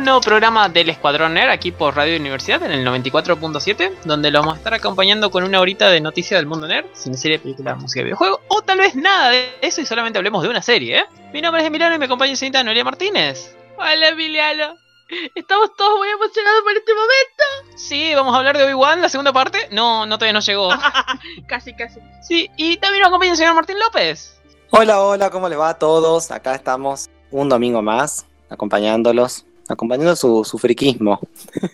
Un 0.00 0.06
nuevo 0.06 0.22
programa 0.22 0.70
del 0.70 0.88
Escuadrón 0.88 1.34
Nerd 1.34 1.50
aquí 1.50 1.72
por 1.72 1.94
Radio 1.94 2.18
Universidad 2.18 2.62
en 2.62 2.72
el 2.72 2.86
94.7, 2.86 3.98
donde 4.06 4.30
lo 4.30 4.40
vamos 4.40 4.54
a 4.54 4.56
estar 4.56 4.72
acompañando 4.72 5.30
con 5.30 5.44
una 5.44 5.60
horita 5.60 5.90
de 5.90 6.00
noticias 6.00 6.40
del 6.40 6.46
mundo 6.46 6.66
nerd, 6.66 6.86
cine, 6.94 7.18
serie, 7.18 7.38
película, 7.38 7.74
música, 7.74 8.02
videojuego, 8.02 8.40
o 8.48 8.62
tal 8.62 8.78
vez 8.78 8.94
nada 8.94 9.28
de 9.28 9.58
eso 9.60 9.82
y 9.82 9.86
solamente 9.86 10.18
hablemos 10.18 10.42
de 10.42 10.48
una 10.48 10.62
serie, 10.62 11.00
¿eh? 11.00 11.04
Mi 11.34 11.42
nombre 11.42 11.60
es 11.60 11.68
Emiliano 11.68 11.94
y 11.94 11.98
me 11.98 12.06
acompaña 12.06 12.34
señorita 12.34 12.64
Noelia 12.64 12.82
Martínez. 12.82 13.54
Hola 13.76 14.08
Emiliano. 14.08 14.74
Estamos 15.34 15.74
todos 15.76 15.98
muy 15.98 16.08
emocionados 16.08 16.62
por 16.62 16.72
este 16.72 16.94
momento. 16.94 17.76
Sí, 17.76 18.14
vamos 18.14 18.34
a 18.34 18.38
hablar 18.38 18.56
de 18.56 18.64
Obi-Wan, 18.64 19.02
la 19.02 19.10
segunda 19.10 19.34
parte. 19.34 19.68
No, 19.70 20.06
no 20.06 20.16
todavía 20.16 20.32
no 20.32 20.40
llegó. 20.40 20.70
casi, 21.46 21.74
casi. 21.74 22.00
Sí, 22.22 22.50
y 22.56 22.78
también 22.78 23.02
nos 23.02 23.08
acompaña 23.08 23.32
el 23.32 23.36
señor 23.36 23.54
Martín 23.54 23.78
López. 23.78 24.40
Hola, 24.70 25.02
hola, 25.02 25.28
¿cómo 25.28 25.46
les 25.50 25.58
va 25.58 25.68
a 25.68 25.78
todos? 25.78 26.30
Acá 26.30 26.54
estamos 26.54 27.10
un 27.30 27.50
domingo 27.50 27.82
más, 27.82 28.24
acompañándolos, 28.48 29.44
acompañando 29.70 30.14
su, 30.16 30.44
su 30.44 30.58
friquismo. 30.58 31.20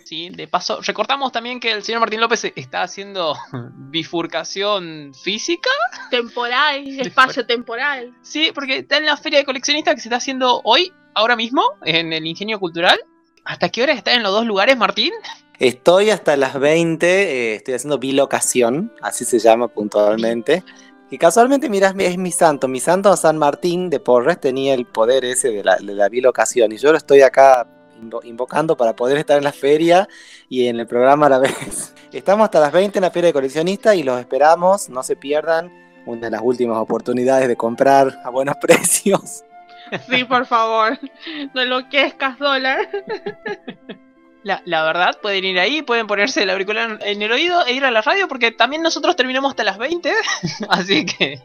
Sí, 0.03 0.29
de 0.29 0.47
paso, 0.47 0.79
recordamos 0.81 1.31
también 1.31 1.59
que 1.59 1.71
el 1.71 1.83
señor 1.83 2.01
Martín 2.01 2.21
López 2.21 2.51
está 2.55 2.83
haciendo 2.83 3.35
bifurcación 3.89 5.13
física. 5.13 5.69
Temporal, 6.09 6.87
espacio 6.99 7.45
temporal. 7.45 8.13
Sí, 8.21 8.51
porque 8.53 8.79
está 8.79 8.97
en 8.97 9.05
la 9.05 9.17
feria 9.17 9.39
de 9.39 9.45
coleccionistas 9.45 9.95
que 9.95 10.01
se 10.01 10.07
está 10.09 10.17
haciendo 10.17 10.61
hoy, 10.63 10.91
ahora 11.13 11.35
mismo, 11.35 11.63
en 11.83 12.13
el 12.13 12.25
Ingenio 12.25 12.59
Cultural. 12.59 12.99
¿Hasta 13.45 13.69
qué 13.69 13.83
hora 13.83 13.93
está 13.93 14.13
en 14.13 14.23
los 14.23 14.31
dos 14.31 14.45
lugares, 14.45 14.77
Martín? 14.77 15.13
Estoy 15.59 16.11
hasta 16.11 16.37
las 16.37 16.59
20, 16.59 17.07
eh, 17.07 17.55
estoy 17.55 17.73
haciendo 17.73 17.97
bilocación, 17.97 18.93
así 19.01 19.25
se 19.25 19.39
llama 19.39 19.67
puntualmente. 19.67 20.63
Y 21.09 21.17
casualmente, 21.17 21.69
mirá, 21.69 21.95
es 21.97 22.17
mi 22.17 22.31
santo. 22.31 22.67
Mi 22.67 22.79
santo 22.79 23.15
San 23.15 23.37
Martín 23.37 23.89
de 23.89 23.99
Porres 23.99 24.39
tenía 24.41 24.73
el 24.73 24.85
poder 24.85 25.23
ese 25.23 25.49
de 25.51 25.63
la, 25.63 25.77
de 25.77 25.93
la 25.93 26.09
bilocación. 26.09 26.73
Y 26.73 26.77
yo 26.77 26.91
lo 26.91 26.97
estoy 26.97 27.21
acá 27.21 27.65
invo- 28.01 28.21
invocando 28.23 28.75
para 28.77 28.95
poder 28.95 29.17
estar 29.17 29.37
en 29.37 29.43
la 29.43 29.51
feria 29.51 30.07
y 30.49 30.67
en 30.67 30.79
el 30.79 30.87
programa 30.87 31.25
a 31.27 31.29
la 31.29 31.39
vez. 31.39 31.93
Estamos 32.11 32.45
hasta 32.45 32.59
las 32.59 32.71
20 32.71 32.99
en 32.99 33.03
la 33.03 33.11
feria 33.11 33.27
de 33.27 33.33
coleccionistas 33.33 33.95
y 33.95 34.03
los 34.03 34.19
esperamos. 34.19 34.89
No 34.89 35.03
se 35.03 35.15
pierdan. 35.15 35.71
Una 36.05 36.21
de 36.21 36.31
las 36.31 36.41
últimas 36.41 36.77
oportunidades 36.77 37.47
de 37.49 37.57
comprar 37.57 38.21
a 38.23 38.29
buenos 38.29 38.55
precios. 38.61 39.43
Sí, 40.09 40.23
por 40.23 40.45
favor. 40.45 40.97
No 41.53 41.61
enloquezcas, 41.61 42.37
dólar. 42.39 42.87
La, 44.43 44.61
la 44.63 44.83
verdad, 44.83 45.17
pueden 45.21 45.43
ir 45.43 45.59
ahí, 45.59 45.81
pueden 45.81 46.07
ponerse 46.07 46.43
el 46.43 46.49
auricular 46.49 46.99
en 47.01 47.21
el 47.21 47.31
oído 47.33 47.65
e 47.65 47.73
ir 47.73 47.83
a 47.83 47.91
la 47.91 48.01
radio, 48.01 48.29
porque 48.29 48.51
también 48.51 48.81
nosotros 48.81 49.17
terminamos 49.17 49.49
hasta 49.49 49.65
las 49.65 49.77
20. 49.77 50.13
Así 50.69 51.05
que. 51.05 51.41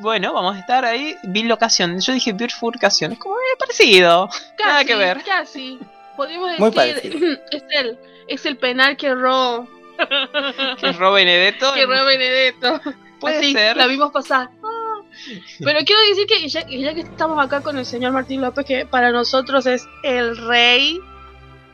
Bueno, 0.00 0.32
vamos 0.32 0.56
a 0.56 0.60
estar 0.60 0.84
ahí. 0.84 1.16
Bilocación. 1.24 2.00
Yo 2.00 2.12
dije 2.12 2.32
bifurcación. 2.32 3.12
Es 3.12 3.18
como 3.18 3.36
eh, 3.36 3.56
parecido. 3.58 4.28
Nada 4.58 4.72
Casi, 4.74 4.86
que 4.86 4.96
ver. 4.96 5.22
Casi. 5.24 5.78
Podríamos 6.16 6.58
Muy 6.58 6.70
decir. 6.70 7.02
parecido. 7.02 7.38
Es 7.50 7.62
el, 7.70 7.98
es 8.28 8.46
el 8.46 8.56
penal 8.56 8.96
que 8.96 9.08
erró. 9.08 9.66
Que 10.80 10.88
es 10.90 10.96
Ro 10.96 11.12
Benedetto. 11.12 11.72
que 11.74 11.82
erró 11.82 12.04
Benedetto. 12.04 12.80
Puede 13.20 13.38
Así, 13.38 13.52
ser. 13.52 13.76
La 13.76 13.86
vimos 13.86 14.10
pasar. 14.12 14.48
Ah. 14.64 15.02
Pero 15.58 15.80
quiero 15.84 16.00
decir 16.08 16.26
que 16.26 16.48
ya, 16.48 16.66
ya 16.66 16.94
que 16.94 17.00
estamos 17.00 17.38
acá 17.44 17.60
con 17.62 17.76
el 17.76 17.84
señor 17.84 18.12
Martín 18.12 18.40
López, 18.40 18.64
que 18.64 18.86
para 18.86 19.10
nosotros 19.10 19.66
es 19.66 19.86
el 20.02 20.36
rey 20.48 20.98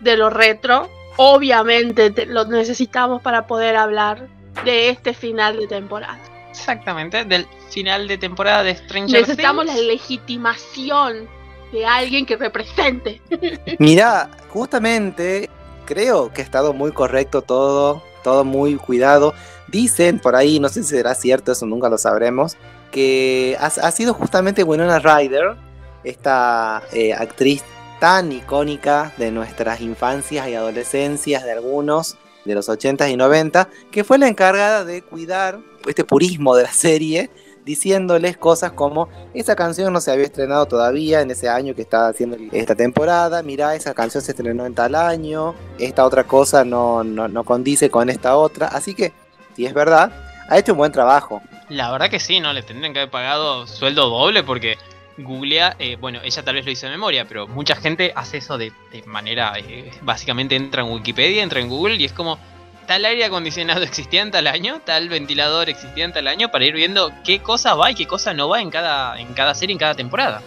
de 0.00 0.16
lo 0.16 0.30
retro, 0.30 0.90
obviamente 1.16 2.10
te- 2.10 2.26
lo 2.26 2.44
necesitamos 2.46 3.22
para 3.22 3.46
poder 3.46 3.76
hablar 3.76 4.26
de 4.64 4.88
este 4.88 5.14
final 5.14 5.56
de 5.58 5.66
temporada. 5.68 6.18
Exactamente. 6.58 7.24
Del 7.24 7.46
final 7.70 8.08
de 8.08 8.18
temporada 8.18 8.62
de 8.62 8.76
Stranger 8.76 9.20
Necesitamos 9.20 9.66
la 9.66 9.74
Things. 9.74 9.86
legitimación 9.86 11.28
de 11.72 11.86
alguien 11.86 12.26
que 12.26 12.36
represente. 12.36 13.20
Mira, 13.78 14.30
justamente 14.48 15.50
creo 15.84 16.32
que 16.32 16.42
ha 16.42 16.44
estado 16.44 16.72
muy 16.72 16.92
correcto 16.92 17.42
todo, 17.42 18.02
todo 18.24 18.44
muy 18.44 18.76
cuidado. 18.76 19.34
Dicen 19.68 20.18
por 20.18 20.36
ahí, 20.36 20.60
no 20.60 20.68
sé 20.68 20.82
si 20.82 20.90
será 20.90 21.14
cierto, 21.14 21.52
eso 21.52 21.66
nunca 21.66 21.88
lo 21.88 21.98
sabremos, 21.98 22.56
que 22.90 23.56
ha, 23.60 23.66
ha 23.66 23.90
sido 23.90 24.14
justamente 24.14 24.62
Winona 24.62 24.98
Ryder, 24.98 25.56
esta 26.04 26.82
eh, 26.92 27.12
actriz 27.12 27.64
tan 28.00 28.30
icónica 28.30 29.12
de 29.16 29.30
nuestras 29.30 29.80
infancias 29.80 30.48
y 30.48 30.54
adolescencias 30.54 31.44
de 31.44 31.52
algunos 31.52 32.16
de 32.46 32.54
los 32.54 32.68
80s 32.68 33.10
y 33.10 33.16
90, 33.16 33.68
que 33.90 34.04
fue 34.04 34.18
la 34.18 34.28
encargada 34.28 34.84
de 34.84 35.02
cuidar 35.02 35.58
este 35.86 36.04
purismo 36.04 36.56
de 36.56 36.64
la 36.64 36.72
serie, 36.72 37.30
diciéndoles 37.64 38.36
cosas 38.36 38.72
como 38.72 39.08
esa 39.34 39.56
canción 39.56 39.92
no 39.92 40.00
se 40.00 40.12
había 40.12 40.24
estrenado 40.24 40.66
todavía 40.66 41.20
en 41.20 41.30
ese 41.32 41.48
año 41.48 41.74
que 41.74 41.82
está 41.82 42.08
haciendo 42.08 42.36
esta 42.52 42.76
temporada. 42.76 43.42
Mirá, 43.42 43.74
esa 43.74 43.92
canción 43.92 44.22
se 44.22 44.30
estrenó 44.30 44.64
en 44.64 44.74
tal 44.74 44.94
año. 44.94 45.54
Esta 45.78 46.04
otra 46.04 46.24
cosa 46.24 46.64
no, 46.64 47.02
no, 47.02 47.26
no 47.26 47.44
condice 47.44 47.90
con 47.90 48.08
esta 48.08 48.36
otra. 48.36 48.68
Así 48.68 48.94
que, 48.94 49.12
si 49.56 49.66
es 49.66 49.74
verdad, 49.74 50.12
ha 50.48 50.58
hecho 50.58 50.72
un 50.72 50.78
buen 50.78 50.92
trabajo. 50.92 51.42
La 51.68 51.90
verdad 51.90 52.08
que 52.08 52.20
sí, 52.20 52.38
¿no? 52.38 52.52
Le 52.52 52.62
tendrían 52.62 52.92
que 52.92 53.00
haber 53.00 53.10
pagado 53.10 53.66
sueldo 53.66 54.08
doble 54.08 54.44
porque 54.44 54.78
googlea, 55.18 55.76
eh, 55.78 55.96
bueno, 55.96 56.20
ella 56.22 56.42
tal 56.42 56.54
vez 56.54 56.64
lo 56.64 56.72
hizo 56.72 56.86
de 56.86 56.92
memoria, 56.92 57.26
pero 57.26 57.46
mucha 57.46 57.76
gente 57.76 58.12
hace 58.14 58.38
eso 58.38 58.58
de, 58.58 58.72
manera, 59.06 59.54
eh, 59.56 59.90
básicamente 60.02 60.56
entra 60.56 60.82
en 60.82 60.90
Wikipedia, 60.90 61.42
entra 61.42 61.60
en 61.60 61.68
Google 61.68 61.96
y 61.96 62.04
es 62.04 62.12
como, 62.12 62.38
tal 62.86 63.04
aire 63.04 63.24
acondicionado 63.24 63.82
existía 63.82 64.22
en 64.22 64.30
tal 64.30 64.46
año, 64.46 64.80
tal 64.84 65.08
ventilador 65.08 65.68
existía 65.68 66.04
en 66.04 66.12
tal 66.12 66.26
año, 66.28 66.50
para 66.50 66.64
ir 66.64 66.74
viendo 66.74 67.12
qué 67.24 67.40
cosa 67.40 67.74
va 67.74 67.90
y 67.90 67.94
qué 67.94 68.06
cosa 68.06 68.34
no 68.34 68.48
va 68.48 68.60
en 68.60 68.70
cada, 68.70 69.18
en 69.20 69.32
cada 69.34 69.54
serie, 69.54 69.72
en 69.72 69.78
cada 69.78 69.94
temporada. 69.94 70.42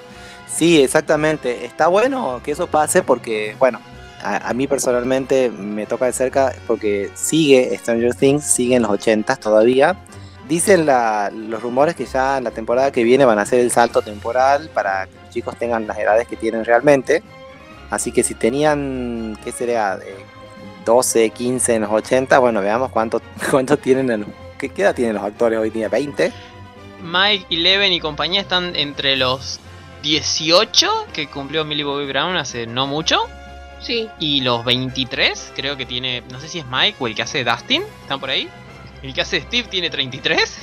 Sí, 0.47 0.81
exactamente. 0.81 1.66
Está 1.66 1.88
bueno 1.88 2.41
que 2.44 2.51
eso 2.51 2.68
pase 2.68 3.03
porque, 3.03 3.56
bueno, 3.59 3.80
a, 4.22 4.50
a 4.50 4.53
mí 4.53 4.68
personalmente 4.68 5.50
me 5.50 5.86
toca 5.86 6.06
de 6.06 6.13
cerca 6.13 6.53
porque 6.66 7.12
sigue 7.13 7.78
Stranger 7.78 8.16
Things, 8.16 8.44
sigue 8.44 8.75
en 8.75 8.84
los 8.84 8.91
80s 8.91 9.40
todavía. 9.40 9.96
Dicen 10.50 10.86
la- 10.86 11.32
los 11.34 11.62
rumores 11.62 11.96
que 11.96 12.06
ya 12.06 12.40
en 12.40 12.44
la 12.44 12.52
temporada 12.52 12.92
que 12.92 13.04
viene 13.04 13.24
van 13.24 13.40
a 13.40 13.44
hacer 13.44 13.60
el 13.62 13.72
salto 13.72 14.02
temporal 14.02 14.70
para 14.74 15.06
que 15.06 15.14
los 15.24 15.30
chicos 15.30 15.56
tengan 15.58 15.88
las 15.88 15.98
edades 15.98 16.28
que 16.28 16.36
tienen 16.36 16.66
realmente. 16.66 17.24
Así 17.90 18.12
que 18.12 18.24
si 18.24 18.34
tenían, 18.34 19.38
¿qué 19.44 19.52
sería? 19.54 19.98
Eh, 20.04 20.26
12, 20.86 21.30
15 21.30 21.76
en 21.76 21.84
los 21.84 21.92
80, 21.92 22.40
bueno, 22.40 22.62
veamos 22.62 22.92
cuánto, 22.92 23.22
cuánto 23.52 23.78
tienen, 23.78 24.10
en, 24.12 24.26
¿qué, 24.58 24.70
qué 24.70 24.82
edad 24.82 24.96
tienen 24.96 25.16
los 25.16 25.24
actores 25.24 25.58
hoy 25.60 25.70
día? 25.70 25.90
¿20? 25.90 26.32
Mike, 27.04 27.46
Eleven 27.50 27.94
y 27.94 28.00
compañía 28.00 28.42
están 28.42 28.76
entre 28.76 29.16
los 29.16 29.60
18 30.04 30.90
que 31.14 31.28
cumplió 31.30 31.64
Millie 31.64 31.84
Bobby 31.86 32.08
Brown 32.08 32.36
hace 32.38 32.66
no 32.68 32.88
mucho 32.88 33.18
Sí. 33.81 34.10
Y 34.20 34.42
los 34.42 34.66
23, 34.66 35.54
creo 35.56 35.78
que 35.78 35.86
tiene, 35.86 36.22
no 36.31 36.42
sé 36.42 36.50
si 36.50 36.60
es 36.60 36.66
Mike 36.66 36.98
o 37.00 37.08
el 37.08 37.16
que 37.16 37.22
hace 37.22 37.46
Dustin, 37.46 37.81
¿están 38.02 38.20
por 38.20 38.30
ahí? 38.30 38.50
El 39.02 39.14
que 39.14 39.22
hace 39.22 39.42
Steve 39.42 39.68
tiene 39.70 39.90
33, 39.90 40.58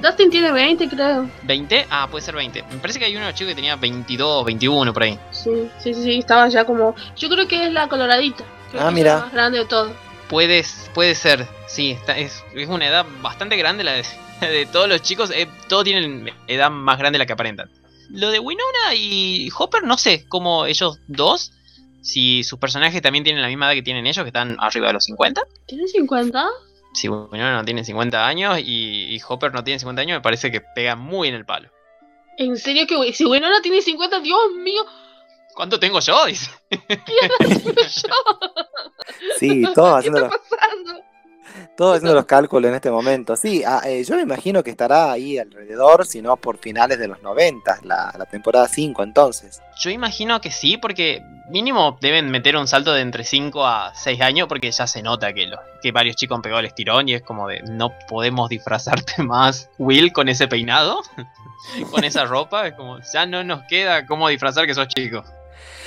Dustin 0.00 0.30
tiene 0.30 0.52
20, 0.52 0.88
creo. 0.88 1.28
20, 1.42 1.86
ah, 1.90 2.06
puede 2.10 2.22
ser 2.24 2.34
20. 2.34 2.62
Me 2.70 2.76
parece 2.78 2.98
que 2.98 3.06
hay 3.06 3.16
uno 3.16 3.32
chico 3.32 3.48
que 3.48 3.54
tenía 3.54 3.76
22, 3.76 4.44
21 4.44 4.92
por 4.92 5.02
ahí. 5.02 5.18
Sí, 5.30 5.50
sí, 5.78 5.94
sí, 5.94 6.02
sí, 6.02 6.18
estaba 6.18 6.48
ya 6.48 6.64
como. 6.64 6.94
Yo 7.16 7.28
creo 7.30 7.48
que 7.48 7.64
es 7.66 7.72
la 7.72 7.88
coloradita. 7.88 8.44
Creo 8.70 8.82
Ah, 8.82 8.84
que 8.84 8.88
es 8.88 8.94
mira. 8.94 9.14
la 9.16 9.20
más 9.22 9.32
grande 9.32 9.58
de 9.60 9.64
todo. 9.64 9.92
Puede, 10.28 10.64
puede 10.92 11.14
ser, 11.14 11.46
sí, 11.68 11.92
está, 11.92 12.18
es, 12.18 12.42
es 12.52 12.68
una 12.68 12.86
edad 12.88 13.06
bastante 13.22 13.56
grande 13.56 13.84
la 13.84 13.92
de, 13.92 14.66
todos 14.70 14.88
los 14.88 15.00
chicos, 15.02 15.30
eh, 15.34 15.46
todos 15.68 15.84
tienen 15.84 16.30
edad 16.48 16.70
más 16.70 16.98
grande 16.98 17.16
de 17.16 17.20
la 17.20 17.26
que 17.26 17.32
aparentan. 17.32 17.70
Lo 18.10 18.30
de 18.30 18.38
Winona 18.38 18.94
y 18.94 19.48
Hopper, 19.56 19.84
no 19.84 19.96
sé 19.96 20.26
cómo 20.28 20.66
ellos 20.66 20.98
dos, 21.06 21.52
si 22.02 22.42
sus 22.44 22.58
personajes 22.58 23.00
también 23.02 23.24
tienen 23.24 23.40
la 23.40 23.48
misma 23.48 23.66
edad 23.66 23.74
que 23.74 23.82
tienen 23.82 24.06
ellos, 24.06 24.24
que 24.24 24.28
están 24.28 24.56
arriba 24.60 24.88
de 24.88 24.92
los 24.94 25.04
50. 25.04 25.40
¿Tiene 25.66 25.86
50? 25.86 26.44
Si 26.96 27.08
Winona 27.08 27.56
no 27.56 27.64
tiene 27.64 27.84
50 27.84 28.26
años 28.26 28.58
y, 28.58 29.14
y 29.14 29.20
Hopper 29.28 29.52
no 29.52 29.62
tiene 29.62 29.78
50 29.78 30.02
años, 30.02 30.16
me 30.16 30.22
parece 30.22 30.50
que 30.50 30.60
pega 30.60 30.96
muy 30.96 31.28
en 31.28 31.34
el 31.34 31.44
palo. 31.44 31.70
¿En 32.38 32.56
serio 32.56 32.86
que 32.86 33.12
si 33.12 33.24
Winona 33.24 33.60
tiene 33.62 33.80
50? 33.82 34.20
Dios 34.20 34.52
mío, 34.56 34.84
¿Cuánto 35.56 35.80
tengo 35.80 36.00
yo? 36.00 36.24
Dice. 36.26 36.50
¿qué 36.68 36.94
edad 37.22 37.38
tengo 37.38 37.72
yo? 37.72 38.14
Sí, 39.38 39.62
todos 39.74 40.02
¿Qué 40.02 40.08
está 40.08 40.26
haciendo, 40.26 40.28
pasando? 40.28 41.02
Todo 41.76 41.92
haciendo 41.92 42.14
los 42.14 42.26
cálculos 42.26 42.68
en 42.68 42.74
este 42.74 42.90
momento. 42.90 43.36
Sí, 43.36 43.62
ah, 43.66 43.82
eh, 43.84 44.02
yo 44.04 44.16
me 44.16 44.22
imagino 44.22 44.62
que 44.62 44.70
estará 44.70 45.12
ahí 45.12 45.38
alrededor, 45.38 46.06
si 46.06 46.22
no 46.22 46.36
por 46.36 46.58
finales 46.58 46.98
de 46.98 47.08
los 47.08 47.22
90, 47.22 47.80
la, 47.82 48.14
la 48.16 48.26
temporada 48.26 48.68
5 48.68 49.02
entonces. 49.02 49.60
Yo 49.78 49.90
imagino 49.90 50.40
que 50.40 50.50
sí, 50.50 50.76
porque 50.76 51.22
mínimo 51.48 51.98
deben 52.00 52.30
meter 52.30 52.56
un 52.56 52.66
salto 52.66 52.92
de 52.92 53.02
entre 53.02 53.24
5 53.24 53.66
a 53.66 53.92
6 53.94 54.20
años, 54.20 54.48
porque 54.48 54.70
ya 54.70 54.86
se 54.86 55.02
nota 55.02 55.32
que, 55.32 55.46
los, 55.46 55.60
que 55.82 55.92
varios 55.92 56.16
chicos 56.16 56.36
han 56.36 56.42
pegado 56.42 56.60
el 56.60 56.66
estirón 56.66 57.08
y 57.08 57.14
es 57.14 57.22
como 57.22 57.48
de 57.48 57.62
no 57.62 57.92
podemos 58.08 58.48
disfrazarte 58.48 59.22
más, 59.22 59.70
Will, 59.78 60.12
con 60.12 60.28
ese 60.28 60.48
peinado, 60.48 61.02
con 61.90 62.04
esa 62.04 62.24
ropa. 62.24 62.66
Es 62.66 62.74
como, 62.74 62.98
ya 63.12 63.26
no 63.26 63.44
nos 63.44 63.62
queda 63.68 64.06
cómo 64.06 64.28
disfrazar 64.28 64.66
que 64.66 64.74
sos 64.74 64.88
chico. 64.88 65.24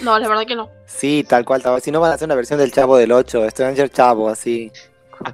No, 0.02 0.18
la 0.18 0.28
verdad 0.28 0.46
que 0.46 0.56
no. 0.56 0.70
Sí, 0.86 1.26
tal 1.28 1.44
cual, 1.44 1.62
tal 1.62 1.74
cual. 1.74 1.82
Si 1.82 1.92
no 1.92 2.00
van 2.00 2.12
a 2.12 2.16
hacer 2.16 2.26
una 2.26 2.36
versión 2.36 2.58
del 2.58 2.72
Chavo 2.72 2.96
del 2.98 3.12
8, 3.12 3.50
Stranger 3.50 3.90
Chavo, 3.90 4.30
así. 4.30 4.72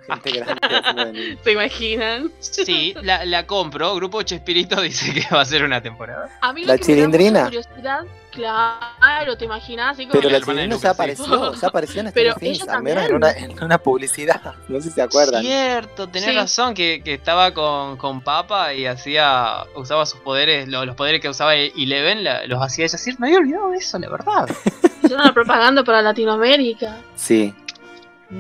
Gente 0.08 0.32
grande. 0.32 1.38
¿Se 1.44 1.52
imaginan? 1.52 2.32
Sí, 2.40 2.96
la, 3.02 3.26
la 3.26 3.46
compro. 3.46 3.96
Grupo 3.96 4.22
Chespirito 4.24 4.82
dice 4.82 5.14
que 5.14 5.24
va 5.34 5.42
a 5.42 5.46
ser 5.46 5.64
una 5.64 5.82
temporada. 5.82 6.30
A 6.42 6.54
mí 6.54 6.62
lo 6.62 6.68
La 6.68 6.78
chilindrina. 6.80 7.44
curiosidad, 7.46 8.02
claro, 8.32 9.38
te 9.38 9.46
imaginas 9.46 9.92
así 9.94 10.04
como 10.08 10.14
Pero 10.14 10.30
la 10.30 10.40
la 10.40 10.46
chilindrina 10.46 10.76
ya 10.76 10.82
sí. 10.82 10.88
apareció, 10.88 11.54
ya 11.56 11.68
apareció 11.68 12.02
en 12.02 12.12
Pero 12.12 12.32
Stranger 12.32 12.40
Things, 12.40 12.64
ella 12.68 12.76
al 12.78 12.84
menos 12.84 13.06
en 13.06 13.16
una, 13.16 13.32
en 13.32 13.64
una 13.64 13.78
publicidad. 13.78 14.54
No 14.68 14.82
sé 14.82 14.90
si 14.90 14.96
se 14.96 15.02
acuerdan. 15.02 15.42
Cierto, 15.44 16.08
tenés 16.10 16.30
Sí. 16.30 16.36
razón 16.36 16.74
que, 16.74 17.02
que 17.04 17.14
estaba 17.14 17.54
con, 17.54 17.98
con 17.98 18.22
Papa 18.22 18.74
y 18.74 18.86
hacía 18.88 19.64
usaba 19.76 20.06
sus 20.06 20.20
poderes, 20.22 20.68
lo- 20.68 20.86
los 20.86 20.96
poderes 20.96 21.22
que 21.22 21.30
usaba 21.30 21.56
Eleven, 21.56 22.24
la- 22.24 22.46
los 22.48 22.62
hacía 22.62 22.86
ella 22.86 22.96
así. 22.96 23.12
Me 23.20 23.28
había 23.28 23.40
olvidado 23.40 23.70
de 23.72 23.78
eso, 23.78 24.00
la 24.00 24.10
verdad. 24.10 24.50
hicieron 25.04 25.22
una 25.22 25.34
propaganda 25.34 25.84
para 25.84 26.02
Latinoamérica. 26.02 26.98
Sí. 27.16 27.54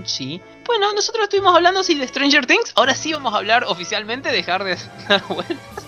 Sí. 0.03 0.41
Bueno, 0.65 0.91
nosotros 0.93 1.23
estuvimos 1.23 1.55
hablando 1.55 1.83
sí 1.83 1.95
de 1.95 2.07
Stranger 2.07 2.45
Things. 2.45 2.73
Ahora 2.75 2.95
sí 2.95 3.13
vamos 3.13 3.33
a 3.33 3.37
hablar 3.37 3.63
oficialmente, 3.67 4.31
dejar 4.31 4.63
de 4.63 4.77
dar 5.09 5.23
vueltas. 5.27 5.85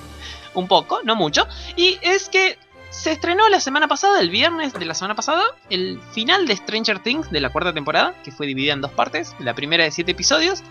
Un 0.54 0.68
poco, 0.68 1.02
no 1.04 1.16
mucho. 1.16 1.48
Y 1.76 2.00
es 2.02 2.30
que 2.30 2.58
se 2.90 3.12
estrenó 3.12 3.50
la 3.50 3.60
semana 3.60 3.88
pasada, 3.88 4.22
el 4.22 4.30
viernes 4.30 4.74
de 4.74 4.86
la 4.86 4.94
semana 4.94 5.16
pasada, 5.16 5.44
el 5.70 6.00
final 6.14 6.48
de 6.48 6.56
Stranger 6.56 7.00
Things 7.00 7.30
de 7.30 7.42
la 7.42 7.50
cuarta 7.50 7.74
temporada, 7.74 8.16
que 8.24 8.32
fue 8.32 8.48
dividida 8.48 8.74
en 8.74 8.82
dos 8.82 8.92
partes. 8.92 9.36
La 9.40 9.54
primera 9.54 9.84
de 9.84 9.92
siete 9.92 10.12
episodios. 10.12 10.64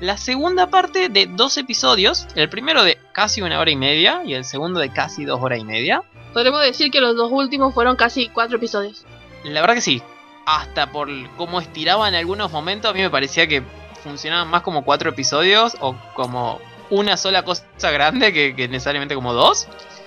La 0.00 0.16
segunda 0.16 0.68
parte 0.68 1.08
de 1.08 1.26
dos 1.26 1.56
episodios. 1.56 2.26
El 2.34 2.48
primero 2.48 2.84
de 2.84 2.98
casi 3.12 3.42
una 3.42 3.58
hora 3.60 3.70
y 3.70 3.76
media 3.76 4.22
y 4.24 4.34
el 4.34 4.44
segundo 4.44 4.80
de 4.80 4.90
casi 4.92 5.24
dos 5.24 5.40
horas 5.42 5.58
y 5.58 5.64
media. 5.64 6.02
Podremos 6.32 6.62
decir 6.62 6.90
que 6.90 7.00
los 7.00 7.16
dos 7.16 7.30
últimos 7.30 7.74
fueron 7.74 7.96
casi 7.96 8.28
cuatro 8.28 8.56
episodios. 8.56 9.04
La 9.44 9.60
verdad 9.60 9.74
que 9.74 9.80
sí. 9.80 10.02
Hasta 10.46 10.90
por 10.90 11.08
cómo 11.36 11.60
estiraba 11.60 12.08
en 12.08 12.14
algunos 12.14 12.52
momentos, 12.52 12.90
a 12.90 12.94
mí 12.94 13.00
me 13.00 13.10
parecía 13.10 13.46
que 13.46 13.62
funcionaban 14.02 14.48
más 14.48 14.62
como 14.62 14.84
cuatro 14.84 15.10
episodios 15.10 15.76
o 15.80 15.96
como 16.14 16.60
una 16.90 17.16
sola 17.16 17.42
cosa 17.42 17.64
grande 17.90 18.32
que, 18.32 18.54
que 18.54 18.68
necesariamente 18.68 19.14
como 19.14 19.32
dos. 19.32 19.66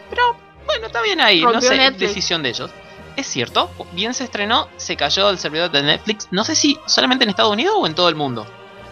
Pero 0.10 0.38
bueno, 0.66 0.88
está 0.88 1.02
bien 1.02 1.20
ahí, 1.20 1.42
no 1.42 1.60
sé, 1.62 1.76
Netflix. 1.78 2.10
decisión 2.10 2.44
de 2.44 2.50
ellos. 2.50 2.72
Es 3.16 3.26
cierto, 3.26 3.72
bien 3.94 4.14
se 4.14 4.26
estrenó, 4.26 4.68
se 4.78 4.96
cayó 4.96 5.32
el 5.32 5.40
servidor 5.40 5.72
de 5.72 5.82
Netflix, 5.82 6.28
no 6.30 6.44
sé 6.44 6.54
si 6.54 6.78
solamente 6.86 7.24
en 7.24 7.32
Estados 7.32 7.52
Unidos 7.52 7.74
o 7.76 7.88
en 7.88 7.96
todo 7.96 8.10
el 8.10 8.16
mundo. 8.16 8.46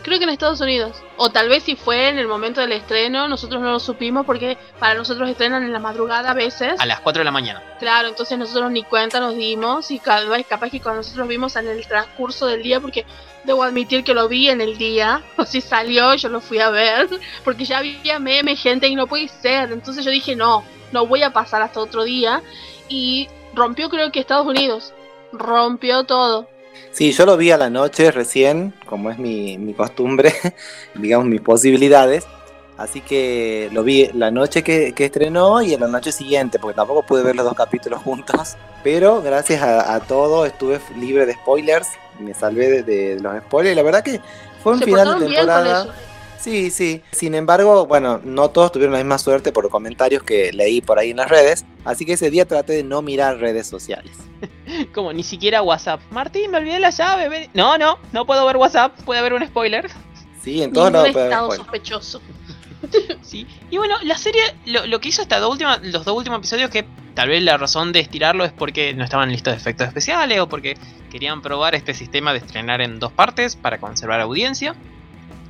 Creo 0.05 0.19
que 0.19 0.25
en 0.25 0.29
Estados 0.29 0.61
Unidos. 0.61 1.01
O 1.17 1.31
tal 1.31 1.49
vez 1.49 1.63
si 1.63 1.75
fue 1.75 2.09
en 2.09 2.19
el 2.19 2.27
momento 2.27 2.61
del 2.61 2.73
estreno, 2.73 3.27
nosotros 3.27 3.59
no 3.59 3.71
lo 3.71 3.79
supimos 3.79 4.23
porque 4.23 4.55
para 4.77 4.93
nosotros 4.93 5.27
estrenan 5.27 5.63
en 5.63 5.73
la 5.73 5.79
madrugada 5.79 6.29
a 6.29 6.33
veces. 6.35 6.79
A 6.79 6.85
las 6.85 6.99
4 6.99 7.21
de 7.21 7.25
la 7.25 7.31
mañana. 7.31 7.63
Claro, 7.79 8.09
entonces 8.09 8.37
nosotros 8.37 8.71
ni 8.71 8.83
cuenta 8.83 9.19
nos 9.19 9.35
dimos 9.35 9.89
y 9.89 9.97
capaz 9.97 10.69
que 10.69 10.79
cuando 10.79 10.99
nosotros 10.99 11.27
vimos 11.27 11.55
en 11.55 11.67
el 11.69 11.87
transcurso 11.87 12.45
del 12.45 12.61
día, 12.61 12.79
porque 12.79 13.03
debo 13.45 13.63
admitir 13.63 14.03
que 14.03 14.13
lo 14.13 14.27
vi 14.27 14.47
en 14.47 14.61
el 14.61 14.77
día, 14.77 15.23
o 15.37 15.43
si 15.43 15.59
salió 15.59 16.13
yo 16.13 16.29
lo 16.29 16.39
fui 16.39 16.59
a 16.59 16.69
ver, 16.69 17.09
porque 17.43 17.65
ya 17.65 17.79
había 17.79 18.19
meme, 18.19 18.55
gente 18.55 18.87
y 18.87 18.93
no 18.93 19.07
puede 19.07 19.27
ser, 19.27 19.71
entonces 19.71 20.05
yo 20.05 20.11
dije 20.11 20.35
no, 20.35 20.63
no 20.91 21.07
voy 21.07 21.23
a 21.23 21.33
pasar 21.33 21.63
hasta 21.63 21.79
otro 21.79 22.03
día 22.03 22.43
y 22.89 23.27
rompió 23.55 23.89
creo 23.89 24.11
que 24.11 24.19
Estados 24.19 24.45
Unidos, 24.45 24.93
rompió 25.31 26.03
todo. 26.03 26.47
Sí, 26.95 27.11
yo 27.11 27.25
lo 27.25 27.35
vi 27.35 27.51
a 27.51 27.57
la 27.57 27.69
noche 27.69 28.09
recién, 28.09 28.73
como 28.85 29.11
es 29.11 29.19
mi, 29.19 29.57
mi 29.57 29.73
costumbre, 29.73 30.33
digamos 30.95 31.27
mis 31.27 31.41
posibilidades. 31.41 32.25
Así 32.77 33.01
que 33.01 33.69
lo 33.73 33.83
vi 33.83 34.09
la 34.13 34.31
noche 34.31 34.63
que, 34.63 34.93
que 34.93 35.03
estrenó 35.03 35.61
y 35.61 35.73
en 35.73 35.81
la 35.81 35.87
noche 35.87 36.13
siguiente, 36.13 36.57
porque 36.57 36.77
tampoco 36.77 37.05
pude 37.05 37.21
ver 37.21 37.35
los 37.35 37.43
dos 37.43 37.53
capítulos 37.53 38.01
juntos. 38.01 38.55
Pero 38.81 39.21
gracias 39.21 39.61
a, 39.61 39.93
a 39.93 39.99
todo 39.99 40.45
estuve 40.45 40.79
libre 40.97 41.25
de 41.25 41.33
spoilers, 41.33 41.89
me 42.17 42.33
salvé 42.33 42.69
de, 42.69 42.83
de 42.83 43.19
los 43.19 43.39
spoilers. 43.39 43.73
Y 43.73 43.75
la 43.75 43.83
verdad 43.83 44.01
que 44.01 44.21
fue 44.63 44.71
un 44.71 44.79
Se 44.79 44.85
final 44.85 45.19
de 45.19 45.25
temporada. 45.25 45.93
Sí, 46.39 46.71
sí. 46.71 47.01
Sin 47.11 47.35
embargo, 47.35 47.87
bueno, 47.87 48.21
no 48.23 48.51
todos 48.51 48.71
tuvieron 48.71 48.93
la 48.93 48.99
misma 48.99 49.17
suerte 49.17 49.51
por 49.51 49.69
comentarios 49.69 50.23
que 50.23 50.53
leí 50.53 50.79
por 50.79 50.97
ahí 50.97 51.09
en 51.09 51.17
las 51.17 51.27
redes. 51.27 51.65
Así 51.83 52.05
que 52.05 52.13
ese 52.13 52.29
día 52.29 52.45
traté 52.45 52.71
de 52.71 52.83
no 52.85 53.01
mirar 53.01 53.37
redes 53.37 53.67
sociales. 53.67 54.13
Como 54.93 55.11
ni 55.13 55.23
siquiera 55.23 55.61
WhatsApp. 55.61 56.01
Martín, 56.11 56.51
me 56.51 56.57
olvidé 56.57 56.79
la 56.79 56.89
llave. 56.89 57.29
ven- 57.29 57.49
No, 57.53 57.77
no, 57.77 57.99
no 58.11 58.25
puedo 58.25 58.45
ver 58.45 58.57
WhatsApp, 58.57 58.99
puede 59.01 59.19
haber 59.19 59.33
un 59.33 59.45
spoiler. 59.45 59.89
Sí, 60.41 60.61
en 60.61 60.71
todos 60.73 60.91
lados 60.91 61.09
estado 61.09 61.51
sospechoso. 61.51 62.21
Sí. 63.23 63.47
Y 63.71 63.77
bueno, 63.77 63.95
la 64.03 64.15
serie, 64.17 64.41
lo, 64.67 64.85
lo 64.85 64.99
que 64.99 65.09
hizo 65.09 65.23
hasta 65.23 65.39
dos 65.39 65.51
última- 65.51 65.77
los 65.77 66.05
dos 66.05 66.15
últimos 66.15 66.37
episodios, 66.39 66.69
que 66.69 66.85
tal 67.15 67.29
vez 67.29 67.41
la 67.41 67.57
razón 67.57 67.91
de 67.91 67.99
estirarlo 67.99 68.45
es 68.45 68.51
porque 68.51 68.93
no 68.93 69.03
estaban 69.03 69.31
listos 69.31 69.53
de 69.53 69.57
efectos 69.57 69.87
especiales 69.87 70.39
o 70.39 70.47
porque 70.47 70.77
querían 71.09 71.41
probar 71.41 71.73
este 71.73 71.95
sistema 71.95 72.31
de 72.31 72.39
estrenar 72.39 72.81
en 72.81 72.99
dos 72.99 73.11
partes 73.11 73.55
para 73.55 73.79
conservar 73.79 74.19
audiencia. 74.21 74.75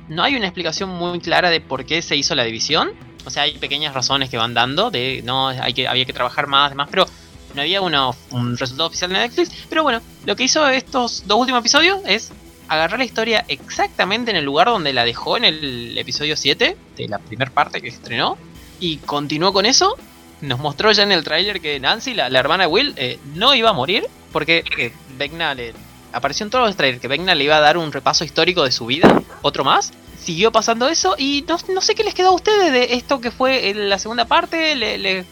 No 0.08 0.22
hay 0.22 0.36
una 0.36 0.46
explicación 0.46 0.88
muy 0.88 1.20
clara 1.20 1.50
de 1.50 1.60
por 1.60 1.84
qué 1.84 2.00
se 2.00 2.16
hizo 2.16 2.34
la 2.34 2.44
división. 2.44 2.92
O 3.26 3.30
sea, 3.30 3.42
hay 3.42 3.58
pequeñas 3.58 3.92
razones 3.92 4.30
que 4.30 4.38
van 4.38 4.54
dando 4.54 4.90
de 4.90 5.20
no, 5.24 5.48
hay 5.48 5.74
que, 5.74 5.86
había 5.88 6.04
que 6.06 6.12
trabajar 6.14 6.46
más, 6.46 6.70
demás, 6.70 6.88
pero 6.90 7.06
no 7.56 7.62
había 7.62 7.80
un 7.80 8.56
resultado 8.56 8.86
oficial 8.88 9.10
de 9.10 9.18
Netflix. 9.18 9.50
Pero 9.68 9.82
bueno, 9.82 10.00
lo 10.24 10.36
que 10.36 10.44
hizo 10.44 10.66
estos 10.68 11.24
dos 11.26 11.38
últimos 11.40 11.60
episodios 11.60 11.98
es 12.06 12.30
agarrar 12.68 12.98
la 12.98 13.04
historia 13.04 13.44
exactamente 13.48 14.30
en 14.30 14.36
el 14.36 14.44
lugar 14.44 14.68
donde 14.68 14.92
la 14.92 15.04
dejó 15.04 15.36
en 15.36 15.44
el 15.44 15.96
episodio 15.98 16.36
7 16.36 16.76
de 16.96 17.08
la 17.08 17.18
primera 17.18 17.50
parte 17.50 17.80
que 17.80 17.88
estrenó 17.88 18.36
y 18.80 18.98
continuó 18.98 19.52
con 19.52 19.66
eso. 19.66 19.96
Nos 20.42 20.58
mostró 20.58 20.92
ya 20.92 21.02
en 21.04 21.12
el 21.12 21.24
tráiler 21.24 21.60
que 21.60 21.80
Nancy, 21.80 22.12
la, 22.12 22.26
hermana 22.26 22.64
de 22.64 22.68
Will, 22.68 22.92
eh, 22.96 23.18
no 23.34 23.54
iba 23.54 23.70
a 23.70 23.72
morir 23.72 24.06
porque 24.32 24.64
eh, 24.76 24.92
le 25.18 25.74
apareció 26.12 26.44
en 26.44 26.50
todos 26.50 26.66
los 26.66 26.76
trailers 26.76 27.00
que 27.00 27.08
Vecna 27.08 27.34
le 27.34 27.44
iba 27.44 27.56
a 27.56 27.60
dar 27.60 27.78
un 27.78 27.90
repaso 27.92 28.24
histórico 28.24 28.62
de 28.64 28.72
su 28.72 28.86
vida, 28.86 29.22
otro 29.42 29.64
más. 29.64 29.92
Siguió 30.20 30.50
pasando 30.50 30.88
eso 30.88 31.14
y 31.16 31.44
no, 31.48 31.56
no 31.72 31.80
sé 31.80 31.94
qué 31.94 32.02
les 32.04 32.14
quedó 32.14 32.28
a 32.30 32.34
ustedes 32.34 32.72
de 32.72 32.94
esto 32.94 33.20
que 33.20 33.30
fue 33.30 33.70
en 33.70 33.88
la 33.88 33.98
segunda 33.98 34.24
parte. 34.26 34.74
¿Le, 34.74 34.98
le- 34.98 35.24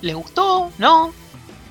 les 0.00 0.14
gustó? 0.14 0.70
¿No? 0.78 1.12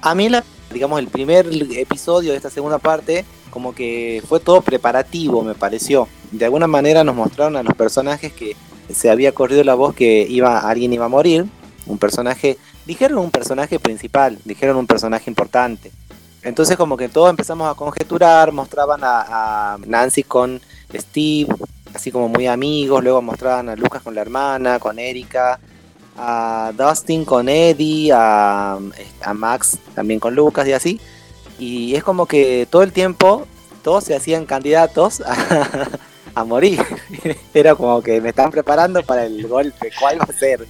A 0.01 0.15
mí, 0.15 0.29
la, 0.29 0.43
digamos, 0.71 0.99
el 0.99 1.07
primer 1.07 1.47
episodio 1.77 2.31
de 2.31 2.37
esta 2.37 2.49
segunda 2.49 2.77
parte, 2.77 3.25
como 3.49 3.73
que 3.73 4.21
fue 4.27 4.39
todo 4.39 4.61
preparativo, 4.61 5.43
me 5.43 5.55
pareció. 5.55 6.07
De 6.31 6.45
alguna 6.45 6.67
manera 6.67 7.03
nos 7.03 7.15
mostraron 7.15 7.55
a 7.55 7.63
los 7.63 7.73
personajes 7.75 8.33
que 8.33 8.55
se 8.93 9.09
había 9.09 9.31
corrido 9.33 9.63
la 9.63 9.75
voz 9.75 9.95
que 9.95 10.25
iba 10.29 10.59
alguien 10.59 10.93
iba 10.93 11.05
a 11.05 11.09
morir. 11.09 11.45
Un 11.85 11.97
personaje, 11.97 12.57
dijeron 12.85 13.19
un 13.19 13.31
personaje 13.31 13.79
principal, 13.79 14.37
dijeron 14.45 14.77
un 14.77 14.87
personaje 14.87 15.29
importante. 15.29 15.91
Entonces 16.43 16.77
como 16.77 16.97
que 16.97 17.09
todos 17.09 17.29
empezamos 17.29 17.69
a 17.69 17.75
conjeturar, 17.75 18.51
mostraban 18.51 19.03
a, 19.03 19.73
a 19.73 19.77
Nancy 19.85 20.23
con 20.23 20.61
Steve, 20.93 21.47
así 21.93 22.11
como 22.11 22.29
muy 22.29 22.47
amigos, 22.47 23.03
luego 23.03 23.21
mostraban 23.21 23.69
a 23.69 23.75
Lucas 23.75 24.01
con 24.01 24.15
la 24.15 24.21
hermana, 24.21 24.79
con 24.79 24.99
Erika, 24.99 25.59
a 26.17 26.71
Dustin 26.75 27.23
con 27.25 27.47
Eddie, 27.49 28.11
a, 28.13 28.77
a 29.23 29.33
Max 29.33 29.77
también 29.95 30.19
con 30.19 30.35
Lucas 30.35 30.67
y 30.67 30.73
así. 30.73 30.99
Y 31.59 31.95
es 31.95 32.03
como 32.03 32.25
que 32.25 32.67
todo 32.69 32.83
el 32.83 32.91
tiempo 32.91 33.47
todos 33.83 34.03
se 34.03 34.15
hacían 34.15 34.45
candidatos 34.45 35.21
a, 35.21 35.87
a 36.35 36.43
morir. 36.43 36.81
Era 37.53 37.75
como 37.75 38.01
que 38.01 38.19
me 38.21 38.29
están 38.29 38.51
preparando 38.51 39.01
para 39.03 39.25
el 39.25 39.47
golpe. 39.47 39.91
¿Cuál 39.99 40.19
va 40.19 40.25
a 40.29 40.33
ser? 40.33 40.67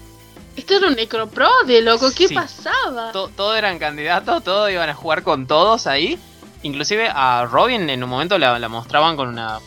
Esto 0.56 0.76
era 0.76 0.88
un 0.88 0.96
necroprode, 0.96 1.82
loco, 1.84 2.08
¿qué 2.18 2.28
Sí. 2.28 2.34
pasaba? 2.34 3.12
To- 3.12 3.30
todos 3.36 3.56
eran 3.60 3.78
candidatos, 3.78 4.44
todos 4.44 4.72
iban 4.72 4.90
a 4.90 4.96
jugar 4.96 5.22
con 5.22 5.46
todos 5.46 5.86
ahí. 5.86 6.18
Inclusive 6.64 7.10
a 7.14 7.46
Robin 7.52 7.88
en 7.92 8.04
un 8.04 8.10
momento 8.10 8.40
la, 8.40 8.58
la 8.58 8.68
mostraban 8.68 9.16
con 9.16 9.28
una... 9.30 9.60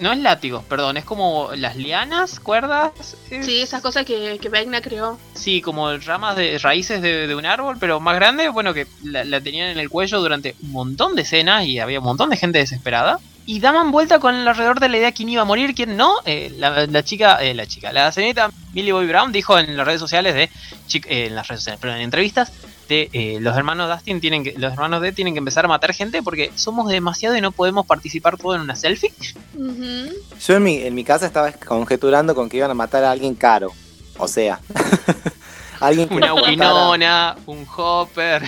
no 0.00 0.12
es 0.12 0.18
látigo, 0.18 0.62
perdón, 0.68 0.96
es 0.96 1.04
como 1.04 1.50
las 1.54 1.76
lianas, 1.76 2.40
cuerdas. 2.40 2.92
es- 3.30 3.44
Sí, 3.46 3.60
esas 3.62 3.82
cosas 3.82 4.04
que, 4.04 4.38
que 4.40 4.48
Vecna 4.48 4.80
creó. 4.80 5.18
Sí, 5.34 5.60
como 5.60 5.96
ramas 5.98 6.36
de 6.36 6.58
raíces 6.58 7.00
de, 7.02 7.26
de 7.26 7.34
un 7.34 7.46
árbol, 7.46 7.76
pero 7.78 8.00
más 8.00 8.16
grande, 8.16 8.48
bueno, 8.48 8.74
que 8.74 8.86
la, 9.04 9.24
la 9.24 9.40
tenían 9.40 9.68
en 9.68 9.78
el 9.78 9.88
cuello 9.88 10.20
durante 10.20 10.54
un 10.62 10.72
montón 10.72 11.14
de 11.14 11.22
escenas 11.22 11.64
y 11.66 11.78
había 11.78 11.98
un 12.00 12.04
montón 12.06 12.30
de 12.30 12.36
gente 12.36 12.58
desesperada. 12.58 13.18
Y 13.46 13.58
daban 13.58 13.90
vuelta 13.90 14.18
con 14.20 14.34
alrededor 14.46 14.78
de 14.78 14.88
la 14.88 14.98
idea 14.98 15.12
quién 15.12 15.28
iba 15.28 15.42
a 15.42 15.44
morir, 15.46 15.74
quién 15.74 15.96
no. 15.96 16.16
Eh, 16.24 16.52
la, 16.58 16.86
la 16.86 17.02
chica, 17.02 17.42
eh, 17.42 17.54
la 17.54 17.66
chica, 17.66 17.92
la 17.92 18.12
señorita 18.12 18.50
Millie 18.74 18.92
Bobby 18.92 19.06
Brown 19.06 19.32
dijo 19.32 19.58
en 19.58 19.76
las 19.76 19.86
redes 19.86 19.98
sociales 20.00 20.34
de, 20.34 20.42
eh, 20.44 21.26
en 21.26 21.34
las 21.34 21.48
redes 21.48 21.60
sociales, 21.62 21.78
pero 21.80 21.94
en 21.94 22.02
entrevistas, 22.02 22.52
dijiste, 22.90 23.10
eh, 23.36 23.40
los 23.40 23.56
hermanos 23.56 23.88
Dustin 23.90 24.20
tienen 24.20 24.44
que, 24.44 24.54
los 24.56 24.72
hermanos 24.72 25.00
D 25.02 25.12
tienen 25.12 25.34
que 25.34 25.38
empezar 25.38 25.64
a 25.64 25.68
matar 25.68 25.92
gente 25.94 26.22
porque 26.22 26.50
somos 26.54 26.88
demasiado 26.88 27.36
y 27.36 27.40
no 27.40 27.52
podemos 27.52 27.86
participar 27.86 28.36
todo 28.36 28.54
en 28.54 28.60
una 28.62 28.76
selfie. 28.76 29.12
Ujú. 29.56 30.12
Yo 30.46 30.56
en 30.56 30.62
mi, 30.62 30.76
en 30.82 30.94
mi 30.94 31.04
casa 31.04 31.26
estaba 31.26 31.52
conjeturando 31.52 32.34
con 32.34 32.48
que 32.48 32.56
iban 32.58 32.70
a 32.70 32.74
matar 32.74 33.04
a 33.04 33.10
alguien 33.10 33.34
caro. 33.34 33.72
O 34.18 34.28
sea, 34.28 34.60
alguien 35.80 36.08
que 36.08 36.14
Una 36.16 36.34
Winona, 36.34 37.36
un 37.46 37.66
Hopper. 37.76 38.42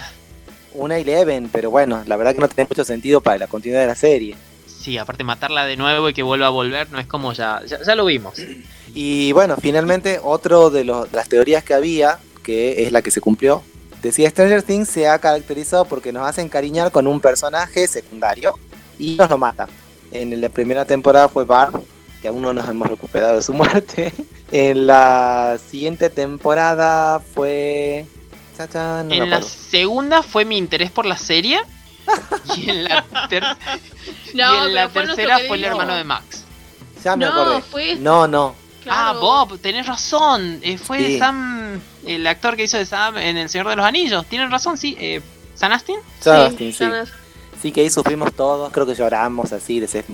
Una 0.75 0.99
Eleven, 0.99 1.49
pero 1.51 1.71
bueno, 1.71 2.03
la 2.07 2.17
verdad 2.17 2.35
que 2.35 2.41
no 2.41 2.49
tiene 2.49 2.69
mucho 2.69 2.85
sentido 2.85 3.21
para 3.21 3.39
la 3.39 3.47
continuidad 3.47 3.83
de 3.83 3.87
la 3.89 3.95
serie. 3.95 4.37
Sí, 4.67 4.99
aparte 4.99 5.23
matarla 5.23 5.65
de 5.67 5.77
nuevo 5.77 6.09
y 6.09 6.15
que 6.15 6.23
vuelva 6.25 6.47
a 6.47 6.51
volver, 6.51 6.91
no 6.91 6.99
es 6.99 7.07
como 7.07 7.33
ya, 7.35 7.61
ya, 7.67 7.79
ya 7.87 7.95
lo 7.95 8.05
vimos. 8.07 8.35
Y 8.95 9.31
bueno, 9.33 9.57
finalmente 9.61 10.19
otro 10.23 10.71
de, 10.71 10.85
los- 10.85 11.11
de 11.11 11.17
las 11.17 11.29
teorías 11.29 11.63
que 11.63 11.75
había, 11.75 12.19
que 12.43 12.83
es 12.85 12.91
la 12.93 13.01
que 13.03 13.11
se 13.13 13.21
cumplió, 13.21 13.63
decía 14.03 14.29
Stranger 14.31 14.63
Things 14.63 14.89
se 14.89 15.09
ha 15.09 15.19
caracterizado 15.19 15.85
porque 15.87 16.13
nos 16.13 16.27
hace 16.29 16.43
encariñar 16.43 16.91
con 16.91 17.07
un 17.07 17.21
personaje 17.21 17.87
secundario 17.87 18.59
y 18.99 19.15
nos 19.17 19.31
lo 19.31 19.39
mata. 19.39 19.69
En 20.11 20.39
la 20.41 20.49
primera 20.51 20.85
temporada 20.85 21.29
fue 21.29 21.45
Barb, 21.45 21.83
que 22.21 22.29
aún 22.29 22.43
no 22.43 22.53
nos 22.53 22.69
hemos 22.69 22.89
recuperado 22.89 23.37
de 23.37 23.43
su 23.43 23.53
muerte. 23.53 24.13
En 24.53 24.87
la 24.87 25.59
siguiente 25.71 26.11
temporada 26.11 27.21
fue... 27.35 28.05
Cha, 28.55 28.69
cha, 28.69 29.03
no 29.03 29.09
me 29.09 29.17
en 29.17 29.31
la 29.31 29.41
segunda 29.41 30.23
fue 30.23 30.45
mi 30.45 30.59
interés 30.59 30.91
por 30.91 31.07
la 31.07 31.17
serie. 31.17 31.59
Y 32.59 32.69
en 32.69 32.85
la, 32.85 33.03
ter- 33.31 33.43
y 34.35 34.41
en 34.41 34.93
tercera 34.93 35.39
fue 35.49 35.57
el 35.57 35.65
hermano 35.65 35.95
de 35.95 36.05
Max. 36.05 36.45
Ya 37.03 37.17
me 37.17 37.25
No, 37.25 37.33
acordé. 37.33 37.63
fue- 37.63 37.97
No, 37.97 38.29
no. 38.29 38.55
Claro. 38.83 38.99
Ah, 39.01 39.13
Bob, 39.19 39.59
tenés 39.59 39.87
razón. 39.87 40.61
eh, 40.63 40.77
fue 40.77 40.99
Sí. 40.99 41.19
Sam, 41.19 41.62
el 42.07 42.27
actor 42.27 42.57
que 42.57 42.65
hizo 42.65 42.79
de 42.79 42.87
Sam 42.87 43.17
en 43.19 43.37
El 43.37 43.49
Señor 43.49 43.69
de 43.69 43.77
los 43.77 43.85
Anillos. 43.87 44.27
Tienen 44.27 44.51
razón, 44.51 44.77
sí. 44.79 44.97
Eh, 45.01 45.21
¿San 45.55 45.73
Astin? 45.73 45.97
Justin, 46.25 46.73
sí. 46.73 46.79
San- 46.79 47.07
Sí, 47.61 47.71
que 47.71 47.83
ahí 47.83 47.91
sufrimos 47.91 48.33
todos, 48.33 48.73
creo 48.73 48.85
que 48.87 48.95
lloramos 48.97 49.53
así, 49.53 49.79
de 49.79 49.87
ese- 49.87 50.05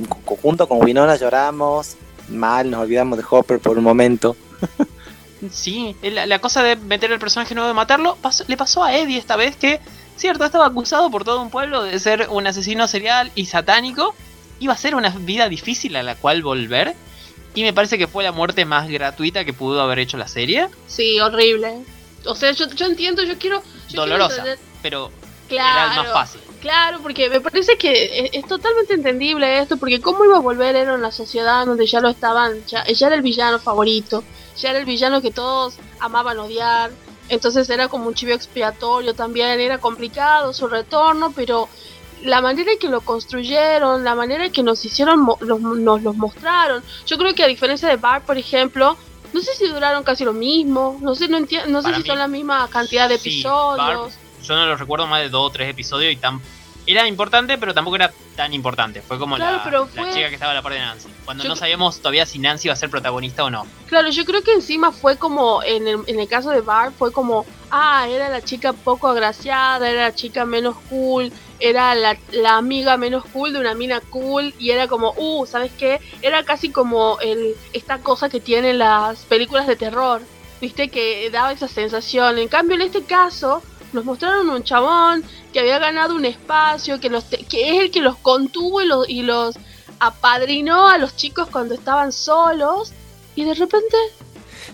junto 0.43 0.69
con 0.69 0.85
Winona 0.85 1.17
lloramos, 1.17 1.97
mal, 2.29 2.71
nos 2.71 2.81
olvidamos 2.83 3.17
de 3.19 3.25
Hopper 3.31 3.59
por 3.59 3.79
un 3.79 3.85
momento. 3.85 4.37
Sí, 5.53 5.95
eh, 6.03 6.11
la, 6.11 6.27
la 6.27 6.41
cosa 6.41 6.63
de 6.65 6.75
meter 6.77 7.13
el 7.13 7.19
personaje 7.21 7.55
nuevo 7.55 7.69
de 7.69 7.75
matarlo 7.75 8.17
pasó- 8.21 8.45
le 8.49 8.57
pasó 8.57 8.83
a 8.83 8.97
Eddie 8.97 9.19
esta 9.19 9.37
vez 9.37 9.57
que, 9.57 9.81
cierto, 10.17 10.45
estaba 10.45 10.67
acusado 10.67 11.11
por 11.11 11.23
todo 11.25 11.41
un 11.41 11.51
pueblo 11.51 11.85
de 11.85 11.99
ser 12.01 12.27
un 12.31 12.47
asesino 12.47 12.89
serial 12.89 13.31
y 13.37 13.47
satánico. 13.47 14.15
Iba 14.59 14.73
a 14.73 14.77
ser 14.77 14.97
una 14.97 15.11
vida 15.11 15.49
difícil 15.49 15.95
a 15.95 16.03
la 16.03 16.17
cual 16.17 16.43
volver. 16.43 16.97
Y 17.55 17.63
me 17.63 17.73
parece 17.73 17.99
que 17.99 18.07
fue 18.07 18.23
la 18.25 18.33
muerte 18.33 18.65
más 18.65 18.89
gratuita 18.89 19.45
que 19.45 19.53
pudo 19.53 19.81
haber 19.81 19.99
hecho 19.99 20.17
la 20.17 20.29
serie. 20.29 20.69
Sí, 20.87 21.19
horrible. 21.21 21.79
O 22.27 22.35
sea, 22.35 22.53
yo, 22.53 22.69
yo 22.69 22.87
entiendo, 22.87 23.23
yo 23.23 23.39
quiero. 23.39 23.63
yo 23.89 24.01
Dolorosa. 24.03 24.45
Pero 24.83 25.11
Claro. 25.49 25.93
era 25.93 26.01
el 26.03 26.07
más 26.09 26.13
fácil. 26.13 26.41
Claro, 26.61 26.99
porque 27.03 27.31
me 27.31 27.41
parece 27.41 27.79
que 27.79 28.27
es, 28.27 28.31
es 28.35 28.47
totalmente 28.47 28.93
entendible 28.95 29.61
esto, 29.61 29.77
porque 29.77 30.01
cómo 30.01 30.25
iba 30.25 30.37
a 30.37 30.41
volver 30.41 30.77
era 30.77 30.95
en 30.95 31.03
la 31.03 31.11
sociedad 31.13 31.65
donde 31.65 31.87
ya 31.87 32.01
lo 32.01 32.09
estaban, 32.09 32.65
ya, 32.67 32.85
ya 32.85 33.07
era 33.07 33.17
el 33.17 33.23
villano 33.23 33.59
favorito, 33.59 34.25
ya 34.57 34.71
era 34.71 34.79
el 34.81 34.85
villano 34.85 35.23
que 35.23 35.31
todos 35.31 35.77
amaban 36.01 36.39
odiar, 36.39 36.91
entonces 37.29 37.71
era 37.71 37.89
como 37.89 38.09
un 38.09 38.15
chivo 38.15 38.33
expiatorio 38.33 39.15
también, 39.15 39.61
era 39.61 39.79
complicado 39.79 40.53
su 40.53 40.67
retorno, 40.67 41.33
pero 41.35 41.69
la 42.23 42.41
manera 42.41 42.73
en 42.73 42.79
que 42.79 42.89
lo 42.89 43.01
construyeron, 43.01 44.05
la 44.05 44.15
manera 44.15 44.47
en 44.47 44.53
que 44.53 44.63
nos 44.63 44.85
hicieron, 44.85 45.27
los- 45.41 45.61
nos 45.61 46.03
los 46.03 46.17
mostraron, 46.17 46.83
yo 47.07 47.19
creo 47.19 47.35
que 47.35 47.45
a 47.45 47.47
diferencia 47.47 47.89
de 47.89 47.97
Bart, 47.97 48.25
por 48.25 48.39
ejemplo, 48.39 48.97
no 49.33 49.41
sé 49.41 49.55
si 49.55 49.67
duraron 49.69 50.03
casi 50.05 50.25
lo 50.25 50.33
mismo, 50.33 50.99
no 51.03 51.15
sé, 51.15 51.29
no, 51.29 51.39
enti- 51.39 51.65
no 51.67 51.83
sé 51.83 51.93
si 51.95 52.01
mí, 52.03 52.07
son 52.07 52.19
la 52.19 52.29
misma 52.29 52.67
cantidad 52.69 53.09
de 53.09 53.19
sí, 53.19 53.41
episodios. 53.41 54.15
Yo 54.43 54.55
no 54.57 54.67
lo 54.67 54.77
recuerdo 54.77 55.07
más 55.07 55.21
de 55.21 55.29
dos 55.29 55.47
o 55.49 55.51
tres 55.51 55.69
episodios 55.71 56.13
y 56.13 56.17
tan... 56.17 56.41
Era 56.87 57.07
importante, 57.07 57.59
pero 57.59 57.75
tampoco 57.75 57.97
era 57.97 58.11
tan 58.35 58.55
importante. 58.55 59.03
Fue 59.03 59.19
como 59.19 59.37
Claro, 59.37 59.59
la, 59.59 59.63
pero 59.63 59.89
la 59.95 60.11
chica 60.11 60.29
que 60.31 60.35
estaba 60.37 60.53
a 60.53 60.55
la 60.55 60.63
par 60.63 60.73
de 60.73 60.79
Nancy. 60.79 61.09
Cuando 61.27 61.43
Yo 61.45 61.51
no 61.51 61.57
sabíamos 61.57 61.99
todavía 61.99 62.25
si 62.25 62.39
Nancy 62.39 62.69
iba 62.69 62.73
a 62.73 62.77
ser 62.77 62.89
protagonista 62.89 63.45
o 63.45 63.51
no. 63.51 63.67
Claro, 63.89 64.09
yo 64.09 64.25
creo 64.25 64.43
que 64.43 64.55
encima 64.55 64.91
fue 64.91 65.19
como, 65.19 65.63
en 65.63 65.87
el, 65.87 65.99
en 66.07 66.19
el 66.19 66.27
caso 66.29 66.49
de 66.49 66.63
Bart, 66.63 66.95
fue 66.97 67.13
como, 67.13 67.45
ah, 67.71 68.09
era 68.09 68.29
la 68.29 68.43
chica 68.43 68.73
poco 68.73 69.09
agraciada, 69.09 69.89
era 69.89 70.03
la 70.03 70.15
chica 70.15 70.45
menos 70.45 70.77
cool, 70.89 71.33
era 71.61 71.95
la, 71.95 72.17
la 72.33 72.57
amiga 72.57 72.97
menos 72.97 73.25
cool 73.33 73.53
de 73.53 73.61
una 73.61 73.75
mina 73.75 74.01
cool, 74.11 74.55
y 74.59 74.71
era 74.71 74.89
como, 74.89 75.15
uh, 75.17 75.47
¿sabes 75.47 75.73
qué? 75.79 76.01
Era 76.23 76.45
casi 76.45 76.71
como 76.71 77.19
el, 77.21 77.55
esta 77.73 77.99
cosa 77.99 78.29
que 78.29 78.41
tienen 78.41 78.79
las 78.79 79.21
películas 79.25 79.67
de 79.67 79.77
terror, 79.77 80.23
viste, 80.61 80.89
que 80.89 81.29
daba 81.31 81.53
esa 81.53 81.69
sensación. 81.69 82.39
En 82.39 82.49
cambio, 82.49 82.77
en 82.77 82.83
este 82.83 83.03
caso, 83.03 83.63
nos 83.93 84.05
mostraron 84.05 84.51
un 84.51 84.63
chabón 84.63 85.25
que 85.53 85.61
había 85.61 85.79
ganado 85.79 86.15
un 86.15 86.25
espacio, 86.25 87.01
que, 87.01 87.09
los 87.09 87.25
que 87.25 87.71
es 87.71 87.81
el 87.81 87.91
que 87.91 88.01
los 88.01 88.17
contuvo 88.17 88.81
y 88.81 88.87
los, 88.87 89.09
y 89.09 89.23
los 89.23 89.57
apadrinó 89.99 90.89
a 90.89 90.99
los 90.99 91.17
chicos 91.17 91.49
cuando 91.51 91.75
estaban 91.75 92.13
solos. 92.13 92.93
Y 93.35 93.45
de 93.45 93.55
repente, 93.55 93.97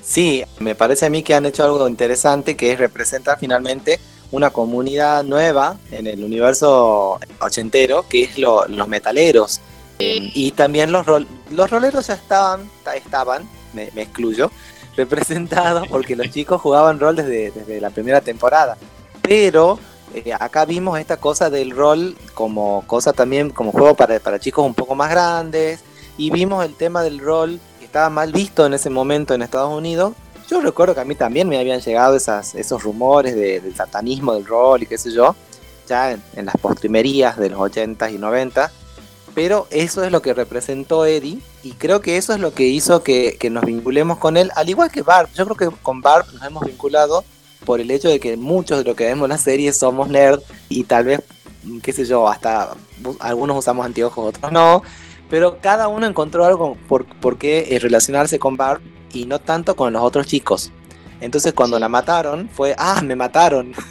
Sí, 0.02 0.44
me 0.58 0.74
parece 0.74 1.06
a 1.06 1.10
mí 1.10 1.22
que 1.22 1.34
han 1.34 1.46
hecho 1.46 1.64
algo 1.64 1.88
interesante 1.88 2.56
que 2.56 2.72
es 2.72 2.78
representar 2.78 3.38
finalmente 3.38 3.98
una 4.30 4.50
comunidad 4.50 5.22
nueva 5.24 5.76
en 5.90 6.06
el 6.06 6.22
universo 6.24 7.18
ochentero, 7.40 8.04
que 8.08 8.24
es 8.24 8.38
lo- 8.38 8.66
los 8.66 8.88
metaleros. 8.88 9.60
Eh, 10.00 10.30
y 10.34 10.50
también 10.52 10.90
los, 10.90 11.06
rol- 11.06 11.26
los 11.52 11.70
roleros 11.70 12.08
ya 12.08 12.14
estaban, 12.14 12.68
ta- 12.82 12.96
estaban, 12.96 13.48
me, 13.72 13.90
me 13.94 14.02
excluyo, 14.02 14.50
representados 14.96 15.86
porque 15.88 16.16
los 16.16 16.30
chicos 16.30 16.60
jugaban 16.60 16.98
rol 16.98 17.16
desde, 17.16 17.50
desde 17.52 17.80
la 17.80 17.90
primera 17.90 18.20
temporada. 18.20 18.76
Pero 19.22 19.78
eh, 20.14 20.32
acá 20.38 20.64
vimos 20.64 20.98
esta 20.98 21.16
cosa 21.16 21.48
del 21.48 21.70
rol 21.70 22.16
como 22.34 22.82
cosa 22.86 23.12
también, 23.12 23.50
como 23.50 23.70
juego 23.72 23.94
para, 23.94 24.18
para 24.20 24.38
chicos 24.40 24.66
un 24.66 24.74
poco 24.74 24.94
más 24.94 25.10
grandes. 25.10 25.80
Y 26.16 26.30
vimos 26.30 26.64
el 26.64 26.74
tema 26.74 27.02
del 27.02 27.18
rol 27.18 27.58
estaba 27.94 28.10
mal 28.10 28.32
visto 28.32 28.66
en 28.66 28.74
ese 28.74 28.90
momento 28.90 29.34
en 29.34 29.42
Estados 29.42 29.72
Unidos. 29.72 30.14
Yo 30.50 30.60
recuerdo 30.60 30.96
que 30.96 31.00
a 31.00 31.04
mí 31.04 31.14
también 31.14 31.48
me 31.48 31.60
habían 31.60 31.80
llegado 31.80 32.16
esas, 32.16 32.56
esos 32.56 32.82
rumores 32.82 33.36
de- 33.36 33.60
del 33.60 33.76
satanismo 33.76 34.34
del 34.34 34.44
rol 34.44 34.82
y 34.82 34.86
qué 34.86 34.98
sé 34.98 35.12
yo, 35.12 35.36
ya 35.88 36.10
en, 36.10 36.20
en 36.34 36.46
las 36.46 36.56
postrimerías 36.56 37.36
de 37.38 37.50
los 37.50 37.60
80s 37.60 38.12
y 38.12 38.18
90 38.18 38.72
pero 39.32 39.66
eso 39.70 40.02
es 40.04 40.10
lo 40.12 40.22
que 40.22 40.32
representó 40.34 41.06
Eddie 41.06 41.38
y 41.64 41.72
creo 41.72 42.00
que 42.00 42.16
eso 42.16 42.32
es 42.34 42.40
lo 42.40 42.52
que 42.54 42.64
hizo 42.68 43.02
que, 43.04 43.36
que 43.38 43.48
nos 43.50 43.64
vinculemos 43.64 44.18
con 44.18 44.36
él, 44.36 44.50
al 44.56 44.68
igual 44.68 44.90
que 44.92 45.02
Barb. 45.02 45.28
Yo 45.34 45.44
creo 45.44 45.56
que 45.70 45.76
con 45.82 46.00
Barb 46.00 46.24
nos 46.34 46.42
hemos 46.44 46.64
vinculado 46.64 47.24
por 47.64 47.80
el 47.80 47.90
hecho 47.92 48.08
de 48.08 48.18
que 48.20 48.36
muchos 48.36 48.78
de 48.78 48.84
los 48.84 48.96
que 48.96 49.04
vemos 49.06 49.28
la 49.28 49.38
serie 49.38 49.72
somos 49.72 50.08
nerd 50.08 50.40
y 50.68 50.84
tal 50.84 51.04
vez, 51.04 51.20
qué 51.82 51.92
sé 51.92 52.04
yo, 52.04 52.28
hasta 52.28 52.74
algunos 53.20 53.56
usamos 53.58 53.84
anteojos, 53.86 54.28
otros 54.36 54.52
no, 54.52 54.82
pero 55.34 55.58
cada 55.60 55.88
uno 55.88 56.06
encontró 56.06 56.44
algo 56.44 56.76
por, 56.86 57.06
por 57.06 57.38
qué 57.38 57.66
eh, 57.70 57.80
relacionarse 57.80 58.38
con 58.38 58.56
Barb 58.56 58.80
y 59.12 59.26
no 59.26 59.40
tanto 59.40 59.74
con 59.74 59.92
los 59.92 60.00
otros 60.00 60.28
chicos. 60.28 60.70
Entonces 61.20 61.52
cuando 61.54 61.76
la 61.80 61.88
mataron 61.88 62.48
fue, 62.48 62.76
ah, 62.78 63.00
me 63.02 63.16
mataron. 63.16 63.74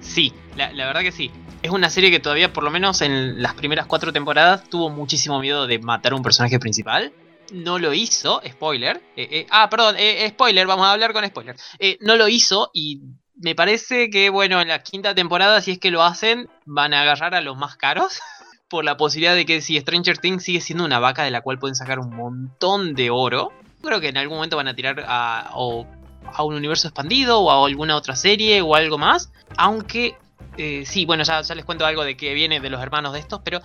Sí, 0.00 0.32
la, 0.56 0.72
la 0.72 0.86
verdad 0.86 1.02
que 1.02 1.12
sí. 1.12 1.30
Es 1.60 1.70
una 1.70 1.90
serie 1.90 2.10
que 2.10 2.18
todavía, 2.18 2.50
por 2.50 2.64
lo 2.64 2.70
menos 2.70 3.02
en 3.02 3.42
las 3.42 3.52
primeras 3.52 3.84
cuatro 3.84 4.10
temporadas, 4.10 4.64
tuvo 4.70 4.88
muchísimo 4.88 5.38
miedo 5.38 5.66
de 5.66 5.78
matar 5.78 6.12
a 6.12 6.16
un 6.16 6.22
personaje 6.22 6.58
principal. 6.58 7.12
No 7.52 7.78
lo 7.78 7.92
hizo, 7.92 8.40
spoiler. 8.48 9.02
Eh, 9.16 9.28
eh, 9.30 9.46
ah, 9.50 9.68
perdón, 9.68 9.96
eh, 9.98 10.26
spoiler, 10.30 10.66
vamos 10.66 10.86
a 10.86 10.92
hablar 10.92 11.12
con 11.12 11.26
spoiler. 11.26 11.56
No 12.00 12.16
lo 12.16 12.26
hizo 12.26 12.70
y 12.72 13.02
me 13.36 13.54
parece 13.54 14.08
que, 14.08 14.30
bueno, 14.30 14.62
en 14.62 14.68
la 14.68 14.82
quinta 14.82 15.14
temporada, 15.14 15.60
si 15.60 15.72
es 15.72 15.78
que 15.78 15.90
lo 15.90 16.02
hacen, 16.02 16.48
van 16.64 16.94
a 16.94 17.02
agarrar 17.02 17.34
a 17.34 17.42
los 17.42 17.58
más 17.58 17.76
caros. 17.76 18.18
Por 18.70 18.84
la 18.84 18.96
posibilidad 18.96 19.34
de 19.34 19.44
que 19.44 19.60
si 19.60 19.78
Stranger 19.78 20.18
Things 20.18 20.44
sigue 20.44 20.60
siendo 20.60 20.84
una 20.84 21.00
vaca 21.00 21.24
de 21.24 21.30
la 21.30 21.40
cual 21.40 21.58
pueden 21.58 21.74
sacar 21.74 21.98
un 21.98 22.14
montón 22.14 22.94
de 22.94 23.10
oro. 23.10 23.52
Creo 23.82 24.00
que 24.00 24.08
en 24.08 24.16
algún 24.16 24.36
momento 24.36 24.56
van 24.56 24.68
a 24.68 24.74
tirar 24.74 25.04
a, 25.06 25.50
o 25.54 25.86
a 26.24 26.44
un 26.44 26.54
universo 26.54 26.86
expandido 26.86 27.40
o 27.40 27.50
a 27.50 27.66
alguna 27.66 27.96
otra 27.96 28.14
serie 28.14 28.62
o 28.62 28.76
algo 28.76 28.96
más. 28.96 29.32
Aunque, 29.56 30.16
eh, 30.56 30.84
sí, 30.86 31.04
bueno, 31.04 31.24
ya, 31.24 31.42
ya 31.42 31.54
les 31.56 31.64
cuento 31.64 31.84
algo 31.84 32.04
de 32.04 32.16
que 32.16 32.32
viene 32.32 32.60
de 32.60 32.70
los 32.70 32.80
hermanos 32.80 33.12
de 33.12 33.18
estos, 33.18 33.40
pero 33.42 33.60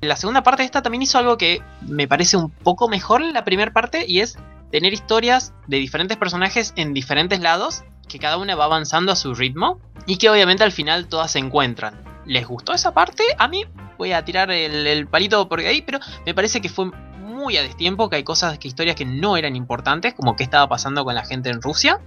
la 0.00 0.16
segunda 0.16 0.42
parte 0.42 0.62
de 0.62 0.66
esta 0.66 0.82
también 0.82 1.02
hizo 1.02 1.18
algo 1.18 1.36
que 1.36 1.60
me 1.82 2.06
parece 2.06 2.36
un 2.36 2.50
poco 2.50 2.88
mejor 2.88 3.20
la 3.20 3.44
primera 3.44 3.72
parte 3.72 4.04
y 4.06 4.20
es 4.20 4.38
tener 4.70 4.92
historias 4.92 5.52
de 5.66 5.78
diferentes 5.78 6.16
personajes 6.16 6.72
en 6.76 6.94
diferentes 6.94 7.40
lados, 7.40 7.82
que 8.08 8.18
cada 8.18 8.36
una 8.36 8.54
va 8.54 8.64
avanzando 8.66 9.12
a 9.12 9.16
su 9.16 9.34
ritmo 9.34 9.80
y 10.06 10.16
que 10.16 10.30
obviamente 10.30 10.62
al 10.62 10.72
final 10.72 11.08
todas 11.08 11.32
se 11.32 11.40
encuentran. 11.40 12.09
¿Les 12.30 12.46
gustó 12.46 12.72
esa 12.72 12.94
parte? 12.94 13.24
A 13.38 13.48
mí 13.48 13.64
voy 13.98 14.12
a 14.12 14.24
tirar 14.24 14.52
el, 14.52 15.08
palito 15.08 15.48
por 15.48 15.58
ahí, 15.58 15.82
pero 15.82 15.98
me 16.24 16.32
parece 16.32 16.60
que 16.60 16.68
fue 16.68 16.88
muy 17.24 17.56
a 17.56 17.62
destiempo, 17.62 18.08
que 18.08 18.14
hay 18.14 18.22
cosas, 18.22 18.56
que 18.56 18.68
historias 18.68 18.94
que 18.94 19.04
no 19.04 19.36
eran 19.36 19.56
importantes, 19.56 20.14
como 20.14 20.36
qué 20.36 20.44
estaba 20.44 20.68
pasando 20.68 21.04
con 21.04 21.16
la 21.16 21.24
gente 21.24 21.50
en 21.50 21.60
Rusia. 21.60 22.00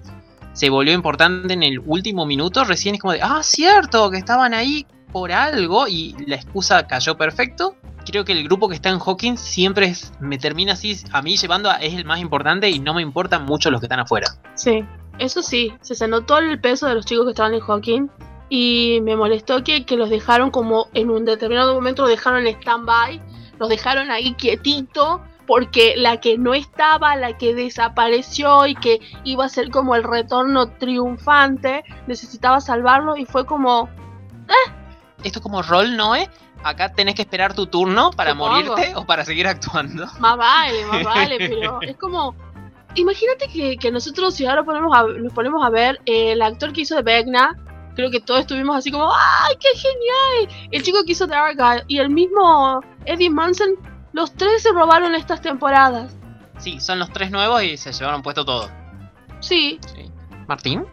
Se 0.53 0.69
volvió 0.69 0.93
importante 0.93 1.53
en 1.53 1.61
el 1.61 1.79
último 1.79 2.25
minuto, 2.25 2.63
recién 2.63 2.95
es 2.95 3.01
como 3.01 3.11
de, 3.11 3.21
ah, 3.21 3.41
cierto, 3.43 4.09
que 4.11 4.17
estaban 4.17 4.53
ahí 4.53 4.87
por 5.11 5.33
algo 5.33 5.89
y 5.89 6.15
la 6.25 6.37
excusa 6.37 6.87
cayó 6.87 7.17
perfecto. 7.17 7.75
Creo 8.05 8.23
que 8.23 8.31
el 8.31 8.45
grupo 8.45 8.69
que 8.69 8.75
está 8.75 8.87
en 8.91 8.99
Hawkins 9.05 9.41
siempre 9.41 9.87
es, 9.87 10.13
me 10.21 10.37
termina 10.37 10.71
así, 10.71 10.97
a 11.11 11.21
mí 11.21 11.35
llevando 11.35 11.69
a 11.69 11.75
es 11.81 11.95
el 11.95 12.05
más 12.05 12.21
importante 12.21 12.69
y 12.69 12.79
no 12.79 12.93
me 12.93 13.01
importan 13.01 13.43
mucho 13.43 13.69
los 13.69 13.81
que 13.81 13.87
están 13.87 13.99
afuera. 13.99 14.27
sí. 14.55 14.85
Eso 15.19 15.43
sí, 15.43 15.71
se 15.81 16.07
notó 16.07 16.39
el 16.39 16.59
peso 16.59 16.87
de 16.87 16.95
los 16.95 17.05
chicos 17.05 17.25
que 17.25 17.31
estaban 17.31 17.53
en 17.53 17.59
Hawking 17.59 18.09
y 18.55 19.01
me 19.01 19.15
molestó 19.15 19.63
que, 19.63 19.83
que 19.83 19.97
los 19.97 20.11
dejaron 20.11 20.51
como 20.51 20.87
en 20.93 21.09
un 21.09 21.25
determinado 21.25 21.73
momento, 21.73 22.03
los 22.03 22.11
dejaron 22.11 22.45
en 22.45 22.55
stand-by, 22.55 23.19
los 23.57 23.67
dejaron 23.67 24.11
ahí 24.11 24.35
quietito 24.35 25.23
porque 25.47 25.95
la 25.97 26.17
que 26.17 26.37
no 26.37 26.53
estaba, 26.53 27.15
la 27.15 27.35
que 27.35 27.55
desapareció 27.55 28.67
y 28.67 28.75
que 28.75 28.99
iba 29.23 29.43
a 29.43 29.49
ser 29.49 29.71
como 29.71 29.95
el 29.95 30.03
retorno 30.03 30.69
triunfante, 30.69 31.83
necesitaba 32.05 32.61
salvarlo 32.61 33.17
y 33.17 33.25
fue 33.25 33.47
como... 33.47 33.89
¿eh? 34.47 34.71
Esto 35.23 35.39
es 35.39 35.43
como 35.43 35.63
rol, 35.63 35.97
¿no? 35.97 36.15
Eh? 36.15 36.29
Acá 36.63 36.93
tenés 36.93 37.15
que 37.15 37.23
esperar 37.23 37.55
tu 37.55 37.65
turno 37.65 38.11
para 38.11 38.35
morirte 38.35 38.93
o 38.95 39.03
para 39.07 39.25
seguir 39.25 39.47
actuando. 39.47 40.05
Más 40.19 40.37
vale, 40.37 40.85
más 40.85 41.03
vale, 41.15 41.37
pero 41.39 41.81
es 41.81 41.97
como... 41.97 42.35
Imagínate 42.93 43.47
que, 43.47 43.91
nosotros 43.91 44.35
si 44.35 44.45
ahora 44.45 44.63
ponemos 44.63 44.95
nos 45.17 45.33
ponemos 45.33 45.65
a 45.65 45.71
ver 45.71 45.99
el 46.05 46.39
actor 46.43 46.71
que 46.71 46.81
hizo 46.81 46.95
de 46.95 47.01
Vecna, 47.01 47.57
creo 47.95 48.11
que 48.11 48.19
todos 48.19 48.41
estuvimos 48.41 48.75
así 48.77 48.91
como 48.91 49.09
¡ay, 49.11 49.55
qué 49.59 49.69
genial! 49.77 50.67
El 50.71 50.83
chico 50.83 51.03
que 51.05 51.11
hizo 51.13 51.27
de 51.27 51.35
Argyle 51.35 51.83
y 51.87 51.99
el 51.99 52.09
mismo 52.09 52.81
Eddie 53.05 53.29
Manson 53.29 53.75
los 54.13 54.33
tres 54.33 54.61
se 54.61 54.71
robaron 54.71 55.15
estas 55.15 55.41
temporadas. 55.41 56.15
Sí, 56.59 56.79
son 56.79 56.99
los 56.99 57.11
tres 57.11 57.31
nuevos 57.31 57.63
y 57.63 57.77
se 57.77 57.91
llevaron 57.91 58.21
puesto 58.21 58.45
todo. 58.45 58.69
Sí. 59.39 59.79
¿Martín? 60.47 60.85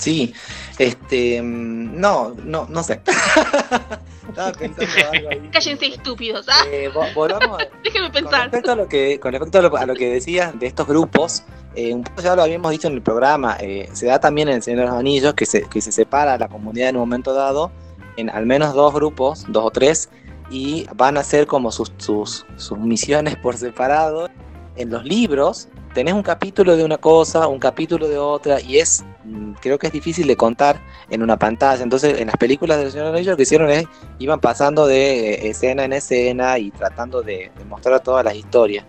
Sí, 0.00 0.32
este. 0.78 1.42
Mm, 1.42 2.00
no, 2.00 2.34
no, 2.44 2.66
no 2.68 2.82
sé. 2.82 3.02
Estaba 4.28 4.52
pensando 4.52 4.92
algo 5.12 5.28
ahí. 5.30 5.50
Cállense 5.52 5.86
estúpidos, 5.86 6.46
¿ah? 6.48 6.64
Eh, 6.70 6.90
volvamos 7.14 7.58
Déjenme 7.84 8.10
pensar. 8.10 8.30
Con 8.30 8.40
respecto 8.40 8.72
a 8.72 8.76
lo 8.76 8.88
que, 8.88 9.20
con 9.20 9.32
respecto 9.32 9.58
a 9.58 9.86
lo, 9.86 9.94
que 9.94 10.10
decías 10.10 10.58
de 10.58 10.66
estos 10.66 10.86
grupos, 10.86 11.42
eh, 11.74 11.94
un 11.94 12.02
poco 12.02 12.22
ya 12.22 12.34
lo 12.34 12.42
habíamos 12.42 12.70
dicho 12.72 12.88
en 12.88 12.94
el 12.94 13.02
programa, 13.02 13.56
eh, 13.60 13.88
se 13.92 14.06
da 14.06 14.18
también 14.18 14.48
en 14.48 14.56
el 14.56 14.62
Señor 14.62 14.80
de 14.80 14.86
los 14.86 14.94
Anillos 14.94 15.34
que 15.34 15.46
se, 15.46 15.62
que 15.62 15.80
se 15.80 15.92
separa 15.92 16.36
la 16.36 16.48
comunidad 16.48 16.88
en 16.88 16.96
un 16.96 17.02
momento 17.02 17.32
dado 17.32 17.70
en 18.16 18.30
al 18.30 18.46
menos 18.46 18.74
dos 18.74 18.92
grupos, 18.92 19.44
dos 19.48 19.64
o 19.64 19.70
tres, 19.70 20.10
y 20.50 20.86
van 20.96 21.16
a 21.16 21.20
hacer 21.20 21.46
como 21.46 21.70
sus, 21.70 21.92
sus, 21.96 22.44
misiones 22.78 23.36
por 23.36 23.56
separado. 23.56 24.28
En 24.76 24.90
los 24.90 25.04
libros 25.04 25.68
tenés 25.94 26.14
un 26.14 26.22
capítulo 26.22 26.76
de 26.76 26.84
una 26.84 26.98
cosa, 26.98 27.46
un 27.48 27.58
capítulo 27.58 28.08
de 28.08 28.18
otra, 28.18 28.60
y 28.60 28.78
es, 28.78 29.04
mm, 29.24 29.52
creo 29.60 29.78
que 29.78 29.88
es 29.88 29.92
difícil 29.92 30.26
de 30.26 30.36
contar 30.36 30.80
en 31.08 31.22
una 31.22 31.36
pantalla. 31.38 31.82
Entonces, 31.82 32.20
en 32.20 32.26
las 32.26 32.36
películas 32.36 32.78
del 32.78 32.90
Señor 32.90 33.12
de 33.12 33.18
los 33.18 33.26
lo 33.26 33.36
que 33.36 33.42
hicieron 33.42 33.70
es, 33.70 33.86
iban 34.18 34.40
pasando 34.40 34.86
de 34.86 35.34
eh, 35.34 35.48
escena 35.50 35.84
en 35.84 35.92
escena 35.92 36.58
y 36.58 36.70
tratando 36.70 37.22
de 37.22 37.50
mostrar 37.68 38.00
todas 38.00 38.24
las 38.24 38.34
historias. 38.34 38.84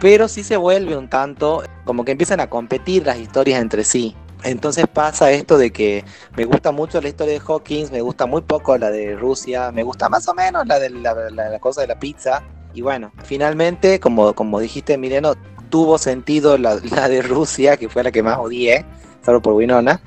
Pero 0.00 0.28
sí 0.28 0.42
se 0.42 0.56
vuelve 0.56 0.96
un 0.96 1.08
tanto, 1.08 1.62
como 1.84 2.04
que 2.04 2.12
empiezan 2.12 2.40
a 2.40 2.48
competir 2.48 3.06
las 3.06 3.18
historias 3.18 3.60
entre 3.60 3.84
sí. 3.84 4.16
Entonces 4.44 4.86
pasa 4.92 5.30
esto 5.30 5.56
de 5.56 5.70
que 5.70 6.04
me 6.36 6.44
gusta 6.44 6.72
mucho 6.72 7.00
la 7.00 7.08
historia 7.08 7.34
de 7.34 7.42
Hawkins, 7.46 7.92
me 7.92 8.00
gusta 8.00 8.26
muy 8.26 8.42
poco 8.42 8.76
la 8.76 8.90
de 8.90 9.14
Rusia, 9.14 9.70
me 9.70 9.84
gusta 9.84 10.08
más 10.08 10.26
o 10.26 10.34
menos 10.34 10.66
la 10.66 10.78
de 10.80 10.90
la, 10.90 11.58
cosa 11.60 11.82
de 11.82 11.86
la 11.86 11.98
pizza. 11.98 12.42
Y 12.74 12.82
bueno, 12.82 13.12
finalmente, 13.22 14.00
como, 14.00 14.32
como 14.34 14.58
dijiste, 14.58 14.98
Mileno, 14.98 15.34
tuvo 15.70 15.98
sentido 15.98 16.58
la, 16.58 16.76
de 16.76 17.22
Rusia, 17.22 17.76
que 17.76 17.88
fue 17.88 18.02
la 18.02 18.10
que 18.10 18.22
más 18.22 18.38
odié, 18.38 18.84
solo 19.24 19.40
por 19.40 19.52
Winona, 19.54 20.00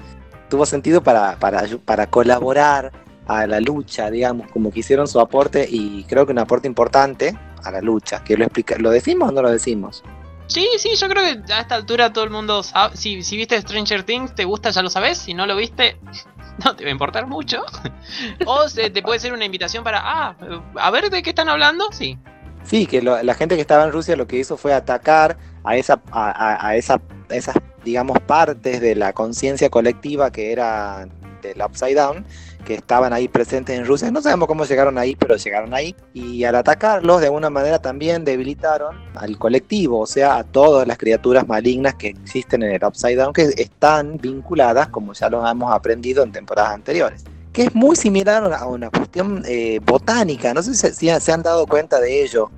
tuvo 0.49 0.65
sentido 0.65 1.01
para, 1.01 1.37
para, 1.39 1.63
para 1.85 2.07
colaborar 2.07 2.91
a 3.27 3.47
la 3.47 3.59
lucha, 3.59 4.11
digamos, 4.11 4.51
como 4.51 4.71
que 4.71 4.81
hicieron 4.81 5.07
su 5.07 5.19
aporte 5.19 5.65
y 5.69 6.03
creo 6.03 6.25
que 6.25 6.31
un 6.31 6.39
aporte 6.39 6.67
importante 6.67 7.37
a 7.65 7.71
la 7.71 7.81
lucha, 7.81 8.23
que 8.23 8.37
lo 8.37 8.45
explica, 8.45 8.75
¿lo 8.77 8.91
decimos 8.91 9.29
o 9.29 9.31
no 9.31 9.41
lo 9.41 9.51
decimos? 9.51 10.03
Sí, 10.47 10.67
sí, 10.77 10.95
yo 10.95 11.09
creo 11.09 11.23
que 11.23 11.53
a 11.53 11.61
esta 11.61 11.75
altura 11.75 12.13
todo 12.13 12.23
el 12.23 12.29
mundo 12.29 12.61
sabe. 12.61 12.95
Si, 12.95 13.23
si 13.23 13.35
viste 13.35 13.59
Stranger 13.59 14.03
Things, 14.03 14.35
te 14.35 14.45
gusta, 14.45 14.69
ya 14.69 14.83
lo 14.83 14.89
sabes. 14.89 15.17
Si 15.17 15.33
no 15.33 15.45
lo 15.47 15.55
viste, 15.55 15.97
no 16.65 16.75
te 16.75 16.83
va 16.83 16.89
a 16.89 16.91
importar 16.91 17.27
mucho. 17.27 17.63
o 18.45 18.69
se, 18.69 18.89
te 18.89 19.01
puede 19.01 19.19
ser 19.19 19.33
una 19.33 19.45
invitación 19.45 19.83
para, 19.83 20.01
ah, 20.03 20.35
a 20.75 20.91
ver 20.91 21.09
de 21.09 21.23
qué 21.23 21.31
están 21.31 21.49
hablando, 21.49 21.91
sí. 21.91 22.17
Sí, 22.63 22.87
que 22.87 23.01
la 23.01 23.33
gente 23.35 23.55
que 23.55 23.61
estaba 23.61 23.83
en 23.83 23.91
Rusia 23.91 24.15
lo 24.15 24.25
que 24.25 24.37
hizo 24.37 24.57
fue 24.57 24.73
atacar 24.73 25.37
a 25.63 25.77
esa, 25.77 26.01
a, 26.11 26.67
a 26.67 26.75
esa, 26.75 26.99
esas, 27.29 27.55
digamos, 27.83 28.19
partes 28.21 28.81
de 28.81 28.95
la 28.95 29.13
conciencia 29.13 29.69
colectiva 29.69 30.31
que 30.31 30.51
era 30.51 31.07
del 31.43 31.61
Upside 31.61 31.93
Down 31.93 32.25
que 32.65 32.73
estaban 32.73 33.13
ahí 33.13 33.29
presentes 33.29 33.77
en 33.77 33.85
Rusia. 33.85 34.11
No 34.11 34.21
sabemos 34.21 34.47
cómo 34.47 34.65
llegaron 34.65 34.97
ahí, 34.97 35.15
pero 35.15 35.37
llegaron 35.37 35.73
ahí. 35.73 35.95
Y 36.13 36.43
al 36.43 36.55
atacarlos, 36.55 37.21
de 37.21 37.27
alguna 37.27 37.49
manera 37.49 37.79
también 37.79 38.25
debilitaron 38.25 38.97
al 39.15 39.37
colectivo, 39.37 40.01
o 40.01 40.05
sea, 40.05 40.35
a 40.37 40.43
todas 40.43 40.85
las 40.85 40.97
criaturas 40.97 41.47
malignas 41.47 41.95
que 41.95 42.09
existen 42.09 42.63
en 42.63 42.71
el 42.71 42.83
Upside 42.83 43.15
Down, 43.15 43.31
que 43.31 43.43
están 43.57 44.17
vinculadas, 44.17 44.89
como 44.89 45.13
ya 45.13 45.29
lo 45.29 45.47
hemos 45.47 45.71
aprendido 45.71 46.23
en 46.23 46.33
temporadas 46.33 46.73
anteriores. 46.73 47.23
Que 47.53 47.63
es 47.63 47.75
muy 47.75 47.95
similar 47.95 48.51
a 48.53 48.65
una 48.65 48.89
cuestión 48.89 49.43
eh, 49.47 49.79
botánica. 49.81 50.53
No 50.53 50.61
sé 50.61 50.73
si, 50.73 51.09
se 51.09 51.31
han 51.31 51.41
dado 51.41 51.65
cuenta 51.67 52.01
de 52.01 52.23
ello. 52.23 52.51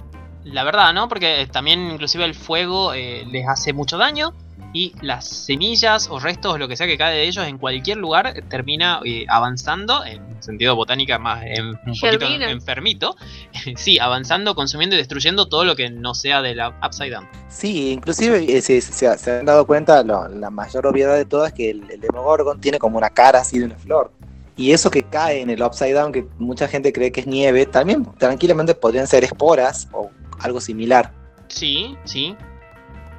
La 0.44 0.64
verdad, 0.64 0.94
¿no? 0.94 1.08
Porque 1.08 1.48
también 1.52 1.92
inclusive 1.92 2.26
el 2.26 2.34
fuego 2.34 2.94
eh, 2.94 3.24
les 3.28 3.48
hace 3.48 3.74
mucho 3.74 3.98
daño 3.98 4.34
y 4.78 4.94
las 5.02 5.28
semillas 5.28 6.08
o 6.12 6.20
restos 6.20 6.54
o 6.54 6.58
lo 6.60 6.68
que 6.68 6.78
sea 6.78 6.86
que 6.86 7.00
cae 7.00 7.16
de 7.16 7.24
ellos 7.24 7.48
en 7.48 7.58
cualquier 7.58 7.98
lugar 7.98 8.44
termina 8.48 9.00
eh, 9.04 9.26
avanzando, 9.28 10.06
en 10.06 10.22
sentido 10.44 10.76
botánica 10.76 11.18
más 11.18 11.44
un 11.60 12.00
poquito 12.00 12.28
enfermito, 12.28 13.16
sí, 13.76 13.98
avanzando, 13.98 14.54
consumiendo 14.54 14.96
y 14.96 15.00
destruyendo 15.00 15.48
todo 15.48 15.66
lo 15.66 15.76
que 15.76 15.90
no 15.90 16.14
sea 16.14 16.44
de 16.44 16.54
la 16.54 16.80
Upside 16.86 17.10
Down. 17.10 17.28
Sí, 17.50 17.92
inclusive 17.92 18.46
eh, 18.56 18.62
se, 18.62 19.08
han 19.08 19.46
dado 19.46 19.66
cuenta, 19.66 20.04
la 20.04 20.50
mayor 20.52 20.86
obviedad 20.86 21.16
de 21.16 21.26
todo 21.26 21.48
es 21.48 21.54
que 21.54 21.72
el, 21.72 21.90
el 21.90 22.00
Demogorgon 22.00 22.62
tiene 22.62 22.78
como 22.78 23.00
una 23.00 23.10
cara 23.10 23.40
así 23.40 23.58
de 23.58 23.66
una 23.66 23.78
flor. 23.78 24.12
Y 24.56 24.74
eso 24.74 24.92
que 24.92 25.04
cae 25.04 25.42
en 25.42 25.50
el 25.50 25.62
Upside 25.62 25.94
Down, 25.94 26.12
que 26.12 26.28
mucha 26.38 26.68
gente 26.68 26.94
cree 26.94 27.12
que 27.12 27.22
es 27.22 27.28
nieve, 27.28 27.66
también 27.66 28.06
tranquilamente 28.20 28.76
podrían 28.76 29.08
ser 29.08 29.24
esporas 29.24 29.88
o 29.92 30.12
algo 30.40 30.62
similar. 30.62 31.12
Sí, 31.48 31.96
sí 32.06 32.36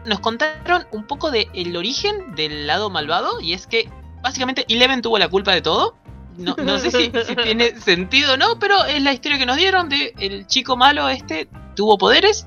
nos 0.09 0.21
contaron 0.21 0.87
un 0.93 1.07
poco 1.07 1.31
del 1.31 1.49
el 1.55 1.77
origen 1.77 2.35
del 2.35 2.67
lado 2.67 2.91
malvado 2.91 3.41
y 3.41 3.53
es 3.53 3.67
que 3.67 3.89
básicamente 4.23 4.65
Eleven 4.69 5.03
tuvo 5.03 5.19
la 5.19 5.29
culpa 5.29 5.53
de 5.53 5.63
todo. 5.63 5.97
No, 6.37 6.79
sé 6.79 6.91
si, 6.91 7.09
tiene 7.43 7.81
sentido 7.81 8.35
o 8.35 8.37
no, 8.37 8.59
pero 8.59 8.85
es 8.85 9.03
la 9.03 9.13
historia 9.13 9.39
que 9.39 9.47
nos 9.47 9.57
dieron 9.57 9.89
de 9.89 10.15
el 10.19 10.47
chico 10.47 10.77
malo 10.77 11.09
este 11.09 11.49
tuvo 11.75 11.99
poderes. 11.99 12.47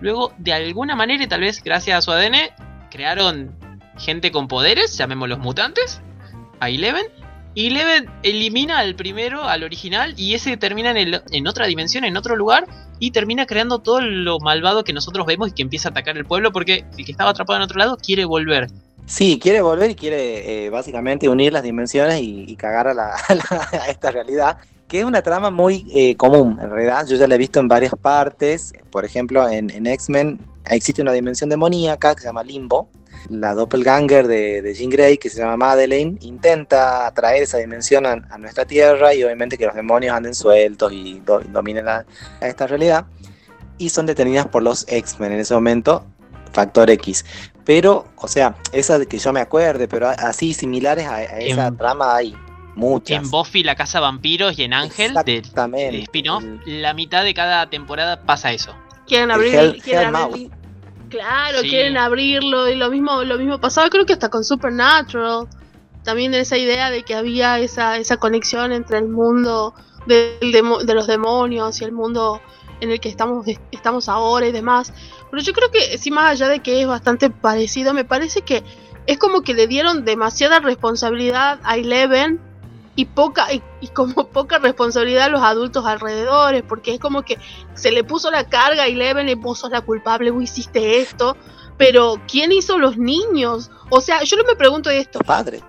Luego, 0.00 0.32
de 0.38 0.52
alguna 0.52 0.94
manera, 0.94 1.24
y 1.24 1.26
tal 1.26 1.40
vez 1.40 1.62
gracias 1.62 1.98
a 1.98 2.02
su 2.02 2.12
ADN, 2.12 2.52
crearon 2.90 3.56
gente 3.96 4.30
con 4.30 4.48
poderes, 4.48 4.96
llamémoslos 4.96 5.38
mutantes, 5.38 6.00
a 6.60 6.68
Eleven. 6.68 7.06
Y 7.54 7.68
Eleven 7.68 8.06
elimina 8.22 8.78
al 8.78 8.94
primero, 8.94 9.44
al 9.44 9.64
original, 9.64 10.14
y 10.16 10.34
ese 10.34 10.56
termina 10.56 10.90
en, 10.90 11.20
en 11.30 11.46
otra 11.46 11.66
dimensión, 11.66 12.04
en 12.04 12.16
otro 12.16 12.36
lugar, 12.36 12.66
y 12.98 13.10
termina 13.10 13.46
creando 13.46 13.80
todo 13.80 14.00
lo 14.00 14.38
malvado 14.38 14.84
que 14.84 14.92
nosotros 14.92 15.26
vemos 15.26 15.48
y 15.48 15.52
que 15.52 15.62
empieza 15.62 15.88
a 15.88 15.90
atacar 15.90 16.16
el 16.16 16.24
pueblo 16.24 16.52
porque 16.52 16.84
el 16.96 17.04
que 17.04 17.12
estaba 17.12 17.30
atrapado 17.30 17.56
en 17.56 17.62
otro 17.62 17.78
lado 17.78 17.96
quiere 17.96 18.24
volver. 18.24 18.68
Sí, 19.06 19.38
quiere 19.40 19.62
volver 19.62 19.90
y 19.90 19.94
quiere 19.94 20.66
eh, 20.66 20.70
básicamente 20.70 21.28
unir 21.28 21.52
las 21.52 21.62
dimensiones 21.62 22.20
y, 22.20 22.54
cagar 22.56 22.88
a, 22.88 22.94
la, 22.94 23.14
esta 23.88 24.10
realidad, 24.10 24.58
que 24.86 25.00
es 25.00 25.04
una 25.04 25.22
trama 25.22 25.50
muy 25.50 25.86
eh, 25.94 26.16
común, 26.16 26.58
en 26.60 26.70
realidad 26.70 27.06
yo 27.06 27.16
ya 27.16 27.26
la 27.26 27.36
he 27.36 27.38
visto 27.38 27.58
en 27.58 27.68
varias 27.68 27.94
partes, 28.00 28.72
por 28.90 29.04
ejemplo 29.04 29.48
en 29.48 29.86
X-Men 29.86 30.38
existe 30.70 31.02
una 31.02 31.12
dimensión 31.12 31.50
demoníaca 31.50 32.14
que 32.14 32.20
se 32.20 32.26
llama 32.26 32.42
Limbo, 32.42 32.88
la 33.28 33.54
doppelganger 33.54 34.26
de, 34.26 34.62
de 34.62 34.74
Jean 34.74 34.90
Grey, 34.90 35.18
que 35.18 35.30
se 35.30 35.40
llama 35.40 35.56
Madeleine, 35.56 36.18
intenta 36.20 37.06
atraer 37.06 37.42
esa 37.42 37.58
dimensión 37.58 38.06
a, 38.06 38.16
nuestra 38.38 38.64
Tierra 38.64 39.14
y 39.14 39.24
obviamente 39.24 39.58
que 39.58 39.66
los 39.66 39.74
demonios 39.74 40.14
anden 40.14 40.34
sueltos 40.34 40.92
y 40.92 41.22
dominen 41.50 41.88
a 41.88 42.04
esta 42.40 42.66
realidad. 42.66 43.06
Y 43.78 43.90
son 43.90 44.06
detenidas 44.06 44.46
por 44.46 44.62
los 44.62 44.86
X-Men 44.88 45.32
en 45.32 45.40
ese 45.40 45.54
momento, 45.54 46.04
Factor 46.52 46.90
X. 46.90 47.24
Pero, 47.64 48.06
o 48.16 48.28
sea, 48.28 48.56
esa 48.72 48.98
de 48.98 49.06
que 49.06 49.18
yo 49.18 49.32
me 49.32 49.40
acuerde, 49.40 49.88
pero 49.88 50.08
así 50.08 50.54
similares 50.54 51.06
a, 51.06 51.22
esa 51.22 51.70
trama 51.70 52.16
hay 52.16 52.34
muchas. 52.74 53.22
En 53.22 53.30
Buffy, 53.30 53.62
la 53.62 53.76
Casa 53.76 54.00
Vampiros 54.00 54.58
y 54.58 54.62
en 54.62 54.72
Ángel, 54.72 55.14
de, 55.24 55.42
de 55.42 55.98
spin-off, 56.02 56.42
la 56.64 56.94
mitad 56.94 57.24
de 57.24 57.34
cada 57.34 57.68
temporada 57.68 58.22
pasa 58.22 58.52
eso. 58.52 58.74
Quieren 59.06 59.30
abrir, 59.30 59.82
quieren 59.82 60.16
abrir 60.16 60.50
Claro, 61.08 61.60
quieren 61.62 61.96
abrirlo 61.96 62.68
y 62.68 62.74
lo 62.74 62.90
mismo, 62.90 63.22
lo 63.24 63.38
mismo 63.38 63.60
pasaba 63.60 63.88
creo 63.88 64.06
que 64.06 64.12
hasta 64.12 64.28
con 64.28 64.44
Supernatural. 64.44 65.48
También 66.04 66.34
esa 66.34 66.56
idea 66.56 66.90
de 66.90 67.02
que 67.02 67.14
había 67.14 67.58
esa, 67.58 67.96
esa 67.98 68.16
conexión 68.16 68.72
entre 68.72 68.98
el 68.98 69.08
mundo 69.08 69.74
de, 70.06 70.38
de, 70.40 70.94
los 70.94 71.06
demonios 71.06 71.80
y 71.80 71.84
el 71.84 71.92
mundo 71.92 72.40
en 72.80 72.90
el 72.90 73.00
que 73.00 73.08
estamos, 73.08 73.46
estamos 73.72 74.08
ahora 74.08 74.46
y 74.46 74.52
demás. 74.52 74.92
Pero 75.30 75.42
yo 75.42 75.52
creo 75.52 75.70
que 75.70 75.98
sí, 75.98 76.10
más 76.10 76.32
allá 76.32 76.48
de 76.48 76.60
que 76.60 76.80
es 76.80 76.86
bastante 76.86 77.30
parecido, 77.30 77.92
me 77.92 78.04
parece 78.04 78.42
que 78.42 78.62
es 79.06 79.18
como 79.18 79.42
que 79.42 79.54
le 79.54 79.66
dieron 79.66 80.04
demasiada 80.04 80.60
responsabilidad 80.60 81.60
a 81.64 81.76
Eleven 81.76 82.40
y 82.98 83.04
poca 83.04 83.46
y, 83.52 83.62
como 83.94 84.26
poca 84.32 84.58
responsabilidad 84.58 85.26
a 85.26 85.28
los 85.28 85.40
adultos 85.40 85.86
alrededores, 85.86 86.64
porque 86.68 86.94
es 86.94 86.98
como 86.98 87.22
que 87.22 87.38
se 87.74 87.92
le 87.92 88.02
puso 88.02 88.28
la 88.28 88.48
carga 88.48 88.88
y 88.88 88.94
Eleven 88.94 89.26
le 89.26 89.36
puso 89.36 89.68
la 89.68 89.82
culpable, 89.82 90.32
o 90.32 90.42
hiciste 90.42 90.98
esto, 91.00 91.36
Pero, 91.76 92.20
¿quién 92.26 92.50
hizo 92.50 92.76
los 92.76 92.98
niños? 92.98 93.70
O 93.88 94.00
sea, 94.00 94.24
yo 94.24 94.36
no 94.36 94.42
me 94.42 94.56
pregunto 94.56 94.90
esto. 94.90 95.20
Padre. 95.20 95.62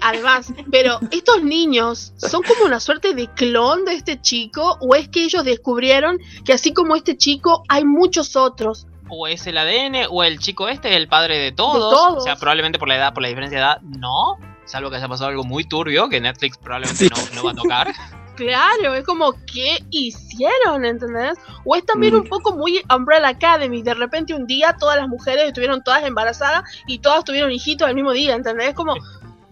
Además, 0.00 0.52
pero 0.68 0.98
estos 1.12 1.44
niños 1.44 2.12
son 2.16 2.42
como 2.42 2.64
una 2.64 2.80
suerte 2.80 3.14
de 3.14 3.28
clon 3.28 3.84
de 3.84 3.94
este 3.94 4.20
chico 4.20 4.78
o 4.80 4.96
es 4.96 5.08
que 5.08 5.22
ellos 5.22 5.44
descubrieron 5.44 6.18
que 6.44 6.52
así 6.52 6.72
como 6.72 6.96
este 6.96 7.16
chico 7.16 7.62
hay 7.68 7.84
muchos 7.84 8.34
otros. 8.34 8.88
O 9.08 9.28
es 9.28 9.46
el 9.46 9.58
ADN 9.58 10.08
o 10.10 10.24
el 10.24 10.40
chico 10.40 10.68
este 10.68 10.88
es 10.88 10.96
el 10.96 11.06
padre 11.06 11.38
de 11.38 11.52
todos. 11.52 11.74
De 11.74 11.96
todos. 11.96 12.16
O 12.18 12.20
sea, 12.20 12.34
probablemente 12.34 12.80
por 12.80 12.88
la 12.88 12.96
edad, 12.96 13.14
por 13.14 13.22
la 13.22 13.28
diferencia 13.28 13.58
de 13.58 13.64
edad, 13.64 13.80
no. 13.82 14.55
Salvo 14.66 14.90
que 14.90 14.96
haya 14.96 15.08
pasado 15.08 15.30
algo 15.30 15.44
muy 15.44 15.64
turbio 15.64 16.08
que 16.08 16.20
Netflix 16.20 16.58
probablemente 16.58 17.06
Sí. 17.06 17.10
no, 17.34 17.34
no 17.36 17.44
va 17.44 17.50
a 17.52 17.54
tocar. 17.54 17.92
Claro, 18.36 18.92
es 18.92 19.02
como, 19.06 19.32
¿qué 19.50 19.78
hicieron? 19.90 20.84
¿Entendés? 20.84 21.38
O 21.64 21.74
es 21.74 21.86
también 21.86 22.12
Mm. 22.12 22.18
un 22.18 22.24
poco 22.28 22.54
muy 22.54 22.82
Umbrella 22.94 23.28
Academy. 23.28 23.82
De 23.82 23.94
repente 23.94 24.34
un 24.34 24.46
día 24.46 24.76
todas 24.78 24.98
las 24.98 25.08
mujeres 25.08 25.44
estuvieron 25.46 25.82
todas 25.82 26.04
embarazadas 26.04 26.62
y 26.86 26.98
todas 26.98 27.24
tuvieron 27.24 27.50
hijitos 27.50 27.88
el 27.88 27.94
mismo 27.94 28.12
día, 28.12 28.34
¿entendés? 28.34 28.68
Es 28.68 28.74
como, 28.74 28.94
eso 28.94 29.04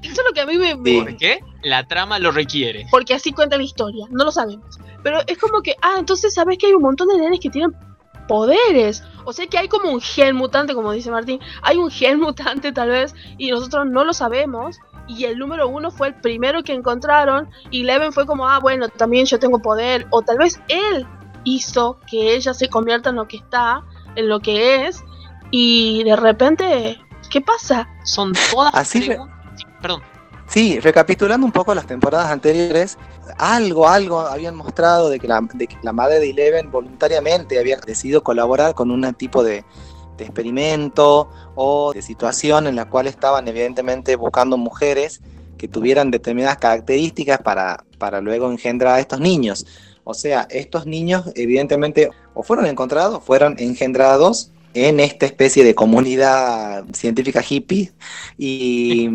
es 0.03 0.19
lo 0.29 0.35
que 0.35 0.41
a 0.43 0.45
mí 0.45 0.59
me... 0.59 0.77
me-. 0.77 1.01
¿Por 1.03 1.17
qué? 1.17 1.41
La 1.63 1.87
trama 1.89 2.19
lo 2.19 2.31
requiere. 2.31 2.87
Porque 2.91 3.15
así 3.15 3.33
cuenta 3.33 3.57
la 3.57 3.63
historia, 3.63 4.05
no 4.11 4.23
lo 4.23 4.31
sabemos. 4.31 4.79
Pero 5.03 5.21
es 5.27 5.39
como 5.39 5.63
que, 5.63 5.77
ah, 5.81 5.95
entonces 5.99 6.35
sabes 6.35 6.59
que 6.59 6.67
hay 6.67 6.75
un 6.75 6.83
montón 6.83 7.09
de 7.09 7.17
nenes 7.17 7.41
que 7.41 7.49
tienen 7.49 7.75
poderes. 8.29 9.03
O 9.25 9.33
sea 9.33 9.47
que 9.47 9.57
hay 9.57 9.69
como 9.69 9.91
un 9.91 10.01
gen 10.03 10.37
mutante, 10.37 10.75
como 10.75 10.93
dice 10.93 11.11
Martín. 11.11 11.41
Hay 11.63 11.79
un 11.79 11.91
gen 11.91 12.21
mutante 12.21 12.71
tal 12.73 12.91
vez 12.91 13.15
y 13.39 13.51
nosotros 13.51 13.87
no 13.87 14.05
lo 14.05 14.13
sabemos. 14.13 14.77
Y 15.07 15.25
el 15.25 15.39
número 15.39 15.69
uno 15.69 15.91
fue 15.91 16.09
el 16.09 16.15
primero 16.15 16.63
que 16.63 16.73
encontraron 16.73 17.49
y 17.71 17.83
Leven 17.83 18.13
fue 18.13 18.27
como, 18.27 18.49
ah, 18.49 18.59
bueno, 18.59 18.89
también 18.89 19.27
yo 19.27 19.39
tengo 19.39 19.59
poder. 19.59 20.07
O 20.11 20.23
tal 20.23 20.39
vez 20.39 20.61
él 20.69 21.07
hizo 21.45 21.99
que 22.09 22.35
ella 22.35 22.55
se 22.55 22.69
convierta 22.69 23.11
en 23.11 23.17
lo 23.17 23.29
que 23.29 23.37
está, 23.37 23.83
en 24.17 24.29
lo 24.29 24.41
que 24.41 24.87
es. 24.87 25.05
Y 25.51 26.03
de 26.05 26.17
repente, 26.17 26.99
¿qué 27.31 27.41
pasa? 27.41 27.89
Son 28.05 28.33
todas 28.51 28.75
Así 28.75 29.01
re- 29.03 29.19
perdón. 29.81 30.03
Sí, 30.47 30.79
recapitulando 30.81 31.47
un 31.47 31.53
poco 31.53 31.75
las 31.75 31.87
temporadas 31.87 32.31
anteriores, 32.31 32.99
algo, 33.39 33.89
algo 33.89 34.21
habían 34.21 34.55
mostrado 34.55 35.09
de 35.09 35.19
que 35.19 35.27
la, 35.27 35.41
de 35.55 35.67
que 35.67 35.77
la 35.83 35.93
madre 35.93 36.21
de 36.21 36.31
Eleven 36.31 36.71
voluntariamente 36.71 37.59
había 37.59 37.79
decidido 37.79 38.23
colaborar 38.23 38.75
con 38.75 38.91
un 38.91 39.13
tipo 39.15 39.43
de, 39.43 39.65
de 40.17 40.25
experimento 40.25 41.31
o 41.55 41.93
de 41.93 42.03
situación 42.03 42.67
en 42.67 42.77
la 42.77 42.89
cual 42.89 43.07
estaban 43.07 43.47
evidentemente 43.49 44.17
buscando 44.17 44.57
mujeres 44.57 45.23
que 45.57 45.69
tuvieran 45.69 46.11
determinadas 46.11 46.59
características 46.59 47.41
para, 47.41 47.85
para 47.99 48.21
luego 48.21 48.51
engendrar 48.51 48.95
a 48.97 49.01
estos 49.01 49.21
niños. 49.21 49.67
O 50.05 50.15
sea, 50.15 50.47
estos 50.51 50.87
niños 50.87 51.31
evidentemente 51.35 52.11
o 52.35 52.43
fueron 52.43 52.67
encontrados, 52.67 53.23
fueron 53.25 53.57
engendrados 53.59 54.53
en 54.75 55.01
esta 55.01 55.27
especie 55.27 55.65
de 55.65 55.75
comunidad 55.75 56.85
científica 56.93 57.43
hippie 57.49 57.93
y 58.37 59.09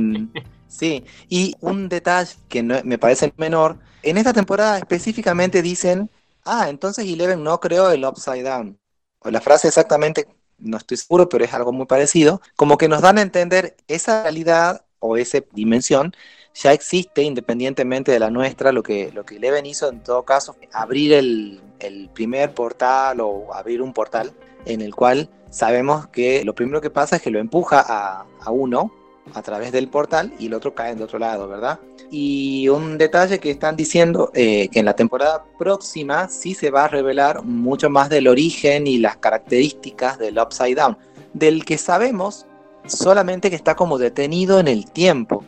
sí, 0.67 1.05
y 1.27 1.55
un 1.61 1.89
detalle 1.89 2.35
que 2.47 2.63
no- 2.63 2.81
me 2.83 2.97
parece 2.97 3.33
menor, 3.37 3.79
en 4.01 4.17
esta 4.17 4.33
temporada 4.33 4.77
específicamente 4.77 5.61
dicen, 5.61 6.09
ah, 6.45 6.69
entonces 6.69 7.05
Eleven 7.05 7.43
no 7.43 7.59
creó 7.59 7.91
el 7.91 8.05
Upside 8.05 8.43
Down. 8.43 8.79
O 9.19 9.29
la 9.31 9.41
frase 9.41 9.67
exactamente, 9.67 10.27
no 10.59 10.77
estoy 10.77 10.97
seguro, 10.97 11.29
pero 11.29 11.45
es 11.45 11.53
algo 11.53 11.71
muy 11.71 11.85
parecido, 11.85 12.41
como 12.55 12.77
que 12.77 12.87
nos 12.87 13.01
dan 13.01 13.17
a 13.17 13.21
entender 13.21 13.75
esa 13.87 14.23
realidad 14.23 14.85
o 14.99 15.17
esa 15.17 15.39
dimensión 15.53 16.13
ya 16.53 16.73
existe 16.73 17.21
independientemente 17.21 18.11
de 18.11 18.19
la 18.19 18.29
nuestra, 18.29 18.71
lo 18.71 18.83
que, 18.83 19.11
lo 19.13 19.25
que 19.25 19.37
Eleven 19.37 19.65
hizo 19.65 19.89
en 19.89 20.03
todo 20.03 20.23
caso, 20.23 20.55
abrir 20.73 21.13
el, 21.13 21.61
el 21.79 22.09
primer 22.09 22.53
portal 22.53 23.21
o 23.21 23.53
abrir 23.53 23.81
un 23.81 23.93
portal 23.93 24.33
en 24.65 24.81
el 24.81 24.93
cual 24.93 25.29
sabemos 25.49 26.07
que 26.07 26.43
lo 26.43 26.53
primero 26.55 26.81
que 26.81 26.89
pasa 26.89 27.15
es 27.15 27.21
que 27.21 27.31
lo 27.31 27.39
empuja 27.39 27.83
a, 27.87 28.25
a 28.41 28.51
uno 28.51 28.91
a 29.33 29.41
través 29.41 29.71
del 29.71 29.87
portal 29.89 30.33
y 30.39 30.47
el 30.47 30.53
otro 30.55 30.73
cae 30.73 30.93
del 30.95 31.03
otro 31.03 31.19
lado, 31.19 31.47
¿verdad? 31.47 31.79
Y 32.11 32.67
un 32.69 32.97
detalle 32.97 33.39
que 33.39 33.51
están 33.51 33.75
diciendo 33.75 34.31
eh, 34.33 34.67
que 34.69 34.79
en 34.79 34.85
la 34.85 34.95
temporada 34.95 35.43
próxima 35.59 36.27
sí 36.29 36.55
se 36.55 36.71
va 36.71 36.85
a 36.85 36.87
revelar 36.87 37.43
mucho 37.43 37.89
más 37.89 38.09
del 38.09 38.27
origen 38.27 38.87
y 38.87 38.97
las 38.97 39.17
características 39.17 40.17
del 40.17 40.39
Upside 40.39 40.75
Down, 40.75 40.97
del 41.33 41.63
que 41.65 41.77
sabemos 41.77 42.47
solamente 42.87 43.49
que 43.51 43.55
está 43.55 43.75
como 43.75 43.97
detenido 43.99 44.59
en 44.59 44.67
el 44.67 44.89
tiempo. 44.89 45.43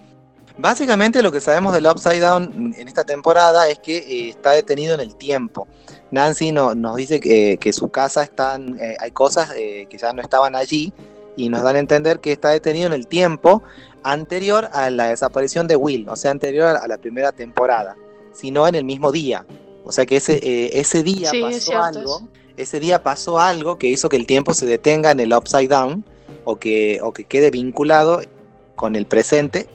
Básicamente 0.57 1.23
lo 1.23 1.31
que 1.31 1.41
sabemos 1.41 1.73
del 1.73 1.87
Upside 1.87 2.19
Down 2.19 2.75
en 2.77 2.87
esta 2.87 3.03
temporada 3.03 3.67
es 3.67 3.79
que 3.79 3.97
eh, 3.97 4.29
está 4.29 4.51
detenido 4.51 4.93
en 4.93 4.99
el 4.99 5.15
tiempo. 5.15 5.67
Nancy 6.11 6.51
no- 6.51 6.75
nos 6.75 6.97
dice 6.97 7.19
que, 7.19 7.57
que 7.59 7.73
su 7.73 7.89
casa 7.89 8.21
están, 8.21 8.77
eh, 8.79 8.95
hay 8.99 9.09
cosas 9.11 9.51
eh, 9.55 9.87
que 9.89 9.97
ya 9.97 10.13
no 10.13 10.21
estaban 10.21 10.55
allí 10.55 10.93
y 11.37 11.49
nos 11.49 11.63
dan 11.63 11.75
a 11.75 11.79
entender 11.79 12.19
que 12.19 12.31
está 12.31 12.49
detenido 12.49 12.87
en 12.87 12.93
el 12.93 13.07
tiempo 13.07 13.63
anterior 14.03 14.69
a 14.73 14.89
la 14.89 15.07
desaparición 15.09 15.67
de 15.67 15.75
Will, 15.75 16.07
o 16.09 16.15
sea, 16.15 16.31
anterior 16.31 16.75
a 16.77 16.87
la 16.87 16.97
primera 16.97 17.31
temporada, 17.31 17.95
sino 18.33 18.67
en 18.67 18.75
el 18.75 18.83
mismo 18.83 19.11
día. 19.11 19.45
O 19.85 19.91
sea 19.91 20.05
que 20.05 20.17
ese, 20.17 20.35
eh, 20.43 20.79
ese 20.79 21.03
día 21.03 21.29
Sí, 21.31 21.41
pasó 21.41 21.81
algo, 21.81 22.21
ese 22.57 22.79
día 22.79 23.01
pasó 23.03 23.39
algo 23.39 23.77
que 23.77 23.87
hizo 23.87 24.09
que 24.09 24.17
el 24.17 24.25
tiempo 24.27 24.53
se 24.53 24.65
detenga 24.65 25.11
en 25.11 25.19
el 25.19 25.33
Upside 25.33 25.67
Down 25.67 26.03
o 26.43 26.57
que, 26.57 26.99
o 27.03 27.11
que 27.13 27.23
quede 27.25 27.51
vinculado 27.51 28.21
con 28.75 28.95
el 28.95 29.05
presente 29.05 29.67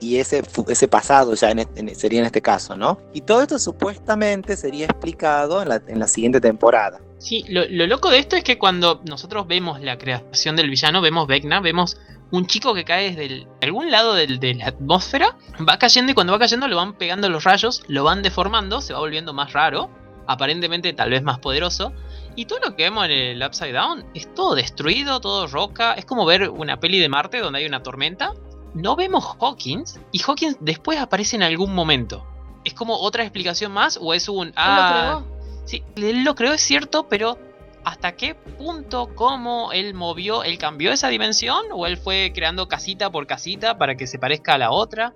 y 0.00 0.16
ese, 0.18 0.42
ese 0.68 0.88
pasado 0.88 1.34
ya 1.34 1.50
en 1.50 1.58
en- 1.74 1.94
sería 1.94 2.20
en 2.20 2.26
este 2.26 2.40
caso, 2.40 2.76
¿no? 2.76 2.98
Y 3.12 3.22
todo 3.22 3.42
esto 3.42 3.58
supuestamente 3.58 4.56
sería 4.56 4.86
explicado 4.86 5.60
en 5.62 5.68
la, 5.70 5.82
en 5.86 5.98
la 5.98 6.06
siguiente 6.08 6.40
temporada. 6.40 7.00
Sí, 7.18 7.44
lo, 7.48 7.62
lo 7.68 7.86
loco 7.86 8.10
de 8.10 8.18
esto 8.18 8.36
es 8.36 8.44
que 8.44 8.58
cuando 8.58 9.00
nosotros 9.04 9.46
vemos 9.46 9.80
la 9.80 9.98
creación 9.98 10.54
del 10.56 10.70
villano, 10.70 11.00
vemos 11.00 11.26
Vecna, 11.26 11.60
vemos 11.60 11.96
un 12.30 12.46
chico 12.46 12.74
que 12.74 12.84
cae 12.84 13.08
desde 13.10 13.26
el- 13.26 13.48
algún 13.62 13.90
lado 13.90 14.14
del- 14.14 14.38
de 14.38 14.54
la 14.54 14.66
atmósfera, 14.68 15.36
va 15.68 15.78
cayendo 15.78 16.12
y 16.12 16.14
cuando 16.14 16.32
va 16.32 16.38
cayendo 16.38 16.68
lo 16.68 16.76
van 16.76 16.94
pegando 16.94 17.28
los 17.28 17.42
rayos, 17.44 17.82
lo 17.88 18.04
van 18.04 18.22
deformando, 18.22 18.80
se 18.80 18.92
va 18.92 19.00
volviendo 19.00 19.32
más 19.32 19.52
raro, 19.52 19.90
aparentemente 20.26 20.92
tal 20.92 21.10
vez 21.10 21.22
más 21.22 21.38
poderoso. 21.38 21.92
Y 22.36 22.44
todo 22.44 22.60
lo 22.60 22.76
que 22.76 22.84
vemos 22.84 23.04
en 23.06 23.10
el 23.10 23.42
Upside 23.42 23.72
Down 23.72 24.04
es 24.14 24.32
todo 24.34 24.54
destruido, 24.54 25.20
todo 25.20 25.46
roca. 25.48 25.94
Es 25.94 26.04
como 26.04 26.24
ver 26.24 26.48
una 26.50 26.78
peli 26.78 27.00
de 27.00 27.08
Marte 27.08 27.40
donde 27.40 27.58
hay 27.60 27.66
una 27.66 27.82
tormenta. 27.82 28.32
No 28.74 28.94
vemos 28.94 29.24
Hawkins 29.40 29.98
y 30.12 30.20
Hawkins 30.22 30.58
después 30.60 31.00
aparece 31.00 31.34
en 31.34 31.42
algún 31.42 31.74
momento. 31.74 32.24
¿Es 32.64 32.74
como 32.74 32.94
otra 32.96 33.24
explicación 33.24 33.72
más 33.72 33.98
o 34.00 34.12
es 34.14 34.28
un... 34.28 34.48
¿Él 34.48 34.52
lo 34.54 34.60
Ah? 34.60 35.22
Sí, 35.68 35.82
él 35.96 36.24
lo 36.24 36.34
creó, 36.34 36.54
es 36.54 36.62
cierto, 36.62 37.08
pero 37.10 37.36
¿hasta 37.84 38.12
qué 38.12 38.34
punto, 38.34 39.10
cómo 39.14 39.70
él 39.70 39.92
movió, 39.92 40.42
él 40.42 40.56
cambió 40.56 40.92
esa 40.92 41.08
dimensión? 41.08 41.66
¿O 41.74 41.86
él 41.86 41.98
fue 41.98 42.32
creando 42.34 42.68
casita 42.68 43.10
por 43.10 43.26
casita 43.26 43.76
para 43.76 43.94
que 43.94 44.06
se 44.06 44.18
parezca 44.18 44.54
a 44.54 44.58
la 44.58 44.70
otra? 44.70 45.12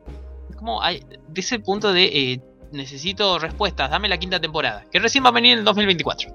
Es 0.50 0.56
como, 0.56 0.82
hay, 0.82 1.02
de 1.26 1.40
ese 1.40 1.58
punto 1.58 1.94
de 1.94 2.04
eh, 2.04 2.40
necesito 2.70 3.38
respuestas, 3.38 3.90
dame 3.90 4.10
la 4.10 4.18
quinta 4.18 4.38
temporada, 4.38 4.84
que 4.92 4.98
recién 4.98 5.24
va 5.24 5.30
a 5.30 5.32
venir 5.32 5.54
en 5.54 5.60
el 5.60 5.64
2024. 5.64 6.28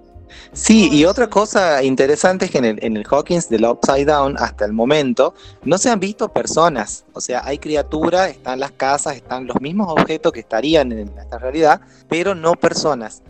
Sí, 0.52 0.90
y 0.92 1.06
otra 1.06 1.30
cosa 1.30 1.84
interesante 1.84 2.46
es 2.46 2.52
que 2.52 2.58
en 2.58 2.66
el, 2.66 2.80
en 2.84 2.98
el 2.98 3.06
Hawkins 3.08 3.50
del 3.50 3.66
Upside 3.66 4.06
Down, 4.06 4.36
hasta 4.40 4.66
el 4.66 4.74
momento, 4.74 5.36
no 5.64 5.78
se 5.78 5.92
han 5.92 6.00
visto 6.00 6.28
personas. 6.30 7.06
O 7.14 7.22
sea, 7.22 7.44
hay 7.46 7.60
criaturas, 7.60 8.32
están 8.32 8.60
las 8.60 8.72
casas, 8.72 9.16
están 9.16 9.46
los 9.46 9.62
mismos 9.62 9.90
objetos 9.92 10.32
que 10.32 10.40
estarían 10.40 10.92
en 10.92 11.08
esta 11.20 11.38
realidad, 11.38 11.82
pero 12.10 12.34
no 12.34 12.54
personas. 12.54 13.22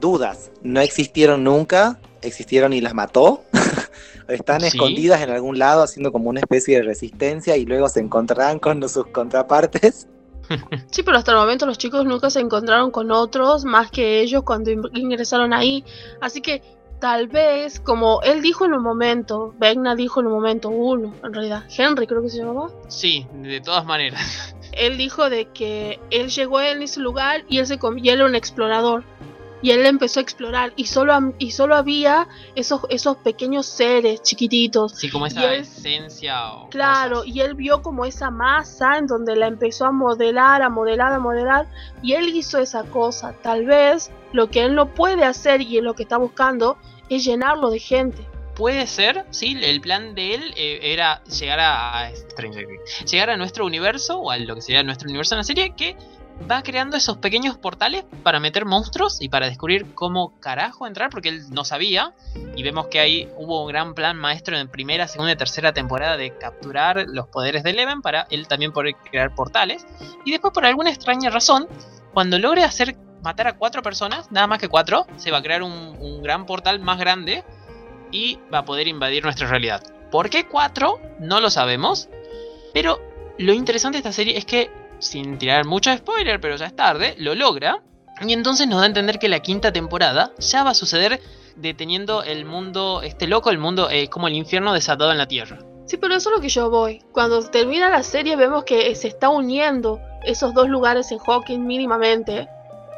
Dudas, 0.00 0.50
no 0.62 0.80
existieron 0.80 1.44
nunca, 1.44 1.98
existieron 2.22 2.72
y 2.72 2.80
las 2.80 2.94
mató. 2.94 3.42
están 4.28 4.60
Sí. 4.60 4.66
escondidas 4.68 5.22
en 5.22 5.30
algún 5.30 5.58
lado 5.58 5.82
haciendo 5.82 6.12
como 6.12 6.28
una 6.28 6.40
especie 6.40 6.76
de 6.76 6.82
resistencia 6.82 7.56
y 7.56 7.64
luego 7.64 7.88
se 7.88 8.00
encontrarán 8.00 8.58
con 8.58 8.86
sus 8.88 9.06
contrapartes. 9.06 10.08
Sí, 10.90 11.02
pero 11.02 11.18
hasta 11.18 11.32
el 11.32 11.36
momento 11.36 11.66
los 11.66 11.76
chicos 11.76 12.06
nunca 12.06 12.30
se 12.30 12.40
encontraron 12.40 12.90
con 12.90 13.10
otros 13.10 13.66
más 13.66 13.90
que 13.90 14.20
ellos 14.22 14.44
cuando 14.44 14.70
in- 14.70 14.80
ingresaron 14.94 15.52
ahí. 15.52 15.84
Así 16.22 16.40
que 16.40 16.62
tal 17.00 17.28
vez, 17.28 17.80
como 17.80 18.22
él 18.22 18.40
dijo 18.40 18.64
en 18.64 18.72
un 18.72 18.82
momento, 18.82 19.54
Vecna 19.58 19.94
dijo 19.94 20.20
en 20.20 20.26
un 20.28 20.32
momento, 20.32 20.70
uno, 20.70 21.12
en 21.22 21.34
realidad, 21.34 21.64
Henry 21.76 22.06
creo 22.06 22.22
que 22.22 22.30
se 22.30 22.38
llamaba. 22.38 22.70
Sí, 22.88 23.26
de 23.42 23.60
todas 23.60 23.84
maneras. 23.84 24.54
Él 24.72 24.96
dijo 24.96 25.28
de 25.28 25.44
que 25.52 26.00
él 26.10 26.30
llegó 26.30 26.62
en 26.62 26.80
ese 26.82 27.00
lugar 27.00 27.44
y 27.50 27.58
él, 27.58 27.66
se 27.66 27.74
y 27.96 28.08
él 28.08 28.14
era 28.20 28.24
un 28.24 28.34
explorador. 28.34 29.04
Y 29.60 29.70
él 29.72 29.84
empezó 29.86 30.20
a 30.20 30.22
explorar 30.22 30.72
y 30.76 30.86
solo, 30.86 31.34
y 31.38 31.50
solo 31.50 31.74
había 31.74 32.28
esos, 32.54 32.82
esos 32.90 33.16
pequeños 33.18 33.66
seres 33.66 34.22
chiquititos. 34.22 34.92
Sí, 34.96 35.10
como 35.10 35.26
Y 35.26 35.30
esa 35.30 35.52
él- 35.54 35.60
esencia 35.62 36.52
o 36.52 36.68
Claro, 36.70 37.16
cosas. 37.20 37.34
y 37.34 37.40
él 37.40 37.54
vio 37.54 37.82
como 37.82 38.04
esa 38.04 38.30
masa 38.30 38.98
en 38.98 39.06
donde 39.06 39.34
la 39.36 39.46
empezó 39.48 39.86
a 39.86 39.90
modelar, 39.92 40.62
a 40.62 40.68
modelar, 40.68 41.12
a 41.12 41.18
modelar, 41.18 41.66
y 42.02 42.12
él 42.12 42.28
hizo 42.28 42.58
esa 42.58 42.84
cosa. 42.84 43.32
Tal 43.42 43.64
vez 43.66 44.10
lo 44.32 44.48
que 44.48 44.62
él 44.64 44.74
no 44.74 44.94
puede 44.94 45.24
hacer 45.24 45.60
y 45.60 45.80
lo 45.80 45.94
que 45.94 46.04
está 46.04 46.18
buscando 46.18 46.76
es 47.08 47.24
llenarlo 47.24 47.70
de 47.70 47.80
gente. 47.80 48.24
Puede 48.54 48.86
ser, 48.88 49.24
sí, 49.30 49.56
el 49.62 49.80
plan 49.80 50.14
de 50.16 50.34
él 50.34 50.54
eh, 50.56 50.80
era 50.82 51.22
llegar 51.24 51.60
a, 51.60 52.00
a 52.06 52.14
Stranger 52.14 52.66
Things, 52.66 53.04
llegar 53.10 53.30
a 53.30 53.36
nuestro 53.36 53.64
universo 53.64 54.18
o 54.18 54.30
a 54.32 54.36
lo 54.38 54.56
que 54.56 54.62
sería 54.62 54.82
nuestro 54.82 55.08
universo 55.08 55.34
en 55.34 55.38
la 55.38 55.44
serie 55.44 55.74
que 55.76 55.96
va 56.50 56.62
creando 56.62 56.96
esos 56.96 57.18
pequeños 57.18 57.56
portales 57.56 58.04
para 58.22 58.40
meter 58.40 58.64
monstruos 58.64 59.20
y 59.20 59.28
para 59.28 59.46
descubrir 59.46 59.94
cómo 59.94 60.38
carajo 60.40 60.86
entrar, 60.86 61.10
porque 61.10 61.28
él 61.28 61.50
no 61.50 61.64
sabía. 61.64 62.14
Y 62.56 62.62
vemos 62.62 62.86
que 62.86 63.00
ahí 63.00 63.28
hubo 63.36 63.62
un 63.62 63.68
gran 63.68 63.94
plan 63.94 64.16
maestro 64.16 64.56
en 64.56 64.68
primera, 64.68 65.08
segunda 65.08 65.32
y 65.32 65.36
tercera 65.36 65.72
temporada 65.72 66.16
de 66.16 66.36
capturar 66.36 67.06
los 67.08 67.28
poderes 67.28 67.62
de 67.62 67.70
Eleven 67.70 68.02
para 68.02 68.26
él 68.30 68.48
también 68.48 68.72
poder 68.72 68.94
crear 69.10 69.34
portales. 69.34 69.86
Y 70.24 70.30
después, 70.30 70.52
por 70.52 70.64
alguna 70.64 70.90
extraña 70.90 71.30
razón, 71.30 71.68
cuando 72.14 72.38
logre 72.38 72.64
hacer 72.64 72.96
matar 73.22 73.48
a 73.48 73.56
cuatro 73.56 73.82
personas, 73.82 74.30
nada 74.30 74.46
más 74.46 74.58
que 74.58 74.68
cuatro, 74.68 75.06
se 75.16 75.30
va 75.30 75.38
a 75.38 75.42
crear 75.42 75.62
un, 75.62 75.72
un 75.72 76.22
gran 76.22 76.46
portal 76.46 76.80
más 76.80 76.98
grande 76.98 77.44
y 78.10 78.38
va 78.52 78.58
a 78.58 78.64
poder 78.64 78.88
invadir 78.88 79.22
nuestra 79.24 79.48
realidad. 79.48 79.82
¿Por 80.10 80.30
qué 80.30 80.46
cuatro? 80.46 81.00
No 81.18 81.40
lo 81.40 81.50
sabemos. 81.50 82.08
Pero 82.72 83.00
lo 83.38 83.52
interesante 83.52 83.96
de 83.96 84.00
esta 84.00 84.12
serie 84.12 84.36
es 84.36 84.44
que, 84.44 84.70
sin 84.98 85.38
tirar 85.38 85.64
mucho 85.64 85.96
spoiler, 85.96 86.40
pero 86.40 86.56
ya 86.56 86.66
es 86.66 86.76
tarde, 86.76 87.14
lo 87.18 87.34
logra. 87.34 87.82
Y 88.20 88.32
entonces 88.32 88.66
nos 88.66 88.78
da 88.78 88.84
a 88.84 88.86
entender 88.86 89.18
que 89.18 89.28
la 89.28 89.40
quinta 89.40 89.72
temporada 89.72 90.32
ya 90.38 90.64
va 90.64 90.70
a 90.70 90.74
suceder 90.74 91.20
deteniendo 91.56 92.22
el 92.22 92.44
mundo, 92.44 93.02
este 93.02 93.26
loco, 93.26 93.50
el 93.50 93.58
mundo 93.58 93.88
eh, 93.90 94.08
como 94.08 94.28
el 94.28 94.34
infierno 94.34 94.72
desatado 94.72 95.12
en 95.12 95.18
la 95.18 95.28
tierra. 95.28 95.58
Sí, 95.86 95.96
pero 95.96 96.14
eso 96.14 96.30
es 96.30 96.36
lo 96.36 96.42
que 96.42 96.48
yo 96.48 96.68
voy. 96.68 97.02
Cuando 97.12 97.42
termina 97.48 97.88
la 97.88 98.02
serie 98.02 98.36
vemos 98.36 98.64
que 98.64 98.94
se 98.94 99.08
está 99.08 99.30
uniendo 99.30 100.00
esos 100.24 100.52
dos 100.52 100.68
lugares 100.68 101.10
en 101.12 101.18
Hawking 101.18 101.60
mínimamente. 101.66 102.48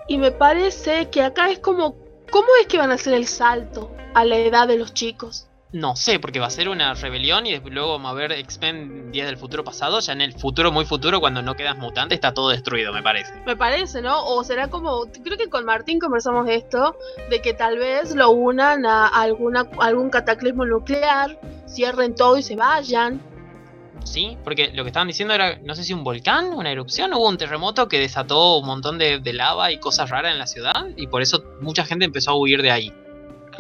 Y 0.09 0.19
me 0.19 0.33
parece 0.33 1.09
que 1.11 1.23
acá 1.23 1.51
es 1.51 1.61
como, 1.61 1.97
¿cómo 2.31 2.49
es 2.61 2.67
que 2.67 2.79
van 2.79 2.91
a 2.91 2.95
hacer 2.95 3.15
el 3.15 3.27
salto 3.27 3.93
a 4.15 4.25
la 4.25 4.39
edad 4.39 4.67
de 4.67 4.77
los 4.77 4.93
chicos? 4.93 5.50
No 5.73 5.95
sé, 5.95 6.19
porque 6.19 6.41
va 6.41 6.47
a 6.47 6.51
ser 6.51 6.69
una 6.69 6.95
rebelión 6.95 7.47
y 7.47 7.53
después 7.53 7.73
luego 7.73 7.93
vamos 7.93 8.11
a 8.11 8.15
ver 8.15 8.33
X-Men 8.33 9.13
días 9.13 9.29
del 9.29 9.37
futuro 9.37 9.63
pasado. 9.63 10.01
Ya 10.01 10.13
en 10.13 10.21
el 10.21 10.33
futuro, 10.33 10.73
muy 10.73 10.85
futuro, 10.85 11.21
cuando 11.21 11.43
no 11.43 11.55
quedas 11.55 11.79
mutante, 11.79 12.17
está 12.17 12.35
todo 12.35 12.49
destruido, 12.49 12.93
me 12.93 13.05
parece. 13.05 13.33
Me 13.47 13.57
parece, 13.57 14.03
¿no? 14.03 14.25
O 14.25 14.43
será 14.43 14.69
como, 14.69 15.07
creo 15.23 15.39
que 15.39 15.49
con 15.49 15.65
Martín 15.65 16.01
conversamos 16.01 16.49
esto, 16.49 16.97
de 17.31 17.41
que 17.41 17.55
tal 17.55 17.79
vez 17.79 18.17
lo 18.17 18.31
unan 18.31 18.85
a 18.85 19.07
alguna, 19.07 19.69
algún 19.79 20.11
cataclismo 20.11 20.65
nuclear, 20.65 21.39
cierren 21.69 22.17
todo 22.17 22.37
y 22.37 22.43
se 22.43 22.57
vayan. 22.57 23.23
Sí, 24.03 24.39
porque 24.43 24.73
lo 24.73 24.83
que 24.83 24.89
estaban 24.89 25.07
diciendo 25.07 25.35
era, 25.35 25.61
no 25.63 25.77
sé 25.77 25.85
si 25.85 25.93
un 25.93 26.03
volcán, 26.03 26.47
una 26.47 26.73
erupción, 26.73 27.15
hubo 27.15 27.29
un 27.29 27.39
terremoto 27.39 27.87
que 27.87 28.01
desató 28.01 28.59
un 28.59 28.67
montón 28.67 28.99
de, 28.99 29.21
de 29.21 29.33
lava 29.33 29.71
y 29.71 29.79
cosas 29.79 30.11
raras 30.11 30.33
en 30.33 30.39
la 30.39 30.49
ciudad 30.49 30.89
y 30.97 31.07
por 31.07 31.23
eso 31.23 31.45
mucha 31.61 31.85
gente 31.85 32.07
empezó 32.07 32.33
a 32.33 32.35
huir 32.35 32.61
de 32.61 32.73
ahí. 32.73 32.93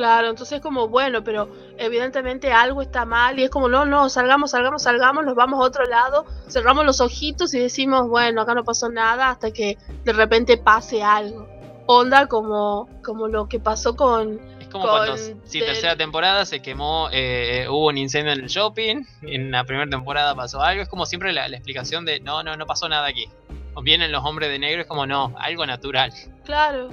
Claro, 0.00 0.30
entonces 0.30 0.56
es 0.56 0.62
como, 0.62 0.88
bueno, 0.88 1.22
pero 1.22 1.50
evidentemente 1.76 2.54
algo 2.54 2.80
está 2.80 3.04
mal 3.04 3.38
y 3.38 3.44
es 3.44 3.50
como, 3.50 3.68
no, 3.68 3.84
no, 3.84 4.08
salgamos, 4.08 4.52
salgamos, 4.52 4.82
salgamos, 4.82 5.26
nos 5.26 5.34
vamos 5.34 5.60
a 5.60 5.66
otro 5.66 5.84
lado, 5.84 6.24
cerramos 6.48 6.86
los 6.86 7.02
ojitos 7.02 7.52
y 7.52 7.58
decimos, 7.58 8.08
bueno, 8.08 8.40
acá 8.40 8.54
no 8.54 8.64
pasó 8.64 8.88
nada 8.88 9.28
hasta 9.28 9.50
que 9.50 9.76
de 10.02 10.12
repente 10.14 10.56
pase 10.56 11.02
algo. 11.02 11.46
Onda 11.84 12.28
como, 12.28 12.88
como 13.04 13.28
lo 13.28 13.46
que 13.46 13.60
pasó 13.60 13.94
con... 13.94 14.40
Es 14.58 14.68
como 14.68 14.84
con 14.86 14.96
cuando, 14.96 15.16
si 15.18 15.58
del- 15.58 15.68
tercera 15.68 15.96
temporada 15.96 16.46
se 16.46 16.62
quemó, 16.62 17.10
eh, 17.12 17.66
hubo 17.68 17.88
un 17.88 17.98
incendio 17.98 18.32
en 18.32 18.40
el 18.40 18.46
shopping, 18.46 19.02
en 19.20 19.50
la 19.50 19.64
primera 19.64 19.90
temporada 19.90 20.34
pasó 20.34 20.62
algo, 20.62 20.80
es 20.82 20.88
como 20.88 21.04
siempre 21.04 21.34
la, 21.34 21.46
la 21.46 21.56
explicación 21.58 22.06
de, 22.06 22.20
no, 22.20 22.42
no, 22.42 22.56
no 22.56 22.64
pasó 22.64 22.88
nada 22.88 23.06
aquí. 23.06 23.26
O 23.74 23.82
vienen 23.82 24.12
los 24.12 24.24
hombres 24.24 24.48
de 24.48 24.58
negro, 24.58 24.80
es 24.80 24.88
como, 24.88 25.04
no, 25.06 25.34
algo 25.38 25.66
natural. 25.66 26.10
Claro. 26.46 26.88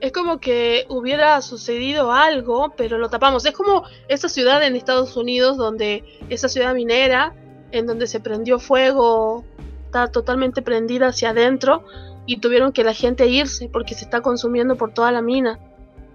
Es 0.00 0.12
como 0.12 0.40
que 0.40 0.86
hubiera 0.88 1.40
sucedido 1.42 2.12
algo, 2.12 2.72
pero 2.76 2.96
lo 2.98 3.10
tapamos. 3.10 3.44
Es 3.44 3.52
como 3.52 3.84
esa 4.08 4.28
ciudad 4.28 4.62
en 4.62 4.74
Estados 4.74 5.16
Unidos, 5.16 5.56
donde 5.58 6.04
esa 6.30 6.48
ciudad 6.48 6.74
minera, 6.74 7.34
en 7.70 7.86
donde 7.86 8.06
se 8.06 8.18
prendió 8.20 8.58
fuego, 8.58 9.44
está 9.84 10.08
totalmente 10.08 10.62
prendida 10.62 11.08
hacia 11.08 11.30
adentro, 11.30 11.84
y 12.26 12.38
tuvieron 12.38 12.72
que 12.72 12.84
la 12.84 12.94
gente 12.94 13.26
irse 13.26 13.68
porque 13.70 13.94
se 13.94 14.04
está 14.04 14.22
consumiendo 14.22 14.76
por 14.76 14.94
toda 14.94 15.12
la 15.12 15.20
mina. 15.20 15.58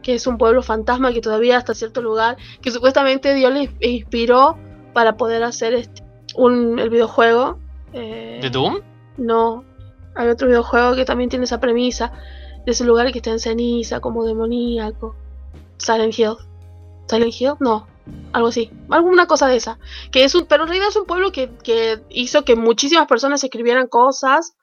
Que 0.01 0.15
es 0.15 0.27
un 0.27 0.37
pueblo 0.37 0.61
fantasma 0.63 1.13
que 1.13 1.21
todavía 1.21 1.57
hasta 1.57 1.73
cierto 1.73 2.01
lugar, 2.01 2.37
que 2.61 2.71
supuestamente 2.71 3.33
Dios 3.33 3.53
le 3.53 3.69
inspiró 3.81 4.57
para 4.93 5.17
poder 5.17 5.43
hacer 5.43 5.73
este, 5.73 6.03
un, 6.35 6.79
el 6.79 6.89
videojuego. 6.89 7.59
eh, 7.93 8.39
¿De 8.41 8.49
Doom? 8.49 8.81
no, 9.17 9.63
hay 10.15 10.27
otro 10.29 10.47
videojuego 10.47 10.95
que 10.95 11.05
también 11.05 11.29
tiene 11.29 11.45
esa 11.45 11.59
premisa 11.59 12.11
de 12.65 12.71
ese 12.71 12.83
lugar 12.83 13.11
que 13.11 13.19
está 13.19 13.31
en 13.31 13.39
ceniza, 13.39 13.99
como 13.99 14.25
demoníaco. 14.25 15.15
Silent 15.77 16.17
Hill. 16.17 16.35
Silent 17.07 17.33
Hill, 17.39 17.53
no, 17.59 17.87
algo 18.33 18.47
así, 18.47 18.71
alguna 18.89 19.27
cosa 19.27 19.47
de 19.47 19.57
esa. 19.57 19.79
Que 20.11 20.23
es 20.23 20.35
un, 20.35 20.45
pero 20.45 20.63
en 20.63 20.69
realidad 20.69 20.89
es 20.89 20.95
un 20.95 21.05
pueblo 21.05 21.31
que, 21.31 21.51
que 21.63 22.01
hizo 22.09 22.43
que 22.43 22.55
muchísimas 22.55 23.07
personas 23.07 23.43
escribieran 23.43 23.87
cosas, 23.87 24.55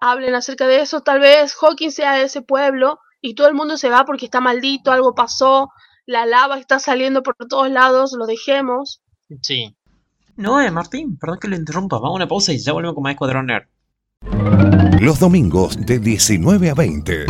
hablen 0.00 0.34
acerca 0.34 0.66
de 0.66 0.80
eso. 0.80 1.00
Tal 1.00 1.20
vez 1.20 1.54
Hawking 1.54 1.90
sea 1.90 2.20
ese 2.20 2.42
pueblo 2.42 3.00
y 3.20 3.34
todo 3.34 3.48
el 3.48 3.54
mundo 3.54 3.76
se 3.76 3.90
va 3.90 4.04
porque 4.04 4.26
está 4.26 4.40
maldito, 4.40 4.92
algo 4.92 5.14
pasó, 5.14 5.70
la 6.04 6.26
lava 6.26 6.58
está 6.58 6.78
saliendo 6.78 7.22
por 7.22 7.36
todos 7.36 7.70
lados, 7.70 8.12
lo 8.12 8.26
dejemos. 8.26 9.00
Sí. 9.40 9.74
No, 10.36 10.60
eh, 10.60 10.70
Martín, 10.70 11.16
perdón 11.18 11.38
que 11.40 11.48
lo 11.48 11.56
interrumpa. 11.56 11.96
Vamos 11.96 12.12
a 12.12 12.16
una 12.16 12.28
pausa 12.28 12.52
y 12.52 12.58
ya 12.58 12.72
volvemos 12.72 12.94
con 12.94 13.02
más 13.02 13.12
Escuadrón 13.12 13.46
Nerd. 13.46 13.66
Los 15.00 15.20
domingos 15.20 15.78
de 15.84 15.98
19 15.98 16.70
a 16.70 16.74
20. 16.74 17.26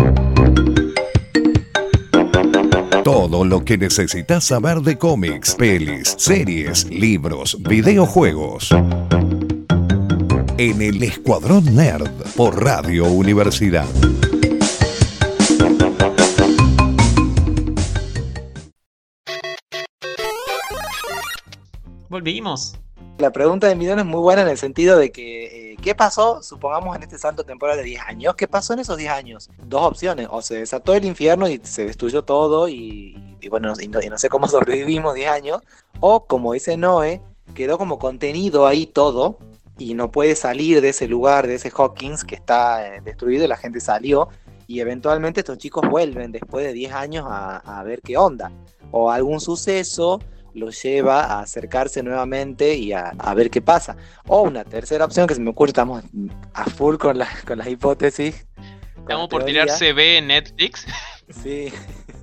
Todo 3.03 3.44
lo 3.44 3.64
que 3.64 3.77
necesitas 3.77 4.44
saber 4.44 4.81
de 4.81 4.96
cómics, 4.96 5.55
pelis, 5.55 6.14
series, 6.16 6.88
libros, 6.90 7.57
videojuegos. 7.62 8.70
En 10.59 10.81
el 10.81 11.03
Escuadrón 11.03 11.75
Nerd 11.75 12.11
por 12.37 12.62
Radio 12.62 13.05
Universidad. 13.05 13.87
Volvimos. 22.09 22.79
La 23.18 23.31
pregunta 23.33 23.66
de 23.66 23.77
Midón 23.77 23.99
es 23.99 24.05
muy 24.07 24.20
buena 24.20 24.42
en 24.42 24.49
el 24.49 24.59
sentido 24.59 24.99
de 24.99 25.11
que, 25.11 25.65
eh, 25.65 25.65
¿qué 25.87 25.94
pasó, 25.94 26.42
supongamos, 26.42 26.96
en 26.96 27.05
este 27.05 27.16
salto 27.16 27.44
temporal 27.44 27.77
de 27.77 27.85
10 27.85 28.01
años? 28.09 28.35
¿Qué 28.35 28.49
pasó 28.49 28.72
en 28.72 28.81
esos 28.81 28.96
10 28.96 29.09
años? 29.09 29.51
Dos 29.68 29.83
opciones, 29.83 30.27
o 30.33 30.42
se 30.42 30.57
desató 30.57 30.92
el 30.94 31.05
infierno 31.05 31.46
y 31.49 31.61
se 31.62 31.85
destruyó 31.85 32.25
todo 32.25 32.68
y, 32.68 33.16
bueno, 33.49 33.72
y 33.81 33.87
no, 33.87 34.03
y 34.03 34.09
no 34.09 34.18
sé 34.18 34.29
cómo 34.29 34.49
sobrevivimos 34.49 35.14
10 35.14 35.31
años, 35.31 35.61
o 36.01 36.27
como 36.27 36.55
dice 36.55 36.77
Noé, 36.77 37.22
quedó 37.55 37.79
como 37.79 38.01
contenido 38.01 38.66
ahí 38.66 38.87
todo 38.87 39.38
y 39.79 39.94
no 39.94 40.11
puede 40.11 40.35
salir 40.35 40.81
de 40.81 40.88
ese 40.88 41.07
lugar, 41.07 41.46
de 41.46 41.55
ese 41.55 41.70
Hawkins 41.72 42.25
que 42.25 42.35
está 42.35 42.96
eh, 42.96 43.01
destruido 43.05 43.44
y 43.44 43.49
la 43.49 43.57
gente 43.57 43.79
salió. 43.79 44.29
Y 44.66 44.81
eventualmente 44.81 45.38
estos 45.38 45.59
chicos 45.59 45.88
vuelven 45.88 46.33
después 46.33 46.66
de 46.66 46.72
10 46.72 46.92
años 46.94 47.27
a, 47.29 47.59
a 47.59 47.85
ver 47.85 48.03
qué 48.03 48.16
onda, 48.16 48.51
o 48.90 49.12
algún 49.12 49.40
suceso 49.40 50.18
los 50.57 50.83
lleva 50.83 51.23
a 51.25 51.40
acercarse 51.40 52.03
nuevamente 52.03 52.75
y 52.75 52.92
a, 52.92 53.12
a 53.19 53.35
ver 53.35 53.51
qué 53.51 53.61
pasa. 53.62 53.97
O 54.27 54.42
una 54.42 54.64
tercera 54.64 55.05
opción 55.05 55.27
que 55.27 55.35
se 55.35 55.40
me 55.40 55.51
ocurre, 55.51 55.71
estamos 55.71 56.03
a 56.55 56.64
full 56.64 56.97
con, 56.97 57.19
la, 57.19 57.29
con 57.47 57.59
las 57.59 57.69
hipótesis. 57.69 58.47
Estamos 58.97 59.25
la 59.25 59.29
por 59.29 59.45
tirar 59.45 59.69
CB 59.69 59.99
en 60.19 60.27
Netflix. 60.29 60.87
Sí. 61.42 61.73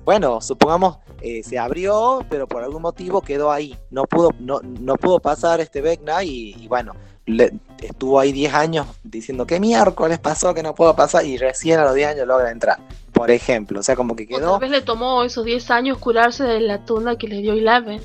Bueno, 0.06 0.40
supongamos 0.40 0.96
eh, 1.20 1.42
se 1.42 1.58
abrió, 1.58 2.24
pero 2.30 2.46
por 2.48 2.62
algún 2.62 2.80
motivo 2.80 3.20
quedó 3.20 3.52
ahí. 3.52 3.76
No 3.90 4.04
pudo, 4.04 4.30
no, 4.40 4.60
no 4.62 4.94
pudo 4.96 5.20
pasar 5.20 5.60
este 5.60 5.82
Vecna 5.82 6.24
y, 6.24 6.54
y 6.58 6.68
bueno, 6.68 6.94
le- 7.26 7.52
estuvo 7.82 8.18
ahí 8.18 8.32
10 8.32 8.54
años 8.54 8.86
diciendo 9.02 9.46
qué 9.46 9.60
miércoles 9.60 10.18
pasó 10.20 10.54
que 10.54 10.62
no 10.62 10.74
puedo 10.74 10.96
pasar 10.96 11.26
y 11.26 11.36
recién 11.36 11.80
a 11.80 11.84
los 11.84 11.94
10 11.94 12.08
años 12.12 12.26
logra 12.26 12.50
entrar. 12.50 12.78
Por 13.12 13.30
ejemplo, 13.30 13.80
o 13.80 13.82
sea, 13.82 13.94
como 13.94 14.16
que 14.16 14.24
O 14.24 14.26
quedó. 14.38 14.50
tal 14.52 14.60
vez 14.60 14.70
le 14.70 14.80
tomó 14.80 15.22
esos 15.22 15.44
10 15.44 15.70
años 15.70 15.98
curarse 15.98 16.44
de 16.44 16.60
la 16.60 16.86
tunda 16.86 17.16
que 17.18 17.28
le 17.28 17.42
dio 17.42 17.52
Eleven. 17.52 18.00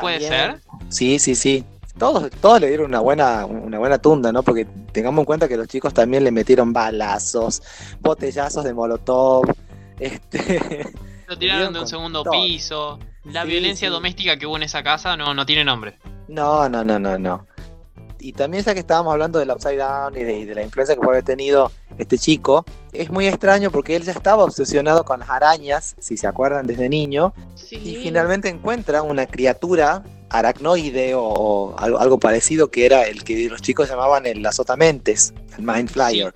Puede 0.00 0.20
ser. 0.20 0.60
Sí, 0.88 1.18
sí, 1.18 1.34
sí. 1.34 1.64
Todos, 1.98 2.28
todos 2.40 2.60
le 2.60 2.68
dieron 2.68 2.86
una 2.86 3.00
buena, 3.00 3.46
una 3.46 3.78
buena 3.78 3.98
tunda, 3.98 4.32
¿no? 4.32 4.42
Porque 4.42 4.66
tengamos 4.92 5.20
en 5.22 5.26
cuenta 5.26 5.46
que 5.48 5.56
los 5.56 5.68
chicos 5.68 5.94
también 5.94 6.24
le 6.24 6.32
metieron 6.32 6.72
balazos, 6.72 7.62
botellazos 8.00 8.64
de 8.64 8.74
molotov, 8.74 9.44
este, 10.00 10.92
Lo 11.28 11.38
tiraron 11.38 11.72
de 11.72 11.80
un 11.80 11.86
segundo 11.86 12.22
todo. 12.22 12.32
piso. 12.32 12.98
La 13.24 13.42
Sí, 13.44 13.48
violencia 13.50 13.88
sí. 13.88 13.92
doméstica 13.92 14.36
que 14.36 14.44
hubo 14.46 14.56
en 14.56 14.64
esa 14.64 14.82
casa 14.82 15.16
no, 15.16 15.32
no 15.34 15.46
tiene 15.46 15.64
nombre. 15.64 15.96
No, 16.28 16.68
no, 16.68 16.84
no, 16.84 16.98
no, 16.98 17.18
no. 17.18 17.46
Y 18.24 18.32
también 18.32 18.64
ya 18.64 18.72
que 18.72 18.80
estábamos 18.80 19.12
hablando 19.12 19.38
del 19.38 19.50
Upside 19.50 19.76
Down 19.76 20.16
y 20.16 20.24
de, 20.24 20.38
y 20.38 20.44
de 20.46 20.54
la 20.54 20.62
influencia 20.62 20.94
que 20.94 21.00
puede 21.02 21.18
haber 21.18 21.24
tenido 21.26 21.70
este 21.98 22.16
chico, 22.16 22.64
es 22.92 23.10
muy 23.10 23.26
extraño 23.28 23.70
porque 23.70 23.96
él 23.96 24.02
ya 24.02 24.12
estaba 24.12 24.44
obsesionado 24.44 25.04
con 25.04 25.20
las 25.20 25.28
arañas, 25.28 25.94
si 25.98 26.16
se 26.16 26.26
acuerdan 26.26 26.66
desde 26.66 26.88
niño, 26.88 27.34
Sí. 27.54 27.76
y 27.76 27.96
finalmente 27.96 28.48
encuentra 28.48 29.02
una 29.02 29.26
criatura 29.26 30.02
aracnoide 30.30 31.14
o, 31.14 31.22
o 31.22 31.78
algo, 31.78 31.98
algo 31.98 32.18
parecido 32.18 32.70
que 32.70 32.86
era 32.86 33.02
el 33.02 33.24
que 33.24 33.46
los 33.50 33.60
chicos 33.60 33.90
llamaban 33.90 34.24
el 34.24 34.44
azotamentes, 34.46 35.34
el 35.58 35.64
Mind 35.64 35.90
Flyer. 35.90 36.32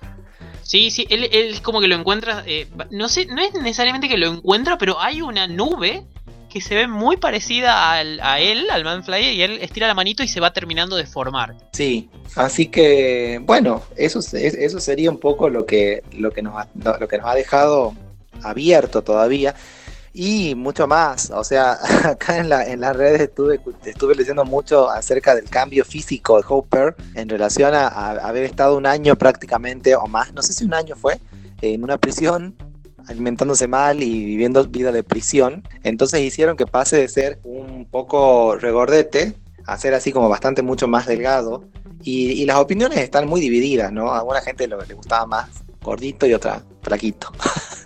Sí, 0.61 0.91
sí, 0.91 1.07
él, 1.09 1.27
él 1.31 1.59
como 1.63 1.81
que 1.81 1.87
lo 1.87 1.95
encuentra. 1.95 2.43
eh, 2.45 2.67
no 2.91 3.09
sé, 3.09 3.25
no 3.25 3.41
es 3.41 3.51
necesariamente 3.55 4.07
que 4.07 4.17
lo 4.17 4.27
encuentra, 4.31 4.77
pero 4.77 4.99
hay 4.99 5.23
una 5.23 5.47
nube 5.47 6.05
que 6.49 6.61
se 6.61 6.75
ve 6.75 6.87
muy 6.87 7.17
parecida 7.17 7.93
a 7.93 8.39
él, 8.39 8.69
al 8.69 8.83
Manfly, 8.83 9.29
y 9.29 9.41
él 9.41 9.59
estira 9.61 9.87
la 9.87 9.93
manito 9.93 10.23
y 10.23 10.27
se 10.27 10.39
va 10.39 10.51
terminando 10.51 10.95
de 10.95 11.05
formar. 11.05 11.55
Sí, 11.71 12.09
así 12.35 12.67
que 12.67 13.39
bueno, 13.43 13.83
eso, 13.95 14.19
eso 14.33 14.79
sería 14.79 15.09
un 15.11 15.19
poco 15.19 15.49
lo 15.49 15.65
que, 15.65 16.03
lo, 16.11 16.31
que 16.31 16.41
nos 16.41 16.55
ha, 16.55 16.67
lo 16.99 17.07
que 17.07 17.17
nos 17.17 17.27
ha 17.27 17.35
dejado 17.35 17.93
abierto 18.43 19.03
todavía 19.03 19.55
y 20.13 20.55
mucho 20.55 20.87
más. 20.87 21.31
O 21.31 21.43
sea, 21.43 21.77
acá 22.03 22.37
en, 22.37 22.49
la, 22.49 22.65
en 22.65 22.81
las 22.81 22.95
redes 22.95 23.21
estuve, 23.21 23.59
estuve 23.85 24.15
leyendo 24.15 24.43
mucho 24.45 24.89
acerca 24.89 25.35
del 25.35 25.49
cambio 25.49 25.85
físico 25.85 26.37
de 26.37 26.43
Hopper 26.47 26.95
en 27.15 27.29
relación 27.29 27.73
a, 27.73 27.87
a 27.87 28.27
haber 28.27 28.43
estado 28.43 28.75
un 28.77 28.85
año 28.85 29.15
prácticamente 29.15 29.95
o 29.95 30.07
más, 30.07 30.33
no 30.33 30.41
sé 30.41 30.53
si 30.53 30.65
un 30.65 30.73
año 30.73 30.95
fue, 30.95 31.19
en 31.61 31.83
una 31.83 31.97
prisión 31.97 32.55
alimentándose 33.09 33.67
mal 33.67 34.01
y 34.03 34.23
viviendo 34.25 34.63
vida 34.65 34.91
de 34.91 35.03
prisión. 35.03 35.63
Entonces 35.83 36.21
hicieron 36.21 36.55
que 36.55 36.65
pase 36.67 36.97
de 36.97 37.07
ser 37.09 37.39
un 37.43 37.85
poco 37.89 38.55
regordete 38.55 39.33
a 39.65 39.77
ser 39.77 39.93
así 39.93 40.11
como 40.11 40.29
bastante 40.29 40.61
mucho 40.61 40.87
más 40.87 41.05
delgado. 41.07 41.65
Y, 42.03 42.31
y 42.31 42.45
las 42.45 42.57
opiniones 42.57 42.99
están 42.99 43.27
muy 43.27 43.41
divididas, 43.41 43.91
¿no? 43.91 44.11
A 44.11 44.19
alguna 44.19 44.41
gente 44.41 44.67
lo- 44.67 44.81
le 44.85 44.93
gustaba 44.93 45.25
más 45.25 45.49
gordito 45.81 46.25
y 46.25 46.33
otra 46.33 46.63
flaquito. 46.81 47.31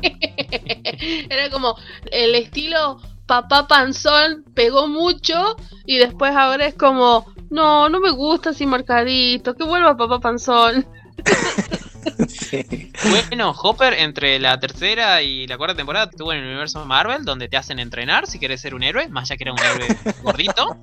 Era 1.29 1.49
como 1.49 1.75
el 2.11 2.35
estilo 2.35 2.99
papá 3.25 3.67
panzón 3.67 4.43
pegó 4.53 4.87
mucho 4.87 5.55
y 5.85 5.97
después 5.97 6.35
ahora 6.35 6.65
es 6.67 6.75
como, 6.75 7.25
no, 7.49 7.89
no 7.89 7.99
me 7.99 8.11
gusta 8.11 8.49
así 8.51 8.65
marcadito, 8.65 9.55
que 9.55 9.63
vuelva 9.63 9.95
papá 9.97 10.19
panzón. 10.19 10.85
Sí. 12.27 12.91
Bueno, 13.29 13.51
Hopper 13.51 13.93
entre 13.93 14.39
la 14.39 14.59
tercera 14.59 15.21
y 15.21 15.45
la 15.47 15.57
cuarta 15.57 15.75
temporada 15.75 16.09
estuvo 16.09 16.31
en 16.31 16.39
el 16.39 16.45
universo 16.45 16.85
Marvel, 16.85 17.25
donde 17.25 17.47
te 17.49 17.57
hacen 17.57 17.79
entrenar 17.79 18.27
si 18.27 18.39
querés 18.39 18.61
ser 18.61 18.75
un 18.75 18.83
héroe, 18.83 19.07
más 19.09 19.27
ya 19.29 19.35
que 19.37 19.43
era 19.43 19.53
un 19.53 19.59
héroe 19.59 19.87
gordito. 20.23 20.77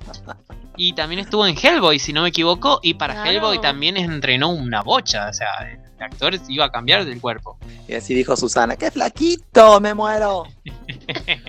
Y 0.76 0.92
también 0.94 1.20
estuvo 1.20 1.46
en 1.46 1.56
Hellboy, 1.56 1.98
si 1.98 2.12
no 2.12 2.22
me 2.22 2.28
equivoco, 2.28 2.80
y 2.82 2.94
para 2.94 3.14
Claro. 3.14 3.30
Hellboy 3.30 3.60
también 3.60 3.96
entrenó 3.96 4.50
una 4.50 4.82
bocha, 4.82 5.28
o 5.28 5.32
sea, 5.32 5.48
el 5.70 6.02
actor 6.02 6.34
iba 6.48 6.66
a 6.66 6.70
cambiar 6.70 7.04
del 7.04 7.20
cuerpo. 7.20 7.58
Y 7.88 7.94
así 7.94 8.14
dijo 8.14 8.36
Susana, 8.36 8.76
¡qué 8.76 8.90
flaquito! 8.90 9.80
¡Me 9.80 9.94
muero! 9.94 10.44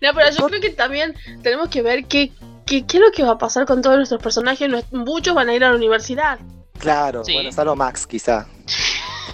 No, 0.00 0.10
pero 0.14 0.30
yo 0.36 0.46
creo 0.48 0.60
que 0.60 0.70
también 0.70 1.14
tenemos 1.42 1.68
que 1.68 1.82
ver 1.82 2.06
qué, 2.06 2.32
qué, 2.66 2.84
qué 2.86 2.96
es 2.96 3.02
lo 3.02 3.12
que 3.12 3.22
va 3.22 3.32
a 3.32 3.38
pasar 3.38 3.66
con 3.66 3.82
todos 3.82 3.96
nuestros 3.96 4.20
personajes. 4.22 4.68
Muchos 4.90 5.34
van 5.34 5.48
a 5.48 5.54
ir 5.54 5.64
a 5.64 5.70
la 5.70 5.76
universidad. 5.76 6.38
Claro, 6.82 7.24
Sí. 7.24 7.34
bueno, 7.34 7.52
salvo 7.52 7.76
Max, 7.76 8.06
quizá. 8.08 8.46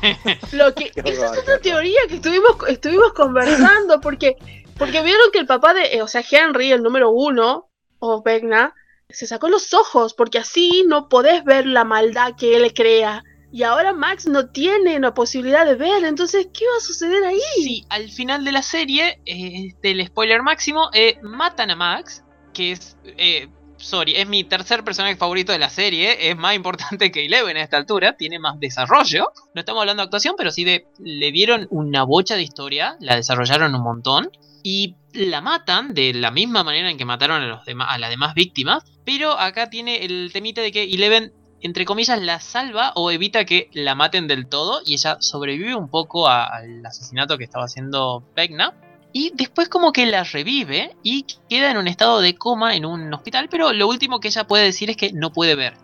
Lo 0.52 0.74
que, 0.74 0.92
esa 0.94 1.32
es 1.32 1.38
otra 1.38 1.58
teoría 1.58 1.98
que 2.08 2.16
estuvimos, 2.16 2.56
estuvimos 2.68 3.14
conversando, 3.14 4.00
porque, 4.02 4.36
porque 4.76 5.02
vieron 5.02 5.30
que 5.32 5.38
el 5.38 5.46
papá 5.46 5.72
de, 5.72 5.94
eh, 5.96 6.02
o 6.02 6.08
sea, 6.08 6.22
Henry, 6.30 6.70
el 6.72 6.82
número 6.82 7.10
uno, 7.10 7.70
o 8.00 8.22
Vecna, 8.22 8.74
se 9.08 9.26
sacó 9.26 9.48
los 9.48 9.72
ojos, 9.72 10.12
porque 10.12 10.38
así 10.38 10.84
no 10.86 11.08
podés 11.08 11.42
ver 11.44 11.64
la 11.66 11.84
maldad 11.84 12.34
que 12.38 12.54
él 12.54 12.72
crea. 12.74 13.24
Y 13.50 13.62
ahora 13.62 13.94
Max 13.94 14.26
no 14.26 14.50
tiene 14.50 15.00
la 15.00 15.14
posibilidad 15.14 15.64
de 15.64 15.74
ver, 15.74 16.04
entonces, 16.04 16.48
¿qué 16.52 16.66
va 16.66 16.76
a 16.76 16.84
suceder 16.84 17.24
ahí? 17.24 17.40
Sí, 17.54 17.86
al 17.88 18.10
final 18.10 18.44
de 18.44 18.52
la 18.52 18.60
serie, 18.60 19.22
eh, 19.24 19.74
del 19.82 20.06
spoiler 20.06 20.42
máximo, 20.42 20.90
eh, 20.92 21.18
matan 21.22 21.70
a 21.70 21.76
Max, 21.76 22.22
que 22.52 22.72
es, 22.72 22.98
eh, 23.04 23.48
sorry, 23.78 24.16
es 24.16 24.28
mi 24.28 24.44
tercer 24.44 24.84
personaje 24.84 25.16
favorito 25.16 25.52
de 25.52 25.58
la 25.58 25.70
serie, 25.70 26.30
es 26.30 26.36
más 26.36 26.54
importante 26.54 27.10
que 27.10 27.26
Eleven 27.26 27.56
a 27.56 27.62
esta 27.62 27.76
altura, 27.76 28.16
tiene 28.16 28.38
más 28.38 28.58
desarrollo. 28.60 29.32
No 29.54 29.60
estamos 29.60 29.80
hablando 29.80 30.02
de 30.02 30.04
actuación, 30.04 30.34
pero 30.36 30.50
sí 30.50 30.64
le 30.98 31.32
dieron 31.32 31.66
una 31.70 32.02
bocha 32.02 32.36
de 32.36 32.42
historia, 32.42 32.96
la 33.00 33.16
desarrollaron 33.16 33.74
un 33.74 33.82
montón, 33.82 34.30
y 34.62 34.96
la 35.12 35.40
matan 35.40 35.94
de 35.94 36.12
la 36.12 36.30
misma 36.30 36.64
manera 36.64 36.90
en 36.90 36.98
que 36.98 37.04
mataron 37.04 37.42
a, 37.42 37.46
los 37.46 37.60
las 37.66 38.10
demás 38.10 38.34
víctimas, 38.34 38.84
pero 39.04 39.38
acá 39.38 39.70
tiene 39.70 40.04
el 40.04 40.30
temita 40.32 40.60
de 40.60 40.72
que 40.72 40.82
Eleven 40.84 41.32
entre 41.60 41.84
comillas, 41.84 42.20
la 42.20 42.38
salva 42.40 42.92
o 42.94 43.10
evita 43.10 43.44
que 43.44 43.68
la 43.72 43.94
maten 43.94 44.28
del 44.28 44.46
todo 44.46 44.80
y 44.84 44.94
ella 44.94 45.16
sobrevive 45.20 45.74
un 45.74 45.88
poco 45.88 46.28
al 46.28 46.84
asesinato 46.86 47.36
que 47.36 47.44
estaba 47.44 47.64
haciendo 47.64 48.22
Vecna. 48.36 48.74
Y 49.12 49.32
después 49.34 49.68
como 49.68 49.92
que 49.92 50.06
la 50.06 50.24
revive 50.24 50.94
y 51.02 51.24
queda 51.48 51.70
en 51.70 51.78
un 51.78 51.88
estado 51.88 52.20
de 52.20 52.34
coma 52.34 52.76
en 52.76 52.84
un 52.84 53.12
hospital, 53.14 53.48
pero 53.50 53.72
lo 53.72 53.88
último 53.88 54.20
que 54.20 54.28
ella 54.28 54.46
puede 54.46 54.64
decir 54.64 54.90
es 54.90 54.96
que 54.96 55.12
no 55.12 55.32
puede 55.32 55.54
ver. 55.54 55.74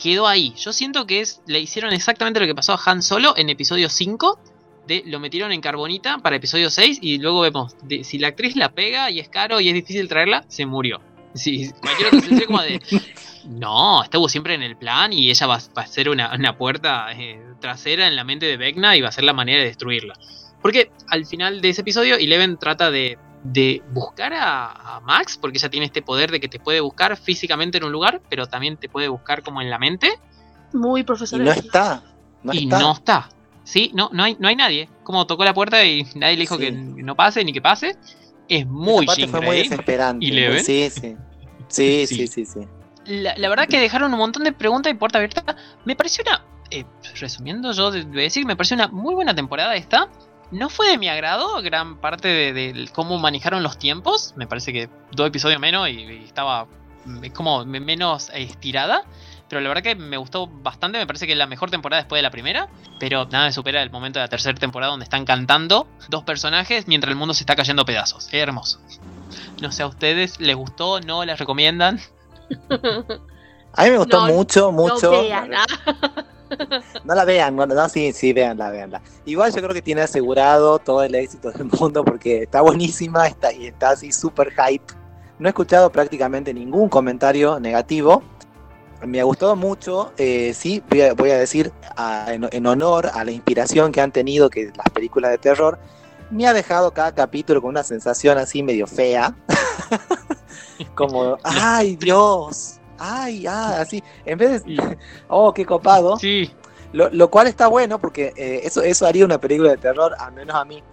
Quedó 0.00 0.26
ahí. 0.26 0.52
Yo 0.56 0.72
siento 0.72 1.06
que 1.06 1.20
es, 1.20 1.40
le 1.46 1.60
hicieron 1.60 1.92
exactamente 1.92 2.40
lo 2.40 2.46
que 2.46 2.54
pasó 2.54 2.72
a 2.74 2.80
Han 2.84 3.02
Solo 3.02 3.34
en 3.36 3.48
episodio 3.48 3.88
5. 3.88 4.38
De, 4.86 5.02
lo 5.06 5.18
metieron 5.18 5.50
en 5.50 5.62
carbonita 5.62 6.18
para 6.18 6.36
episodio 6.36 6.68
6 6.68 6.98
y 7.00 7.16
luego 7.18 7.40
vemos, 7.40 7.74
de- 7.84 8.04
si 8.04 8.18
la 8.18 8.28
actriz 8.28 8.54
la 8.54 8.72
pega 8.72 9.10
y 9.10 9.18
es 9.18 9.30
caro 9.30 9.58
y 9.60 9.68
es 9.68 9.74
difícil 9.74 10.08
traerla, 10.08 10.44
se 10.48 10.66
murió. 10.66 11.00
Si 11.34 11.70
cualquier 11.80 12.08
otra 12.14 12.46
como 12.46 12.60
de, 12.60 12.82
no, 13.46 14.02
estuvo 14.04 14.28
siempre 14.28 14.54
en 14.54 14.62
el 14.62 14.76
plan 14.76 15.12
y 15.12 15.30
ella 15.30 15.46
va, 15.46 15.58
va 15.76 15.82
a 15.82 15.86
ser 15.86 16.10
una, 16.10 16.34
una 16.34 16.58
puerta 16.58 17.06
eh, 17.12 17.40
trasera 17.60 18.06
en 18.06 18.14
la 18.14 18.24
mente 18.24 18.44
de 18.46 18.58
Vecna 18.58 18.94
y 18.94 19.00
va 19.00 19.08
a 19.08 19.12
ser 19.12 19.24
la 19.24 19.32
manera 19.32 19.60
de 19.60 19.66
destruirla. 19.68 20.14
Porque 20.64 20.90
al 21.08 21.26
final 21.26 21.60
de 21.60 21.68
ese 21.68 21.82
episodio, 21.82 22.16
Eleven 22.16 22.56
trata 22.56 22.90
de, 22.90 23.18
de 23.42 23.82
buscar 23.92 24.32
a, 24.32 24.96
a 24.96 25.00
Max, 25.00 25.36
porque 25.38 25.58
ella 25.58 25.68
tiene 25.68 25.84
este 25.84 26.00
poder 26.00 26.30
de 26.30 26.40
que 26.40 26.48
te 26.48 26.58
puede 26.58 26.80
buscar 26.80 27.18
físicamente 27.18 27.76
en 27.76 27.84
un 27.84 27.92
lugar, 27.92 28.22
pero 28.30 28.46
también 28.46 28.78
te 28.78 28.88
puede 28.88 29.08
buscar 29.08 29.42
como 29.42 29.60
en 29.60 29.68
la 29.68 29.78
mente, 29.78 30.18
Muy 30.72 31.02
Y 31.02 31.04
profesor. 31.04 31.38
no 31.40 31.52
está. 31.52 32.02
No 32.42 32.54
y 32.54 32.64
está. 32.64 32.78
no 32.78 32.92
está. 32.92 33.28
Sí, 33.62 33.90
no, 33.94 34.08
no 34.14 34.24
hay, 34.24 34.36
no 34.40 34.48
hay 34.48 34.56
nadie. 34.56 34.88
Como 35.02 35.26
tocó 35.26 35.44
la 35.44 35.52
puerta 35.52 35.84
y 35.84 36.02
nadie 36.14 36.36
le 36.36 36.40
dijo 36.40 36.56
Sí. 36.56 36.62
que 36.64 36.72
no 36.72 37.14
pase 37.14 37.44
ni 37.44 37.52
que 37.52 37.60
pase. 37.60 37.96
Es 38.48 38.66
muy 38.66 39.04
parte 39.04 39.28
fue 39.28 39.40
muy 39.42 39.56
desesperante. 39.58 40.24
¿Y 40.24 40.30
muy- 40.30 40.40
Leven? 40.40 40.64
Sí, 40.64 40.88
sí. 40.90 41.14
Sí, 41.68 42.06
Sí. 42.08 42.16
sí, 42.16 42.26
sí, 42.26 42.44
sí. 42.46 42.60
La, 43.04 43.34
la 43.36 43.48
verdad 43.50 43.66
que 43.68 43.78
dejaron 43.78 44.10
un 44.14 44.18
montón 44.18 44.44
de 44.44 44.52
preguntas 44.52 44.90
y 44.90 44.96
puerta 44.96 45.18
abierta. 45.18 45.56
Me 45.84 45.94
pareció 45.94 46.24
una. 46.26 46.42
eh, 46.70 46.84
resumiendo, 47.20 47.70
yo 47.72 47.90
de- 47.90 48.04
voy 48.04 48.20
a 48.20 48.22
decir 48.22 48.42
que 48.42 48.46
me 48.46 48.56
pareció 48.56 48.74
una 48.76 48.88
muy 48.88 49.14
buena 49.14 49.34
temporada 49.34 49.76
esta. 49.76 50.08
No 50.50 50.68
fue 50.68 50.88
de 50.88 50.98
mi 50.98 51.08
agrado 51.08 51.60
gran 51.62 51.96
parte 51.96 52.28
de, 52.28 52.52
de 52.52 52.88
cómo 52.92 53.18
manejaron 53.18 53.62
los 53.62 53.78
tiempos. 53.78 54.34
Me 54.36 54.46
parece 54.46 54.72
que 54.72 54.88
dos 55.12 55.26
episodios 55.28 55.60
menos 55.60 55.88
y, 55.88 55.92
y 55.92 56.24
estaba 56.24 56.66
mm, 57.04 57.26
como 57.34 57.64
me- 57.64 57.80
menos 57.80 58.30
estirada. 58.34 59.02
Pero 59.48 59.60
la 59.60 59.68
verdad 59.68 59.82
que 59.82 59.94
me 59.94 60.16
gustó 60.16 60.46
bastante. 60.46 60.98
Me 60.98 61.06
parece 61.06 61.26
que 61.26 61.32
es 61.32 61.38
la 61.38 61.46
mejor 61.46 61.70
temporada 61.70 62.02
después 62.02 62.18
de 62.18 62.22
la 62.22 62.30
primera. 62.30 62.68
Pero 63.00 63.26
nada 63.26 63.46
me 63.46 63.52
supera 63.52 63.82
el 63.82 63.90
momento 63.90 64.18
de 64.18 64.24
la 64.24 64.28
tercera 64.28 64.58
temporada 64.58 64.90
donde 64.90 65.04
están 65.04 65.24
cantando 65.24 65.86
dos 66.08 66.22
personajes 66.24 66.86
mientras 66.88 67.10
el 67.10 67.16
mundo 67.16 67.34
se 67.34 67.42
está 67.42 67.56
cayendo 67.56 67.82
a 67.82 67.84
pedazos. 67.84 68.26
Es 68.28 68.34
hermoso. 68.34 68.80
No 69.60 69.70
sé 69.72 69.82
a 69.82 69.86
ustedes, 69.86 70.40
¿les 70.40 70.54
gustó? 70.56 71.00
¿No? 71.00 71.24
¿Les 71.24 71.38
recomiendan? 71.38 72.00
A 73.76 73.84
mí 73.84 73.90
me 73.90 73.98
gustó 73.98 74.20
No, 74.26 74.32
mucho, 74.32 74.70
mucho. 74.70 75.10
No 75.10 75.22
vean. 75.22 75.50
No 77.04 77.14
la 77.14 77.24
vean, 77.24 77.54
no, 77.56 77.66
no, 77.66 77.88
sí, 77.88 78.12
sí, 78.12 78.32
véanla, 78.32 78.70
véanla. 78.70 79.02
Igual 79.26 79.52
yo 79.52 79.60
creo 79.60 79.74
que 79.74 79.82
tiene 79.82 80.00
asegurado 80.00 80.78
todo 80.78 81.02
el 81.02 81.14
éxito 81.14 81.50
del 81.50 81.66
mundo 81.78 82.04
porque 82.04 82.42
está 82.44 82.60
buenísima 82.62 83.26
está, 83.26 83.52
y 83.52 83.66
está 83.66 83.90
así 83.90 84.10
súper 84.12 84.52
hype. 84.52 84.84
No 85.38 85.48
he 85.48 85.50
escuchado 85.50 85.90
prácticamente 85.90 86.54
ningún 86.54 86.88
comentario 86.88 87.60
negativo. 87.60 88.22
Me 89.06 89.20
ha 89.20 89.24
gustado 89.24 89.54
mucho, 89.54 90.12
eh, 90.16 90.54
sí, 90.54 90.82
voy 90.88 91.02
a, 91.02 91.12
voy 91.12 91.30
a 91.30 91.38
decir 91.38 91.72
a- 91.96 92.32
en, 92.32 92.48
en 92.50 92.66
honor 92.66 93.10
a 93.12 93.22
la 93.24 93.32
inspiración 93.32 93.92
que 93.92 94.00
han 94.00 94.12
tenido 94.12 94.48
que 94.48 94.72
las 94.74 94.88
películas 94.94 95.30
de 95.30 95.38
terror, 95.38 95.78
me 96.30 96.46
ha 96.46 96.54
dejado 96.54 96.90
cada 96.92 97.12
capítulo 97.12 97.60
con 97.60 97.70
una 97.70 97.82
sensación 97.82 98.38
así 98.38 98.62
medio 98.62 98.86
fea. 98.86 99.36
Como, 100.94 101.36
ay 101.44 101.96
Dios, 101.96 102.80
ay, 103.04 103.46
ah, 103.46 103.80
así. 103.80 104.02
En 104.24 104.38
vez 104.38 104.64
de, 104.64 104.96
oh, 105.28 105.52
qué 105.52 105.64
copado. 105.64 106.16
Sí. 106.18 106.50
Lo, 106.92 107.10
lo 107.10 107.28
cual 107.28 107.48
está 107.48 107.66
bueno 107.66 107.98
porque 107.98 108.32
eh, 108.36 108.60
eso, 108.64 108.80
eso 108.82 109.04
haría 109.06 109.24
una 109.24 109.38
película 109.38 109.70
de 109.70 109.76
terror, 109.78 110.14
al 110.18 110.32
menos 110.32 110.54
a 110.56 110.64
mí. 110.64 110.82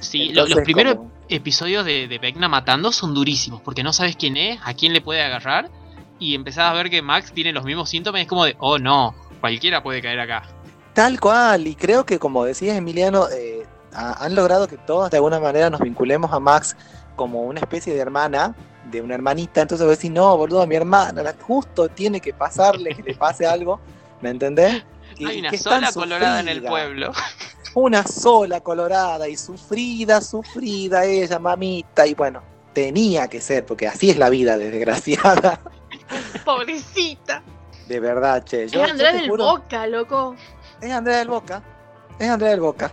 Sí, 0.00 0.28
Entonces, 0.30 0.56
los 0.56 0.64
primeros 0.64 0.94
como- 0.96 1.10
episodios 1.28 1.84
de, 1.84 2.08
de 2.08 2.18
Vecna 2.18 2.48
matando 2.48 2.90
son 2.90 3.12
durísimos, 3.14 3.60
porque 3.60 3.82
no 3.82 3.92
sabes 3.92 4.16
quién 4.16 4.36
es, 4.38 4.58
a 4.64 4.72
quién 4.72 4.94
le 4.94 5.02
puede 5.02 5.22
agarrar, 5.22 5.70
y 6.18 6.34
empezás 6.34 6.70
a 6.70 6.72
ver 6.72 6.88
que 6.88 7.02
Max 7.02 7.32
tiene 7.32 7.52
los 7.52 7.64
mismos 7.64 7.90
síntomas, 7.90 8.22
es 8.22 8.26
como 8.26 8.46
de, 8.46 8.56
oh 8.60 8.78
no, 8.78 9.14
cualquiera 9.40 9.82
puede 9.82 10.00
caer 10.00 10.20
acá. 10.20 10.42
Tal 10.94 11.20
cual, 11.20 11.66
y 11.66 11.74
creo 11.74 12.06
que 12.06 12.18
como 12.18 12.44
decías 12.44 12.76
Emiliano, 12.78 13.28
eh, 13.28 13.66
ha- 13.92 14.24
han 14.24 14.34
logrado 14.34 14.68
que 14.68 14.78
todos 14.78 15.10
de 15.10 15.18
alguna 15.18 15.38
manera 15.38 15.68
nos 15.68 15.80
vinculemos 15.80 16.32
a 16.32 16.40
Max 16.40 16.76
como 17.14 17.42
una 17.42 17.60
especie 17.60 17.92
de 17.92 18.00
hermana, 18.00 18.54
de 18.90 19.00
una 19.02 19.14
hermanita, 19.14 19.62
entonces 19.62 19.86
vos 19.86 19.96
decís, 19.96 20.10
no, 20.10 20.36
boludo, 20.36 20.66
mi 20.66 20.76
hermana, 20.76 21.22
la- 21.22 21.34
justo 21.40 21.88
tiene 21.88 22.20
que 22.20 22.32
pasarle, 22.34 22.94
que 22.94 23.02
le 23.02 23.14
pase 23.14 23.46
algo, 23.46 23.80
¿me 24.20 24.30
entendés? 24.30 24.84
Que- 25.16 25.26
Hay 25.26 25.40
una 25.40 25.50
que 25.50 25.58
sola 25.58 25.92
colorada 25.92 26.40
en 26.40 26.48
el 26.48 26.62
pueblo. 26.62 27.12
Una 27.74 28.02
sola 28.04 28.60
colorada 28.60 29.28
y 29.28 29.36
sufrida, 29.36 30.20
sufrida 30.20 31.04
ella, 31.04 31.38
mamita, 31.38 32.04
y 32.04 32.14
bueno, 32.14 32.42
tenía 32.72 33.28
que 33.28 33.40
ser, 33.40 33.64
porque 33.64 33.86
así 33.86 34.10
es 34.10 34.18
la 34.18 34.28
vida, 34.28 34.58
desgraciada. 34.58 35.60
Pobrecita. 36.44 37.42
De 37.86 38.00
verdad, 38.00 38.42
che. 38.44 38.68
Yo, 38.68 38.84
es 38.84 38.90
Andrea 38.90 39.12
del 39.12 39.28
juro, 39.28 39.44
Boca, 39.44 39.86
loco. 39.86 40.34
Es 40.80 40.90
Andrea 40.90 41.18
del 41.18 41.28
Boca. 41.28 41.62
Es 42.18 42.28
Andrea 42.28 42.50
del 42.50 42.60
Boca. 42.60 42.92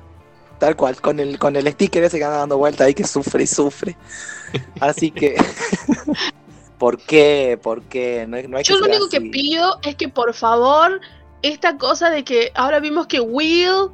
Tal 0.59 0.75
cual, 0.75 0.99
con 0.99 1.19
el, 1.19 1.37
con 1.37 1.55
el 1.55 1.67
sticker 1.71 2.03
ese 2.03 2.17
que 2.17 2.23
anda 2.23 2.37
dando 2.37 2.57
vuelta 2.57 2.85
ahí 2.85 2.93
que 2.93 3.03
sufre 3.05 3.43
y 3.43 3.47
sufre. 3.47 3.95
Así 4.79 5.11
que. 5.11 5.35
¿Por 6.77 6.99
qué? 6.99 7.59
¿Por 7.61 7.83
qué? 7.83 8.25
No, 8.27 8.37
hay- 8.37 8.47
no 8.47 8.57
hay 8.57 8.63
Yo 8.63 8.77
lo 8.79 8.85
único 8.87 9.09
que 9.09 9.21
pido 9.21 9.79
es 9.83 9.95
que 9.95 10.09
por 10.09 10.33
favor, 10.33 11.01
esta 11.41 11.77
cosa 11.77 12.09
de 12.09 12.23
que 12.23 12.51
ahora 12.55 12.79
vimos 12.79 13.07
que 13.07 13.19
Will 13.19 13.89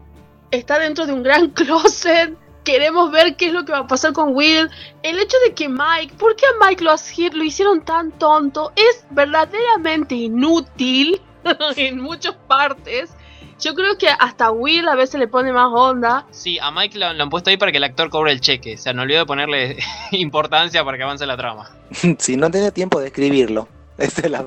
está 0.52 0.80
dentro 0.80 1.06
de 1.06 1.14
un 1.14 1.24
gran 1.24 1.50
closet. 1.52 2.38
Queremos 2.64 3.12
ver 3.12 3.36
qué 3.36 3.48
es 3.48 3.54
lo 3.54 3.66
que 3.66 3.74
va 3.74 3.80
a 3.80 3.88
pasar 3.88 4.14
con 4.14 4.34
Will. 4.34 4.70
El 5.02 5.20
hecho 5.20 5.36
de 5.46 5.54
que 5.54 5.68
Mike, 5.68 6.14
¿por 6.18 6.34
qué 6.38 6.46
a 6.46 6.66
Mike 6.66 6.82
lo, 6.82 6.96
lo 7.34 7.44
hicieron 7.44 7.84
tan 7.84 8.12
tonto? 8.14 8.72
Es 8.78 9.04
verdaderamente 9.10 10.16
inútil 10.16 11.22
en 11.76 12.00
muchas 12.00 12.36
partes. 12.48 13.10
Yo 13.64 13.74
creo 13.76 13.98
que 13.98 14.10
hasta 14.10 14.52
Will 14.52 14.88
a 14.90 14.96
veces 14.96 15.20
le 15.20 15.28
pone 15.28 15.54
más 15.54 15.70
onda. 15.72 16.26
Sí, 16.32 16.60
a 16.60 16.70
Mike 16.72 16.98
lo, 17.00 17.14
lo 17.14 17.24
han 17.24 17.30
puesto 17.30 17.50
ahí 17.50 17.56
para 17.58 17.72
que 17.72 17.78
el 17.78 17.84
actor 17.86 18.10
cobre 18.10 18.32
el 18.34 18.42
cheque. 18.42 18.76
O 18.76 18.78
sea, 18.78 18.92
no 18.94 19.04
olvido 19.04 19.20
de 19.20 19.26
ponerle 19.26 19.78
importancia 20.12 20.84
para 20.84 20.98
que 20.98 21.04
avance 21.04 21.26
la 21.26 21.38
trama. 21.38 21.70
Si 22.20 22.36
no 22.36 22.52
tenía 22.52 22.72
tiempo 22.72 23.00
de 23.00 23.08
escribirlo. 23.08 23.68
Esa 23.98 24.22
es 24.22 24.32
la- 24.32 24.44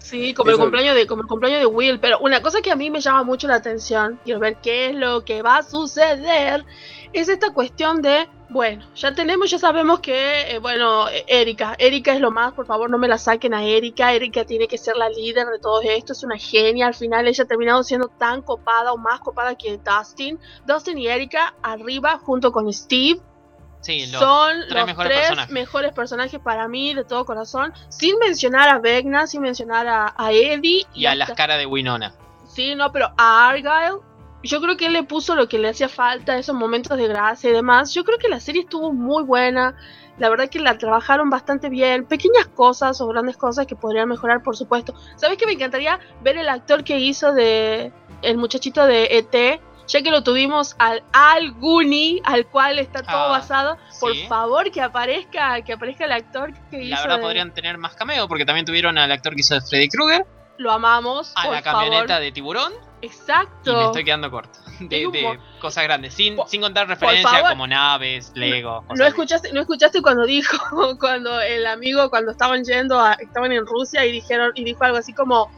Sí, 0.00 0.34
como 0.34 0.50
el 0.50 0.56
cumpleaños 0.56 0.94
de, 0.94 1.06
como 1.06 1.22
el 1.22 1.28
cumpleaños 1.28 1.60
de 1.60 1.66
Will. 1.66 1.98
Pero 2.00 2.18
una 2.20 2.40
cosa 2.40 2.60
que 2.62 2.70
a 2.70 2.76
mí 2.76 2.90
me 2.90 3.00
llama 3.00 3.22
mucho 3.24 3.48
la 3.48 3.56
atención, 3.56 4.18
quiero 4.24 4.40
ver 4.40 4.56
qué 4.62 4.86
es 4.90 4.94
lo 4.94 5.24
que 5.24 5.42
va 5.42 5.58
a 5.58 5.62
suceder, 5.62 6.64
es 7.12 7.28
esta 7.28 7.52
cuestión 7.52 8.00
de, 8.02 8.28
bueno, 8.52 8.84
ya 8.94 9.14
tenemos, 9.14 9.50
ya 9.50 9.58
sabemos 9.58 10.00
que, 10.00 10.52
eh, 10.52 10.58
bueno, 10.58 11.06
Erika, 11.26 11.74
Erika 11.78 12.12
es 12.14 12.20
lo 12.20 12.30
más, 12.30 12.52
por 12.52 12.66
favor 12.66 12.90
no 12.90 12.98
me 12.98 13.08
la 13.08 13.18
saquen 13.18 13.54
a 13.54 13.64
Erika, 13.64 14.12
Erika 14.12 14.44
tiene 14.44 14.68
que 14.68 14.78
ser 14.78 14.96
la 14.96 15.08
líder 15.08 15.46
de 15.48 15.58
todo 15.58 15.80
esto, 15.82 16.12
es 16.12 16.22
una 16.22 16.36
genia, 16.38 16.86
al 16.86 16.94
final 16.94 17.26
ella 17.26 17.44
ha 17.44 17.46
terminado 17.46 17.82
siendo 17.82 18.08
tan 18.08 18.42
copada 18.42 18.92
o 18.92 18.98
más 18.98 19.20
copada 19.20 19.54
que 19.54 19.78
Dustin. 19.78 20.38
Dustin 20.66 20.98
y 20.98 21.08
Erika 21.08 21.54
arriba 21.62 22.18
junto 22.22 22.52
con 22.52 22.72
Steve 22.72 23.20
Sí, 23.80 24.06
son 24.06 24.60
tres 24.68 24.74
los 24.76 24.86
mejores 24.86 25.10
tres 25.12 25.20
personajes. 25.26 25.52
mejores 25.52 25.92
personajes 25.92 26.40
para 26.40 26.68
mí 26.68 26.94
de 26.94 27.02
todo 27.04 27.24
corazón, 27.24 27.72
sin 27.88 28.16
mencionar 28.18 28.68
a 28.68 28.78
Vecna, 28.78 29.26
sin 29.26 29.40
mencionar 29.42 29.88
a, 29.88 30.14
a 30.16 30.30
Eddie 30.30 30.86
y 30.94 31.06
a 31.06 31.10
hasta- 31.12 31.24
las 31.26 31.36
caras 31.36 31.58
de 31.58 31.66
Winona. 31.66 32.14
Sí, 32.46 32.76
no, 32.76 32.92
pero 32.92 33.10
a 33.16 33.48
Argyle, 33.48 33.98
yo 34.42 34.60
creo 34.60 34.76
que 34.76 34.86
él 34.86 34.92
le 34.92 35.02
puso 35.04 35.34
lo 35.34 35.48
que 35.48 35.58
le 35.58 35.68
hacía 35.68 35.88
falta, 35.88 36.36
esos 36.36 36.54
momentos 36.54 36.96
de 36.98 37.06
gracia 37.08 37.50
y 37.50 37.52
demás. 37.52 37.92
Yo 37.94 38.04
creo 38.04 38.18
que 38.18 38.28
la 38.28 38.40
serie 38.40 38.62
estuvo 38.62 38.92
muy 38.92 39.22
buena. 39.22 39.76
La 40.18 40.28
verdad 40.28 40.48
que 40.50 40.58
la 40.60 40.76
trabajaron 40.78 41.30
bastante 41.30 41.68
bien. 41.68 42.04
Pequeñas 42.04 42.46
cosas 42.46 43.00
o 43.00 43.06
grandes 43.08 43.36
cosas 43.36 43.66
que 43.66 43.76
podrían 43.76 44.08
mejorar, 44.08 44.42
por 44.42 44.56
supuesto. 44.56 44.94
¿Sabes 45.16 45.38
que 45.38 45.46
me 45.46 45.52
encantaría 45.52 45.98
ver 46.22 46.36
el 46.36 46.48
actor 46.48 46.84
que 46.84 46.98
hizo 46.98 47.32
de 47.32 47.92
el 48.22 48.36
muchachito 48.36 48.84
de 48.86 49.08
ET? 49.18 49.60
Ya 49.88 50.00
que 50.00 50.10
lo 50.12 50.22
tuvimos 50.22 50.76
al 50.78 51.02
Al 51.12 51.52
Gooney, 51.54 52.20
al 52.24 52.46
cual 52.46 52.78
está 52.78 53.02
todo 53.02 53.16
Ah, 53.24 53.28
basado. 53.28 53.78
Por 54.00 54.14
favor, 54.28 54.70
que 54.70 54.80
aparezca, 54.80 55.60
que 55.62 55.72
aparezca 55.72 56.04
el 56.04 56.12
actor 56.12 56.52
que 56.70 56.78
La 56.78 56.84
hizo. 56.84 57.02
verdad 57.02 57.16
de- 57.16 57.22
podrían 57.22 57.52
tener 57.52 57.78
más 57.78 57.94
cameo 57.94 58.28
porque 58.28 58.44
también 58.44 58.64
tuvieron 58.64 58.96
al 58.96 59.10
actor 59.10 59.34
que 59.34 59.40
hizo 59.40 59.54
de 59.54 59.60
Freddy 59.60 59.88
Krueger, 59.88 60.24
Lo 60.58 60.70
amamos. 60.72 61.32
a 61.36 61.42
por 61.44 61.52
la 61.52 61.62
camioneta 61.62 62.06
favor. 62.08 62.22
de 62.22 62.32
tiburón 62.32 62.72
Exacto. 63.00 63.72
y 63.72 63.76
me 63.76 63.84
estoy 63.86 64.04
quedando 64.04 64.30
corto. 64.30 64.58
De, 64.80 65.06
de 65.12 65.38
cosas 65.60 65.84
grandes, 65.84 66.14
sin, 66.14 66.34
Por- 66.36 66.48
sin 66.48 66.60
contar 66.60 66.88
referencias 66.88 67.42
como 67.50 67.66
naves, 67.66 68.32
Lego. 68.34 68.82
cosas 68.82 68.98
¿No 68.98 69.04
así. 69.04 69.10
escuchaste, 69.10 69.52
¿No 69.52 69.60
escuchaste 69.60 70.02
cuando 70.02 70.24
dijo, 70.24 70.56
cuando 71.00 71.40
el 71.40 71.66
amigo, 71.66 72.10
cuando 72.10 72.32
estaban 72.32 72.64
yendo, 72.64 72.98
a, 72.98 73.12
estaban 73.14 73.52
en 73.52 73.64
Rusia 73.66 74.04
y 74.06 74.12
dijeron, 74.12 74.50
y 74.56 74.64
dijo 74.64 74.82
algo 74.84 74.98
así 74.98 75.12
como, 75.12 75.50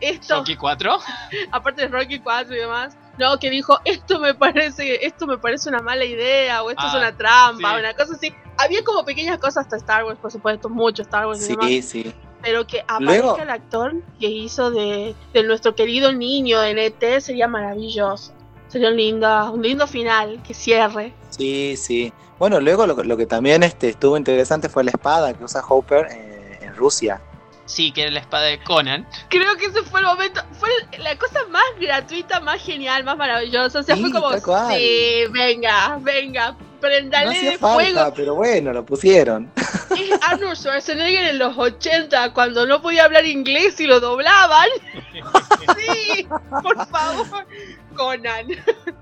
esto, 0.00 0.36
Rocky 0.38 0.56
4. 0.56 0.98
aparte 1.52 1.82
de 1.82 1.88
Rocky 1.88 2.20
4 2.20 2.54
y 2.54 2.58
demás, 2.58 2.96
no, 3.18 3.38
que 3.38 3.50
dijo, 3.50 3.78
esto 3.84 4.18
me 4.20 4.34
parece, 4.34 5.04
esto 5.04 5.26
me 5.26 5.36
parece 5.38 5.68
una 5.68 5.80
mala 5.82 6.04
idea, 6.04 6.62
o 6.62 6.70
esto 6.70 6.86
es 6.86 6.94
Ah, 6.94 6.98
una 6.98 7.16
trampa, 7.16 7.72
sí. 7.74 7.78
una 7.80 7.94
cosa 7.94 8.14
así. 8.14 8.34
Había 8.56 8.84
como 8.84 9.04
pequeñas 9.04 9.38
cosas 9.38 9.64
hasta 9.64 9.76
Star 9.78 10.04
Wars, 10.04 10.18
por 10.20 10.30
supuesto, 10.30 10.68
mucho 10.68 11.02
Star 11.02 11.26
Wars 11.26 11.44
y 11.44 11.48
demás, 11.52 11.66
Sí, 11.66 11.82
sí. 11.82 12.14
Pero 12.42 12.66
que 12.66 12.80
aparezca 12.80 13.00
Luego- 13.22 13.38
el 13.38 13.50
actor 13.50 13.94
que 14.18 14.26
hizo 14.28 14.70
de, 14.70 15.14
de 15.32 15.42
nuestro 15.42 15.74
querido 15.74 16.12
niño 16.12 16.62
en 16.62 16.78
ET 16.78 17.20
sería 17.20 17.48
maravilloso. 17.48 18.32
Sería 18.68 18.88
un 18.90 18.96
lindo, 18.96 19.52
un 19.52 19.62
lindo 19.62 19.86
final, 19.86 20.40
que 20.46 20.54
cierre. 20.54 21.12
Sí, 21.30 21.76
sí. 21.76 22.12
Bueno, 22.38 22.60
luego 22.60 22.86
lo, 22.86 22.94
lo 23.02 23.16
que 23.16 23.26
también 23.26 23.62
este, 23.62 23.88
estuvo 23.90 24.16
interesante 24.16 24.68
fue 24.68 24.84
la 24.84 24.90
espada 24.92 25.34
que 25.34 25.42
usa 25.44 25.62
Hopper 25.68 26.06
eh, 26.10 26.58
en 26.62 26.74
Rusia. 26.76 27.20
Sí, 27.66 27.92
que 27.92 28.02
era 28.02 28.10
la 28.10 28.20
espada 28.20 28.44
de 28.46 28.62
Conan. 28.64 29.06
Creo 29.28 29.56
que 29.56 29.66
ese 29.66 29.82
fue 29.82 30.00
el 30.00 30.06
momento, 30.06 30.40
fue 30.58 30.68
la 30.98 31.16
cosa 31.18 31.40
más 31.50 31.62
gratuita, 31.80 32.40
más 32.40 32.60
genial, 32.62 33.04
más 33.04 33.16
maravillosa. 33.16 33.78
O 33.80 33.82
sea, 33.82 33.94
Sí, 33.94 34.02
fue 34.02 34.10
como, 34.12 34.30
sí, 34.70 35.22
venga, 35.30 35.98
venga, 36.00 36.52
No 36.52 36.58
prendale 36.80 37.30
hacía 37.30 37.50
de 37.50 37.58
falta, 37.58 37.84
fuego. 37.92 38.12
pero 38.16 38.34
bueno, 38.34 38.72
lo 38.72 38.84
pusieron. 38.84 39.50
Es 39.90 40.22
Arnold 40.22 40.56
Schwarzenegger 40.56 41.24
en 41.24 41.38
los 41.38 41.56
80, 41.56 42.32
cuando 42.32 42.66
no 42.66 42.80
podía 42.80 43.04
hablar 43.04 43.26
inglés 43.26 43.80
y 43.80 43.86
lo 43.86 44.00
doblaban. 44.00 44.68
Sí, 45.76 46.26
por 46.62 46.86
favor. 46.86 47.46
Conan. 47.94 48.46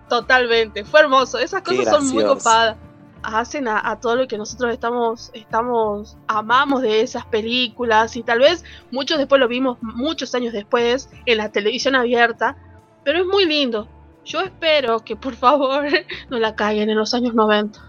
Totalmente, 0.09 0.85
fue 0.85 1.01
hermoso. 1.01 1.39
Esas 1.39 1.63
cosas 1.63 1.85
son 1.87 2.09
muy 2.09 2.25
copadas. 2.25 2.77
Hacen 3.23 3.69
a, 3.69 3.91
a 3.91 3.99
todo 4.01 4.17
lo 4.17 4.29
que 4.29 4.39
nosotros 4.39 4.73
estamos, 4.73 5.31
estamos, 5.35 6.17
amamos 6.27 6.83
de 6.83 7.01
esas 7.01 7.27
películas 7.27 8.17
y 8.17 8.23
tal 8.23 8.39
vez 8.41 8.65
muchos 8.91 9.19
después 9.19 9.41
lo 9.41 9.49
vimos 9.49 9.79
muchos 9.83 10.35
años 10.35 10.53
después 10.53 11.11
en 11.27 11.39
la 11.39 11.51
televisión 11.51 11.95
abierta, 11.95 12.57
pero 13.05 13.21
es 13.21 13.27
muy 13.27 13.45
lindo. 13.45 13.89
Yo 14.25 14.41
espero 14.41 15.01
que 15.01 15.17
por 15.17 15.35
favor 15.35 15.87
no 16.31 16.39
la 16.39 16.55
caigan 16.55 16.91
en 16.91 16.97
los 16.97 17.13
años 17.15 17.35
90. 17.35 17.81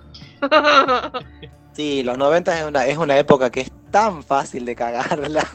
Sí, 1.80 2.04
los 2.04 2.18
90 2.18 2.60
es 2.60 2.66
una, 2.66 2.86
es 2.88 2.98
una 2.98 3.18
época 3.18 3.50
que 3.50 3.62
es 3.62 3.72
tan 3.90 4.22
fácil 4.22 4.66
de 4.66 4.76
cagarla. 4.76 5.48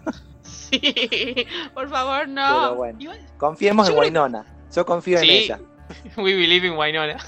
sí, 0.42 1.46
por 1.74 1.90
favor 1.90 2.26
no. 2.28 2.60
Pero 2.62 2.74
bueno. 2.76 2.98
Confiemos 3.36 3.86
Yo 3.86 3.92
en 3.92 3.98
creo- 3.98 4.08
Winona. 4.08 4.46
Yo 4.74 4.86
confío 4.86 5.18
en 5.18 5.24
Sí. 5.24 5.30
ella. 5.30 5.60
We 6.16 6.34
believe 6.34 6.66
in 6.66 6.78
Winona. 6.78 7.18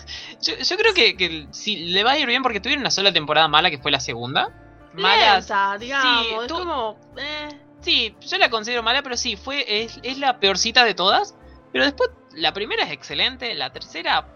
Yo, 0.41 0.55
yo 0.57 0.77
creo 0.79 0.95
que, 0.95 1.15
que 1.15 1.47
sí, 1.51 1.77
le 1.91 2.03
va 2.05 2.13
a 2.13 2.19
ir 2.19 2.27
bien 2.27 2.43
porque 2.43 2.59
tuvieron 2.59 2.81
una 2.81 2.91
sola 2.91 3.13
temporada 3.13 3.49
mala 3.49 3.71
que 3.71 3.77
fue 3.77 3.91
la 3.91 4.01
segunda. 4.01 4.49
Lenta, 4.95 5.77
digamos, 5.79 6.27
Sí, 6.27 6.35
es 6.41 6.47
tú- 6.47 6.55
como... 6.59 6.99
eh. 7.19 7.49
Sí, 7.83 8.17
yo 8.23 8.39
la 8.39 8.49
considero 8.49 8.83
mala, 8.83 9.03
pero 9.03 9.19
sí, 9.19 9.37
fue, 9.37 9.83
es, 9.85 10.01
es 10.03 10.17
la 10.19 10.41
peorcita 10.41 10.85
de 10.87 10.95
todas. 10.95 11.35
Pero 11.71 11.85
después, 11.85 12.09
la 12.33 12.55
primera 12.55 12.83
es 12.85 12.93
excelente, 12.93 13.55
la 13.55 13.71
tercera 13.75 14.27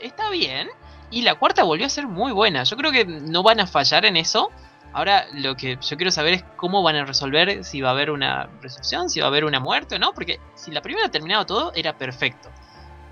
está 0.00 0.30
bien. 0.30 0.68
Y 1.10 1.22
la 1.22 1.36
cuarta 1.36 1.62
volvió 1.62 1.86
a 1.86 1.88
ser 1.88 2.06
muy 2.06 2.32
buena. 2.32 2.64
Yo 2.64 2.76
creo 2.76 2.92
que 2.92 3.04
no 3.04 3.42
van 3.42 3.60
a 3.60 3.66
fallar 3.66 4.04
en 4.04 4.16
eso. 4.16 4.50
Ahora 4.92 5.26
lo 5.34 5.56
que 5.56 5.78
yo 5.80 5.96
quiero 5.96 6.10
saber 6.10 6.34
es 6.34 6.44
cómo 6.56 6.82
van 6.82 6.96
a 6.96 7.04
resolver 7.04 7.64
si 7.64 7.80
va 7.80 7.90
a 7.90 7.92
haber 7.92 8.10
una 8.10 8.48
recepción, 8.60 9.10
si 9.10 9.20
va 9.20 9.26
a 9.26 9.28
haber 9.28 9.44
una 9.44 9.60
muerte 9.60 9.96
o 9.96 9.98
no. 9.98 10.12
Porque 10.12 10.40
si 10.54 10.70
la 10.70 10.82
primera 10.82 11.06
ha 11.06 11.10
terminado 11.10 11.46
todo, 11.46 11.72
era 11.74 11.96
perfecto. 11.96 12.50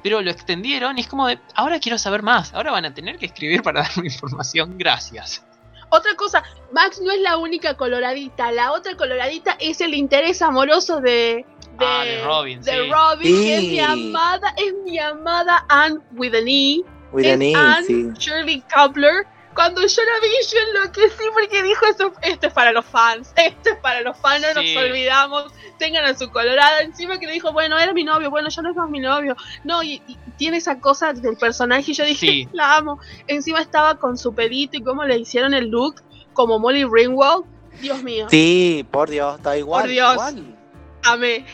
Pero 0.02 0.20
lo 0.20 0.30
extendieron 0.30 0.98
y 0.98 1.02
es 1.02 1.08
como 1.08 1.26
de, 1.26 1.38
ahora 1.54 1.80
quiero 1.80 1.98
saber 1.98 2.22
más. 2.22 2.52
Ahora 2.54 2.70
van 2.70 2.84
a 2.84 2.94
tener 2.94 3.18
que 3.18 3.26
escribir 3.26 3.62
para 3.62 3.82
darme 3.88 4.06
información. 4.06 4.76
Gracias. 4.78 5.44
Otra 5.88 6.14
cosa, 6.16 6.42
Max 6.72 7.00
no 7.00 7.12
es 7.12 7.20
la 7.20 7.36
única 7.36 7.74
coloradita, 7.74 8.50
la 8.50 8.72
otra 8.72 8.96
coloradita 8.96 9.56
es 9.60 9.80
el 9.80 9.94
interés 9.94 10.42
amoroso 10.42 11.00
de... 11.00 11.46
De, 11.78 11.86
Ah, 11.86 12.04
de 12.04 12.24
Robin, 12.24 12.60
de 12.62 12.72
sí. 12.72 12.90
Robin, 12.90 13.36
que 13.36 13.56
es 13.56 13.62
mi 13.62 13.80
amada, 13.80 14.54
es 14.56 14.74
mi 14.84 14.98
amada 14.98 15.64
Anne 15.68 15.98
with 16.12 16.34
an 16.34 16.48
E. 16.48 16.82
With 17.12 17.24
es 17.26 17.34
an 17.34 17.42
E, 17.42 17.54
Anne 17.54 17.86
sí. 17.86 18.10
Shirley 18.18 18.62
Coupler. 18.74 19.26
Cuando 19.54 19.80
yo 19.80 20.02
la 20.02 20.20
vi, 20.20 20.28
yo 20.52 20.58
enloquecí 20.82 21.24
porque 21.32 21.62
dijo 21.62 21.86
eso. 21.86 22.12
Esto 22.20 22.46
es 22.48 22.52
para 22.52 22.72
los 22.72 22.84
fans. 22.84 23.32
Esto 23.36 23.70
es 23.70 23.76
para 23.76 24.02
los 24.02 24.14
fans. 24.18 24.44
No 24.54 24.60
Sí. 24.60 24.74
nos 24.74 24.84
olvidamos. 24.84 25.44
Tengan 25.78 26.04
a 26.04 26.14
su 26.14 26.30
colorada. 26.30 26.80
Encima 26.82 27.18
que 27.18 27.26
le 27.26 27.32
dijo, 27.32 27.52
bueno, 27.54 27.78
era 27.78 27.94
mi 27.94 28.04
novio. 28.04 28.28
Bueno, 28.30 28.50
ya 28.50 28.60
no 28.60 28.68
es 28.70 28.76
más 28.76 28.90
mi 28.90 29.00
novio. 29.00 29.34
No, 29.64 29.82
y, 29.82 30.02
y 30.06 30.18
tiene 30.36 30.58
esa 30.58 30.78
cosa 30.78 31.14
del 31.14 31.38
personaje. 31.38 31.90
Y 31.90 31.94
yo 31.94 32.04
dije, 32.04 32.26
Sí. 32.26 32.48
la 32.52 32.76
amo. 32.76 33.00
Encima 33.28 33.60
estaba 33.62 33.94
con 33.98 34.18
su 34.18 34.34
pedito 34.34 34.76
y 34.76 34.82
cómo 34.82 35.04
le 35.04 35.16
hicieron 35.18 35.54
el 35.54 35.68
look. 35.68 36.02
Como 36.34 36.58
Molly 36.58 36.84
Ringwald. 36.84 37.44
Dios 37.80 38.02
mío. 38.02 38.26
Sí, 38.30 38.86
por 38.90 39.08
Dios, 39.08 39.36
está 39.36 39.56
igual. 39.56 39.82
Por 39.84 39.90
Dios. 39.90 40.12
igual. 40.12 40.56
Amé. 41.04 41.46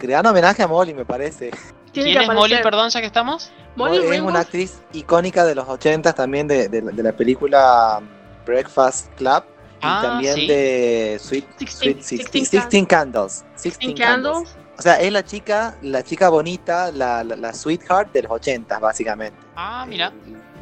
Gran 0.00 0.26
homenaje 0.26 0.62
a 0.62 0.66
Molly, 0.68 0.94
me 0.94 1.04
parece. 1.04 1.50
¿Quién 1.92 2.08
es 2.08 2.26
Molly, 2.28 2.56
perdón, 2.62 2.90
ya 2.90 3.00
que 3.00 3.06
estamos? 3.06 3.52
Molly 3.76 3.98
es 3.98 4.20
una 4.20 4.40
actriz 4.40 4.80
icónica 4.92 5.44
de 5.44 5.54
los 5.54 5.68
80 5.68 6.12
también 6.12 6.46
de, 6.46 6.68
de, 6.68 6.80
de 6.80 7.02
la 7.02 7.12
película 7.12 8.00
Breakfast 8.46 9.12
Club 9.16 9.42
y 9.46 9.86
Ah, 9.86 10.00
también 10.02 10.34
sí. 10.36 10.46
de 10.46 11.18
Sweet, 11.20 11.44
Sixteen- 11.58 12.02
Sweet 12.02 12.46
Sixteen, 12.46 12.86
Candles. 12.86 13.44
Sixteen 13.54 13.90
In 13.90 13.96
Candles. 13.96 14.56
O 14.78 14.82
sea, 14.82 15.00
es 15.00 15.12
la 15.12 15.24
chica, 15.24 15.76
la 15.82 16.02
chica 16.02 16.28
bonita, 16.30 16.90
la, 16.90 17.22
la, 17.22 17.36
la 17.36 17.52
sweetheart 17.52 18.12
de 18.12 18.22
los 18.22 18.32
80 18.32 18.78
básicamente. 18.78 19.38
Ah, 19.54 19.84
mira. 19.88 20.12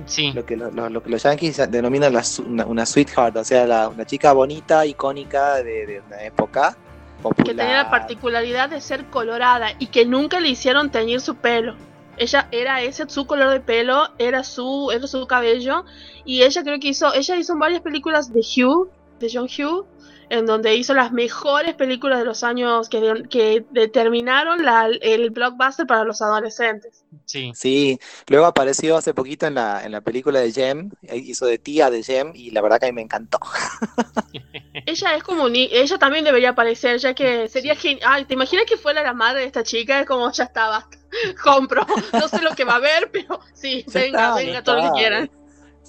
Sí. 0.07 0.33
Lo 0.33 0.45
que, 0.45 0.57
lo, 0.57 0.71
lo- 0.71 0.89
lo 0.91 1.03
que 1.03 1.11
los 1.11 1.23
yankees 1.23 1.57
denominan 1.71 2.13
la 2.13 2.23
una, 2.47 2.67
una 2.67 2.85
sweetheart, 2.87 3.37
o 3.37 3.45
sea, 3.45 3.67
la, 3.67 3.89
una 3.89 4.05
chica 4.05 4.33
bonita, 4.33 4.85
icónica 4.85 5.57
de, 5.57 5.87
de 5.87 6.03
una 6.07 6.23
época 6.25 6.77
popular. 7.23 7.47
Que 7.47 7.55
tenía 7.55 7.77
la 7.85 7.91
particularidad 7.91 8.69
de 8.71 8.81
ser 8.81 9.07
colorada 9.07 9.69
y 9.79 9.87
que 9.87 10.05
nunca 10.05 10.41
le 10.41 10.49
hicieron 10.49 10.91
teñir 10.91 11.21
su 11.21 11.37
pelo. 11.37 11.75
Ella 12.17 12.49
era 12.53 12.83
ese 12.83 13.09
su 13.09 13.27
color 13.27 13.51
de 13.51 13.61
pelo, 13.61 14.09
era 14.19 14.45
su, 14.45 14.91
era 14.93 15.07
su 15.07 15.27
cabello. 15.27 15.85
Y 16.25 16.43
ella 16.43 16.63
creo 16.63 16.79
que 16.79 16.89
hizo, 16.89 17.13
ella 17.15 17.37
hizo 17.37 17.57
varias 17.57 17.81
películas 17.81 18.33
de 18.33 18.41
Hugh, 18.41 18.91
de 19.19 19.31
John 19.33 19.47
Hugh, 19.47 19.87
en 20.33 20.47
donde 20.47 20.75
hizo 20.75 20.95
las 20.95 21.13
mejores 21.13 21.75
películas 21.75 22.19
de 22.19 22.25
los 22.25 22.43
años 22.43 22.89
que, 22.89 23.01
de- 23.01 23.29
que 23.29 23.67
determinaron 23.71 24.65
la- 24.65 24.87
el 24.87 25.29
blockbuster 25.29 25.87
para 25.87 26.05
los 26.05 26.23
adolescentes. 26.23 27.05
Sí. 27.27 27.53
Sí, 27.55 27.99
luego 28.29 28.47
apareció 28.47 28.97
hace 28.97 29.13
poquito 29.13 29.47
en 29.47 29.55
la, 29.57 29.85
en 29.85 29.93
la 29.93 30.01
película 30.01 30.41
de 30.41 30.51
Jem, 30.51 30.91
eh, 31.03 31.19
hizo 31.19 31.45
de 31.45 31.59
tía 31.59 31.91
de 31.91 32.03
Jem 32.03 32.33
y 32.35 32.51
la 32.51 32.63
verdad 32.63 32.81
que 32.81 32.87
a 32.87 32.89
mí 32.89 32.95
me 32.95 33.03
encantó. 33.03 33.39
Ella 34.87 35.15
es 35.15 35.23
como 35.23 35.49
ni, 35.49 35.69
ella 35.71 35.99
también 35.99 36.25
debería 36.25 36.51
aparecer, 36.51 36.99
ya 36.99 37.15
que 37.15 37.49
sería 37.49 37.75
genial. 37.77 38.01
Ay, 38.11 38.25
¿te 38.25 38.35
imaginas 38.35 38.65
que 38.67 38.77
fuera 38.77 39.03
la 39.03 39.13
madre 39.13 39.41
de 39.41 39.47
esta 39.47 39.63
chica? 39.63 40.01
Es 40.01 40.07
como 40.07 40.31
ya 40.33 40.45
estaba. 40.45 40.89
Compro. 41.45 41.87
No 42.13 42.27
sé 42.27 42.41
lo 42.41 42.55
que 42.55 42.65
va 42.65 42.73
a 42.73 42.77
haber, 42.77 43.11
pero 43.13 43.39
sí, 43.53 43.85
Ya 43.87 44.01
venga, 44.01 44.07
está, 44.29 44.35
venga, 44.35 44.63
todo 44.65 44.77
lo 44.77 44.83
que 44.83 44.99
quieran. 44.99 45.31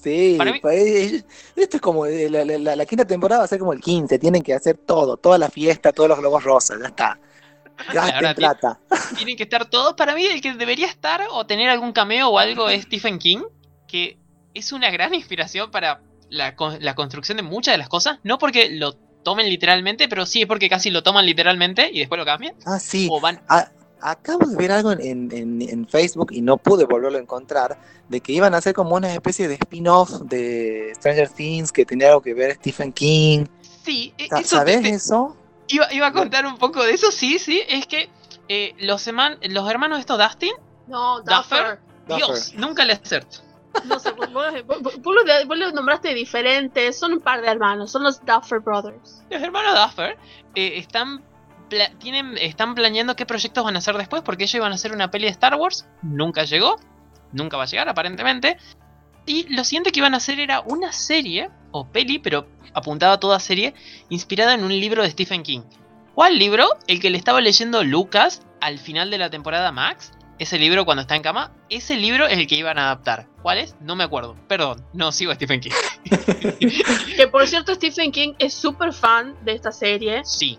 Sí, 0.03 0.35
Para 0.37 0.51
mí- 0.51 0.59
eh, 0.71 1.23
esto 1.55 1.77
es 1.77 1.81
como 1.81 2.05
eh, 2.05 2.29
la, 2.29 2.43
la- 2.43 2.57
la- 2.57 2.75
la 2.75 2.85
quinta 2.85 3.05
temporada 3.05 3.39
va 3.39 3.45
a 3.45 3.47
ser 3.47 3.59
como 3.59 3.71
el 3.73 3.79
15, 3.79 4.19
tienen 4.19 4.41
que 4.43 4.53
hacer 4.53 4.77
todo, 4.77 5.15
toda 5.17 5.37
la 5.37 5.49
fiesta, 5.49 5.93
todos 5.93 6.09
los 6.09 6.19
globos 6.19 6.43
rosas, 6.43 6.77
ya 6.81 6.87
está. 6.87 7.19
Gasten 7.93 8.35
plata. 8.35 8.79
Tienen 9.17 9.35
que 9.37 9.43
estar 9.43 9.65
todos. 9.65 9.93
Para 9.93 10.13
mí, 10.13 10.25
el 10.25 10.41
que 10.41 10.53
debería 10.53 10.87
estar 10.87 11.21
o 11.31 11.45
tener 11.45 11.69
algún 11.69 11.91
cameo 11.93 12.29
o 12.29 12.37
algo 12.39 12.69
es 12.69 12.83
Stephen 12.83 13.17
King, 13.17 13.41
que 13.87 14.17
es 14.53 14.71
una 14.73 14.91
gran 14.91 15.13
inspiración 15.13 15.71
para 15.71 16.01
la, 16.29 16.55
con- 16.55 16.77
la 16.83 16.93
construcción 16.95 17.37
de 17.37 17.43
muchas 17.43 17.73
de 17.73 17.77
las 17.79 17.89
cosas. 17.89 18.19
No 18.23 18.37
porque 18.37 18.69
lo 18.69 18.93
tomen 19.23 19.47
literalmente, 19.49 20.07
pero 20.07 20.25
sí 20.25 20.41
es 20.41 20.47
porque 20.47 20.69
casi 20.69 20.91
lo 20.91 21.01
toman 21.01 21.25
literalmente 21.25 21.89
y 21.91 21.99
después 21.99 22.19
lo 22.19 22.25
cambian. 22.25 22.53
Ah, 22.65 22.79
sí, 22.79 23.07
O 23.09 23.19
van. 23.21 23.41
A- 23.49 23.69
acabo 24.03 24.45
de 24.45 24.55
ver 24.55 24.71
algo 24.71 24.91
en, 24.91 25.31
en- 25.31 25.61
en 25.61 25.87
Facebook 25.87 26.31
y 26.31 26.41
no 26.41 26.57
pude 26.57 26.85
volverlo 26.85 27.17
a 27.17 27.21
encontrar, 27.21 27.77
de 28.09 28.19
que 28.21 28.33
iban 28.33 28.53
a 28.53 28.57
hacer 28.57 28.73
como 28.73 28.95
una 28.95 29.13
especie 29.13 29.47
de 29.47 29.55
spin-off 29.55 30.11
de 30.23 30.91
Stranger 30.95 31.29
Things 31.29 31.71
que 31.71 31.85
tenía 31.85 32.09
algo 32.09 32.21
que 32.21 32.33
ver 32.33 32.55
Stephen 32.55 32.91
King. 32.91 33.45
Sí, 33.83 34.13
e- 34.17 34.25
eso 34.25 34.57
¿Sabes 34.57 34.81
te- 34.81 34.89
eso? 34.89 35.35
iba, 35.67 35.91
iba 35.93 36.07
a 36.07 36.13
contar 36.13 36.45
un 36.45 36.57
poco 36.57 36.83
de 36.83 36.93
eso. 36.93 37.11
Sí, 37.11 37.39
sí, 37.39 37.61
es 37.67 37.87
que 37.87 38.09
eh, 38.49 38.75
los, 38.79 39.07
eman- 39.07 39.37
los 39.49 39.69
hermanos 39.69 39.97
de 39.97 40.01
estos 40.01 40.19
Dustin, 40.19 40.51
No, 40.87 41.21
Duffer. 41.21 41.79
Duffer. 42.07 42.17
Dios, 42.17 42.53
nunca 42.55 42.83
le 42.85 42.93
acerto. 42.93 43.37
No 43.85 43.97
sé, 43.99 44.11
vos, 44.11 44.31
vos- 44.31 44.81
vos- 44.81 45.01
vos 45.01 45.15
los, 45.57 45.73
nombraste 45.73 46.13
diferentes. 46.13 46.95
Son 46.99 47.13
un 47.13 47.21
par 47.21 47.41
de 47.41 47.47
hermanos, 47.47 47.89
son 47.91 48.03
los 48.03 48.23
Duffer 48.23 48.59
Brothers. 48.59 49.23
Los 49.31 49.41
hermanos 49.41 49.73
Duffer 49.81 50.17
eh, 50.55 50.73
están, 50.77 51.23
tienen, 51.99 52.38
están 52.38 52.76
planeando 52.76 53.15
qué 53.15 53.26
proyectos 53.26 53.63
van 53.63 53.76
a 53.76 53.80
hacer 53.80 53.95
después, 53.97 54.21
porque 54.21 54.43
ellos 54.43 54.55
iban 54.55 54.71
a 54.71 54.76
hacer 54.76 54.91
una 54.91 55.11
peli 55.11 55.26
de 55.26 55.32
Star 55.32 55.55
Wars, 55.55 55.86
nunca 56.01 56.43
llegó, 56.43 56.80
nunca 57.32 57.57
va 57.57 57.63
a 57.63 57.67
llegar 57.67 57.89
aparentemente. 57.89 58.57
Y 59.26 59.53
lo 59.55 59.63
siguiente 59.63 59.91
que 59.91 59.99
iban 59.99 60.13
a 60.13 60.17
hacer 60.17 60.39
era 60.39 60.61
una 60.61 60.91
serie, 60.91 61.49
o 61.71 61.88
peli, 61.88 62.19
pero 62.19 62.47
apuntada 62.74 63.13
a 63.13 63.19
toda 63.19 63.39
serie, 63.39 63.74
inspirada 64.09 64.53
en 64.53 64.63
un 64.63 64.71
libro 64.71 65.03
de 65.03 65.11
Stephen 65.11 65.43
King. 65.43 65.61
¿Cuál 66.13 66.38
libro? 66.38 66.67
El 66.88 66.99
que 66.99 67.09
le 67.09 67.17
estaba 67.17 67.41
leyendo 67.41 67.84
Lucas 67.84 68.41
al 68.61 68.78
final 68.80 69.09
de 69.09 69.17
la 69.17 69.30
temporada 69.30 69.71
Max. 69.71 70.11
Ese 70.39 70.57
libro 70.59 70.84
cuando 70.84 71.01
está 71.01 71.15
en 71.15 71.21
cama, 71.21 71.51
ese 71.69 71.95
libro 71.95 72.28
es 72.28 72.38
el 72.38 72.47
que 72.47 72.55
iban 72.55 72.78
a 72.78 72.86
adaptar. 72.86 73.28
¿Cuál 73.41 73.59
es? 73.59 73.76
No 73.80 73.95
me 73.95 74.03
acuerdo. 74.03 74.36
Perdón, 74.47 74.86
no 74.93 75.11
sigo 75.11 75.32
a 75.32 75.36
Stephen 75.36 75.59
King. 75.59 75.71
Que 77.15 77.28
por 77.28 77.47
cierto, 77.47 77.74
Stephen 77.76 78.11
King 78.11 78.34
es 78.39 78.53
súper 78.53 78.93
fan 78.93 79.36
de 79.45 79.53
esta 79.53 79.71
serie. 79.71 80.21
Sí, 80.26 80.57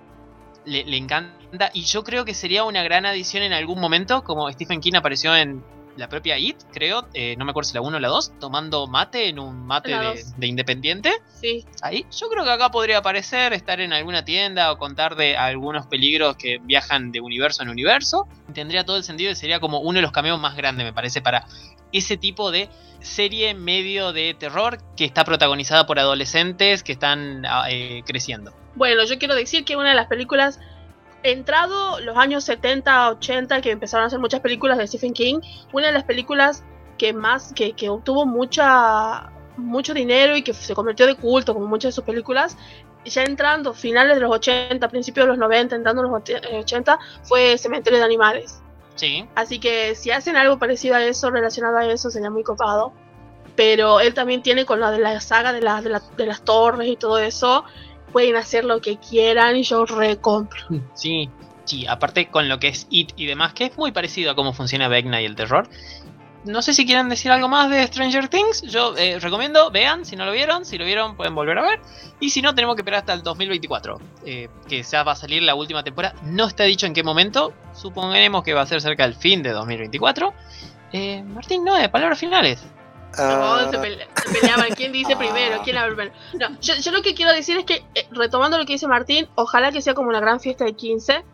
le, 0.65 0.85
le 0.85 0.97
encanta. 0.97 1.71
Y 1.73 1.83
yo 1.83 2.05
creo 2.05 2.25
que 2.25 2.35
sería 2.35 2.65
una 2.65 2.83
gran 2.83 3.07
adición 3.07 3.43
en 3.43 3.53
algún 3.53 3.81
momento, 3.81 4.25
como 4.25 4.51
Stephen 4.51 4.81
King 4.81 4.95
apareció 4.97 5.37
en 5.37 5.63
la 5.97 6.09
propia 6.09 6.39
It, 6.39 6.57
creo, 6.73 7.07
eh, 7.15 7.37
no 7.37 7.45
me 7.45 7.51
acuerdo 7.51 7.69
si 7.69 7.75
la 7.75 7.81
1 7.81 7.97
o 7.97 8.01
la 8.01 8.09
2, 8.09 8.39
tomando 8.41 8.87
mate 8.87 9.29
en 9.29 9.39
un 9.39 9.67
mate 9.67 9.95
de 10.37 10.47
Independiente. 10.47 11.13
Sí. 11.41 11.65
Ahí, 11.83 12.07
yo 12.17 12.29
creo 12.29 12.45
que 12.45 12.51
acá 12.51 12.71
podría 12.71 12.99
aparecer, 12.99 13.53
estar 13.53 13.81
en 13.81 13.93
alguna 13.93 14.25
tienda 14.25 14.73
o 14.73 14.79
contar 14.79 15.17
de 15.17 15.37
algunos 15.37 15.87
peligros 15.87 16.37
que 16.37 16.59
viajan 16.63 17.13
de 17.13 17.21
universo 17.21 17.63
en 17.63 17.69
universo. 17.69 18.27
Tendría 18.53 18.85
todo 18.85 18.97
el 18.97 19.05
sentido 19.05 19.31
y 19.31 19.35
sería 19.35 19.61
como 19.61 19.81
uno 19.81 19.97
de 19.97 20.03
los 20.03 20.13
cameos 20.13 20.41
más 20.41 20.57
grandes, 20.57 20.85
me 20.85 20.93
parece, 20.93 21.23
para 21.23 21.47
ese 21.93 22.17
tipo 22.17 22.51
de 22.51 22.69
serie 23.01 23.55
medio 23.55 24.13
de 24.13 24.35
terror 24.35 24.79
que 24.97 25.05
está 25.05 25.25
protagonizada 25.25 25.87
por 25.87 25.99
adolescentes 25.99 26.83
que 26.83 26.93
están 26.93 27.45
ah, 27.47 27.67
eh, 27.71 28.03
creciendo. 28.07 28.53
Bueno, 28.75 29.05
yo 29.05 29.19
quiero 29.19 29.35
decir 29.35 29.65
que 29.65 29.77
una 29.77 29.91
de 29.91 29.95
las 29.95 30.09
películas, 30.09 30.59
entrado 31.33 32.01
los 32.01 32.17
años 32.17 32.45
70, 32.45 33.11
80, 33.11 33.61
que 33.61 33.71
empezaron 33.73 34.05
a 34.05 34.07
hacer 34.07 34.19
muchas 34.19 34.41
películas 34.41 34.79
de 34.79 34.87
Stephen 34.87 35.13
King, 35.13 35.41
una 35.73 35.89
de 35.89 35.93
las 35.93 36.05
películas 36.05 36.63
que 36.99 37.13
más, 37.13 37.53
que, 37.55 37.73
que 37.73 37.89
obtuvo 37.89 38.25
mucha, 38.27 39.31
mucho 39.57 39.95
dinero 39.95 40.37
y 40.37 40.43
que 40.43 40.53
se 40.55 40.75
convirtió 40.75 41.07
de 41.07 41.17
culto, 41.17 41.55
como 41.55 41.67
muchas 41.67 41.91
de 41.91 41.93
sus 41.97 42.05
películas, 42.05 42.57
ya 43.05 43.25
entrando 43.25 43.75
finales 43.75 44.15
de 44.15 44.21
los 44.23 44.31
80, 44.31 44.89
principios 44.89 45.25
de 45.27 45.29
los 45.31 45.39
90, 45.39 45.77
entrando 45.77 46.03
en 46.05 46.11
los 46.11 46.23
80, 46.63 46.99
fue 47.23 47.59
Cementerio 47.59 47.99
de 47.99 48.05
Animales. 48.05 48.61
Sí, 48.95 49.27
Así 49.35 49.59
que 49.59 49.95
si 49.97 50.13
hacen 50.13 50.37
algo 50.37 50.59
parecido 50.59 50.95
a 50.95 51.03
eso, 51.03 51.31
relacionado 51.31 51.79
a 51.79 51.87
eso, 51.87 52.11
sería 52.11 52.31
muy 52.31 52.45
copado. 52.45 52.93
Pero 53.57 54.01
él 54.01 54.15
también 54.15 54.43
tiene 54.43 54.65
con 54.65 54.81
la 54.81 54.91
de 54.91 54.99
la 54.99 55.21
saga 55.21 55.53
de, 55.53 55.61
la- 55.61 55.81
de, 55.83 55.91
la- 55.91 56.03
de 56.17 56.27
las 56.27 56.43
torres 56.43 56.89
y 56.89 56.97
todo 56.97 57.19
eso. 57.19 57.65
Pueden 58.15 58.37
hacer 58.37 58.65
lo 58.65 58.81
que 58.81 58.97
quieran 58.97 59.61
yo 59.65 59.85
recompro. 59.87 60.63
Sí, 60.95 61.29
sí, 61.65 61.85
aparte 61.89 62.29
con 62.29 62.49
lo 62.49 62.61
que 62.61 62.69
es 62.69 62.87
It 62.89 63.11
y 63.17 63.27
demás, 63.27 63.55
que 63.55 63.65
es 63.65 63.77
muy 63.77 63.91
parecido 63.91 64.31
a 64.31 64.37
cómo 64.37 64.53
funciona 64.53 64.87
Vecna 64.87 65.21
y 65.21 65.25
el 65.25 65.35
terror. 65.35 65.69
No 66.45 66.63
sé 66.63 66.75
si 66.75 66.87
quieren 66.87 67.09
decir 67.09 67.33
algo 67.33 67.49
más 67.49 67.71
de 67.71 67.85
Stranger 67.89 68.29
Things. 68.29 68.63
Yo 68.63 68.97
eh, 68.97 69.19
recomiendo, 69.19 69.73
vean 69.73 70.05
si 70.05 70.15
no 70.15 70.27
lo 70.27 70.31
vieron. 70.31 70.65
Si 70.65 70.79
lo 70.79 70.85
vieron, 70.85 71.17
pueden 71.17 71.35
volver 71.35 71.59
a 71.59 71.63
ver. 71.63 71.81
Y 72.21 72.31
si 72.31 72.41
no, 72.41 72.55
tenemos 72.55 72.77
que 72.77 72.83
esperar 72.83 73.01
hasta 73.01 73.15
el 73.15 73.25
2024, 73.25 73.99
eh, 74.27 74.49
que 74.69 74.81
ya 74.85 75.03
va 75.03 75.13
a 75.13 75.17
salir 75.17 75.43
la 75.43 75.57
última 75.57 75.83
temporada. 75.83 76.15
No 76.23 76.47
está 76.47 76.63
dicho 76.63 76.87
en 76.87 76.95
qué 76.95 77.03
momento. 77.03 77.53
Suponemos 77.73 78.45
que 78.45 78.55
va 78.55 78.61
a 78.61 78.67
ser 78.67 78.81
cerca 78.81 79.03
del 79.03 79.17
fin 79.17 79.43
de 79.43 79.51
2024. 79.51 80.33
Eh, 80.93 81.25
Martín, 81.25 81.65
no, 81.65 81.75
palabras 81.91 82.21
finales. 82.21 82.63
No, 83.65 83.71
se, 83.71 83.79
pele- 83.79 84.09
se 84.27 84.41
peleaban. 84.41 84.75
¿Quién 84.75 84.93
dice 84.93 85.17
primero? 85.17 85.61
¿Quién 85.65 85.77
habla 85.77 85.95
primero? 85.95 86.15
No, 86.39 86.59
yo, 86.61 86.75
yo 86.77 86.93
lo 86.93 87.03
que 87.03 87.15
quiero 87.15 87.33
decir 87.33 87.57
es 87.59 87.65
que, 87.65 87.85
eh, 87.95 88.07
retomando 88.11 88.59
lo 88.59 88.65
que 88.67 88.73
dice 88.75 88.87
Martín, 88.87 89.29
ojalá 89.35 89.73
que 89.73 89.81
sea 89.83 89.95
como 89.95 90.09
una 90.09 90.21
gran 90.21 90.41
fiesta 90.41 90.65
de 90.65 90.75
15. 90.75 91.25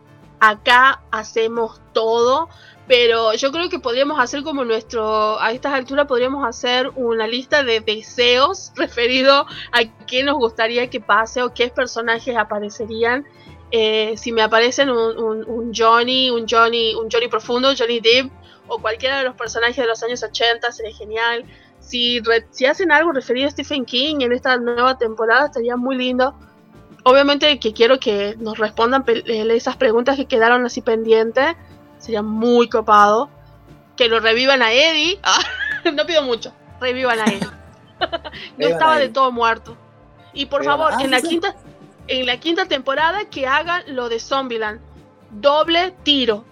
Acá 0.40 1.02
hacemos 1.10 1.80
todo. 1.92 2.48
Pero 2.88 3.34
yo 3.34 3.52
creo 3.52 3.68
que 3.68 3.78
podríamos 3.78 4.18
hacer 4.18 4.42
como 4.42 4.64
nuestro. 4.64 5.40
A 5.40 5.52
estas 5.52 5.72
alturas 5.74 6.08
podríamos 6.08 6.44
hacer 6.44 6.90
una 6.96 7.28
lista 7.28 7.62
de 7.62 7.78
deseos 7.80 8.72
referido 8.76 9.46
a 9.70 9.84
qué 10.08 10.24
nos 10.24 10.34
gustaría 10.36 10.90
que 10.90 11.00
pase 11.00 11.40
o 11.42 11.54
qué 11.54 11.68
personajes 11.68 12.36
aparecerían. 12.36 13.24
Eh, 13.70 14.14
si 14.16 14.32
me 14.32 14.42
aparecen 14.42 14.90
un, 14.90 15.16
un- 15.18 15.44
un 15.48 15.72
Johnny, 15.72 16.30
un 16.30 16.46
Johnny, 16.48 16.94
un 16.96 17.08
Johnny 17.08 17.28
profundo, 17.28 17.70
Johnny 17.78 18.00
Depp, 18.00 18.32
o 18.66 18.80
cualquiera 18.80 19.18
de 19.18 19.24
los 19.24 19.36
personajes 19.36 19.76
de 19.76 19.86
los 19.86 20.02
años 20.02 20.20
80, 20.24 20.72
sería 20.72 20.96
genial. 20.96 21.44
Si, 21.80 22.20
re- 22.20 22.46
si 22.50 22.66
hacen 22.66 22.92
algo 22.92 23.12
referido 23.12 23.48
a 23.48 23.50
Stephen 23.50 23.84
King 23.84 24.16
en 24.20 24.32
esta 24.32 24.56
nueva 24.58 24.96
temporada, 24.98 25.46
estaría 25.46 25.76
muy 25.76 25.96
lindo. 25.96 26.34
Obviamente 27.04 27.58
que 27.58 27.72
quiero 27.72 27.98
que 27.98 28.36
nos 28.38 28.58
respondan 28.58 29.04
eh, 29.08 29.46
esas 29.54 29.76
preguntas 29.76 30.16
que 30.16 30.26
quedaron 30.26 30.64
así 30.66 30.82
pendientes. 30.82 31.56
Sería 31.98 32.22
muy 32.22 32.68
copado. 32.68 33.28
Que 33.96 34.08
lo 34.08 34.20
revivan 34.20 34.62
a 34.62 34.72
Eddie. 34.72 35.18
Ah, 35.82 35.90
no 35.92 36.04
pido 36.06 36.22
mucho. 36.22 36.52
Revivan 36.80 37.18
a 37.20 37.24
Eddie. 37.24 37.48
no 38.58 38.66
estaba 38.66 38.98
de 38.98 39.08
todo 39.08 39.32
muerto. 39.32 39.76
Y 40.34 40.46
por 40.46 40.60
Revivan- 40.62 40.66
favor, 40.66 40.92
ah, 40.96 41.02
en 41.02 41.10
la 41.10 41.20
sí. 41.20 41.28
quinta 41.28 41.56
en 42.06 42.26
la 42.26 42.38
quinta 42.40 42.66
temporada 42.66 43.24
que 43.26 43.46
hagan 43.46 43.82
lo 43.94 44.08
de 44.08 44.18
Zombieland. 44.20 44.80
Doble 45.30 45.94
tiro. 46.02 46.44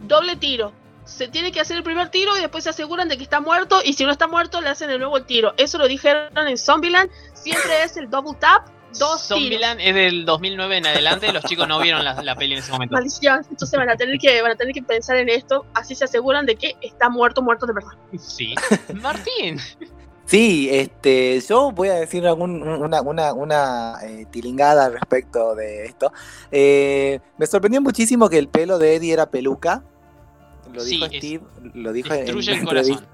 Doble 0.00 0.36
tiro. 0.36 0.72
Se 1.04 1.28
tiene 1.28 1.52
que 1.52 1.60
hacer 1.60 1.76
el 1.76 1.82
primer 1.82 2.08
tiro 2.08 2.36
y 2.36 2.40
después 2.40 2.64
se 2.64 2.70
aseguran 2.70 3.08
de 3.08 3.16
que 3.16 3.22
está 3.22 3.40
muerto. 3.40 3.80
Y 3.84 3.92
si 3.92 4.04
no 4.04 4.10
está 4.10 4.26
muerto, 4.26 4.60
le 4.60 4.70
hacen 4.70 4.88
de 4.88 4.98
nuevo 4.98 5.16
el 5.16 5.24
tiro. 5.24 5.52
Eso 5.56 5.78
lo 5.78 5.86
dijeron 5.86 6.30
en 6.36 6.56
Zombieland. 6.56 7.10
Siempre 7.34 7.82
es 7.82 7.96
el 7.96 8.08
double 8.10 8.36
tap. 8.38 8.68
Dos 8.98 9.26
tiros. 9.26 9.40
Zombieland 9.40 9.80
es 9.80 9.94
del 9.94 10.24
2009 10.24 10.76
en 10.78 10.86
adelante. 10.86 11.32
Los 11.32 11.44
chicos 11.44 11.68
no 11.68 11.80
vieron 11.80 12.04
la, 12.04 12.22
la 12.22 12.36
peli 12.36 12.54
en 12.54 12.60
ese 12.60 12.72
momento. 12.72 12.94
Maldición. 12.94 13.44
Entonces 13.50 13.78
van 13.78 13.90
a 13.90 13.96
tener 13.96 14.18
que 14.18 14.40
van 14.40 14.52
a 14.52 14.54
tener 14.54 14.72
que 14.72 14.82
pensar 14.82 15.16
en 15.16 15.28
esto. 15.28 15.66
Así 15.74 15.94
se 15.94 16.04
aseguran 16.04 16.46
de 16.46 16.56
que 16.56 16.74
está 16.80 17.08
muerto, 17.08 17.42
muerto 17.42 17.66
de 17.66 17.74
verdad. 17.74 17.92
Sí. 18.18 18.54
Martín. 18.94 19.60
Sí, 20.26 20.70
este, 20.72 21.40
yo 21.46 21.70
voy 21.70 21.88
a 21.88 21.94
decir 21.94 22.26
algún, 22.26 22.62
una, 22.62 23.02
una, 23.02 23.34
una 23.34 23.98
eh, 24.02 24.26
tilingada 24.30 24.88
respecto 24.88 25.54
de 25.54 25.84
esto. 25.84 26.12
Eh, 26.50 27.20
me 27.36 27.46
sorprendió 27.46 27.82
muchísimo 27.82 28.30
que 28.30 28.38
el 28.38 28.48
pelo 28.48 28.78
de 28.78 28.94
Eddie 28.94 29.12
era 29.12 29.26
peluca. 29.26 29.84
Lo 30.74 30.80
Sí, 30.80 30.90
dijo 30.96 31.06
es- 31.06 31.12
Steve, 31.18 31.44
lo 31.74 31.92
dijo 31.92 32.12
en 32.12 32.20
el 32.28 32.34
corazón. 32.34 32.58
entrevista. 32.60 33.04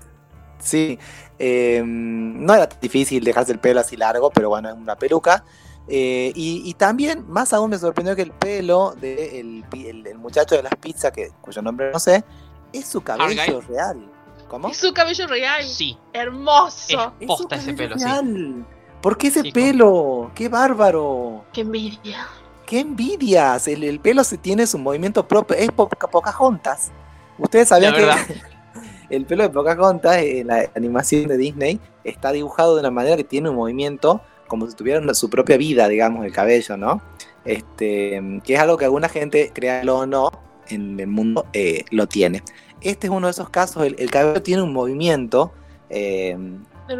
Sí, 0.58 0.98
eh, 1.38 1.82
no 1.84 2.54
era 2.54 2.68
difícil 2.80 3.24
dejarse 3.24 3.52
el 3.52 3.58
pelo 3.60 3.80
así 3.80 3.96
largo, 3.96 4.30
pero 4.30 4.48
bueno, 4.50 4.68
es 4.68 4.74
una 4.74 4.96
peluca. 4.96 5.44
Eh, 5.88 6.32
y, 6.34 6.62
y 6.68 6.74
también, 6.74 7.24
más 7.28 7.52
aún 7.52 7.70
me 7.70 7.78
sorprendió 7.78 8.14
que 8.14 8.22
el 8.22 8.30
pelo 8.32 8.92
del 9.00 9.16
de 9.16 9.40
el, 9.40 9.64
pi- 9.70 9.86
el- 9.88 10.06
el 10.06 10.18
muchacho 10.18 10.54
de 10.54 10.62
las 10.62 10.74
pizzas, 10.76 11.10
que, 11.12 11.30
cuyo 11.40 11.62
nombre 11.62 11.90
no 11.92 11.98
sé, 11.98 12.24
Es 12.72 12.86
su 12.86 13.00
cabello 13.00 13.40
Argyle. 13.42 13.60
real. 13.68 14.10
¿Cómo? 14.48 14.68
Es 14.68 14.76
su 14.76 14.92
cabello 14.92 15.26
real. 15.26 15.64
Sí, 15.64 15.96
Hermoso. 16.12 17.14
Es- 17.18 17.26
posta 17.26 17.56
ese 17.56 17.72
pelo, 17.72 17.96
sí. 17.98 18.04
real. 18.04 18.66
¿Por 19.00 19.16
qué 19.16 19.28
ese 19.28 19.42
Sí, 19.42 19.50
pelo? 19.52 20.30
¡Qué 20.34 20.48
bárbaro! 20.48 21.44
Qué 21.52 21.62
envidia. 21.62 22.28
¡Qué 22.66 22.80
envidias! 22.80 23.66
El, 23.66 23.82
el 23.82 23.98
pelo 23.98 24.22
se 24.24 24.36
tiene 24.38 24.66
su 24.66 24.78
movimiento 24.78 25.26
propio. 25.26 25.56
Es 25.56 25.70
po 25.72 25.88
Pocahontas. 25.88 26.92
Ustedes 27.40 27.68
sabían 27.68 27.94
que 27.94 28.06
el 29.10 29.24
pelo 29.24 29.42
de 29.42 29.50
Pocahontas 29.50 30.18
en 30.18 30.46
la 30.46 30.70
animación 30.76 31.26
de 31.26 31.36
Disney 31.36 31.80
está 32.04 32.32
dibujado 32.32 32.74
de 32.74 32.80
una 32.80 32.90
manera 32.90 33.16
que 33.16 33.24
tiene 33.24 33.50
un 33.50 33.56
movimiento 33.56 34.20
como 34.46 34.68
si 34.68 34.76
tuviera 34.76 35.14
su 35.14 35.30
propia 35.30 35.56
vida, 35.56 35.88
digamos, 35.88 36.26
el 36.26 36.32
cabello, 36.32 36.76
¿no? 36.76 37.00
Este, 37.44 38.20
que 38.44 38.54
es 38.54 38.60
algo 38.60 38.76
que 38.76 38.84
alguna 38.84 39.08
gente, 39.08 39.52
créalo 39.54 39.98
o 39.98 40.06
no, 40.06 40.30
en 40.68 40.98
el 40.98 41.06
mundo 41.06 41.46
eh, 41.52 41.84
lo 41.90 42.06
tiene. 42.08 42.42
Este 42.80 43.06
es 43.06 43.12
uno 43.12 43.28
de 43.28 43.30
esos 43.30 43.48
casos, 43.48 43.86
el, 43.86 43.94
el 43.98 44.10
cabello 44.10 44.42
tiene 44.42 44.62
un 44.62 44.72
movimiento 44.72 45.52
eh, 45.88 46.36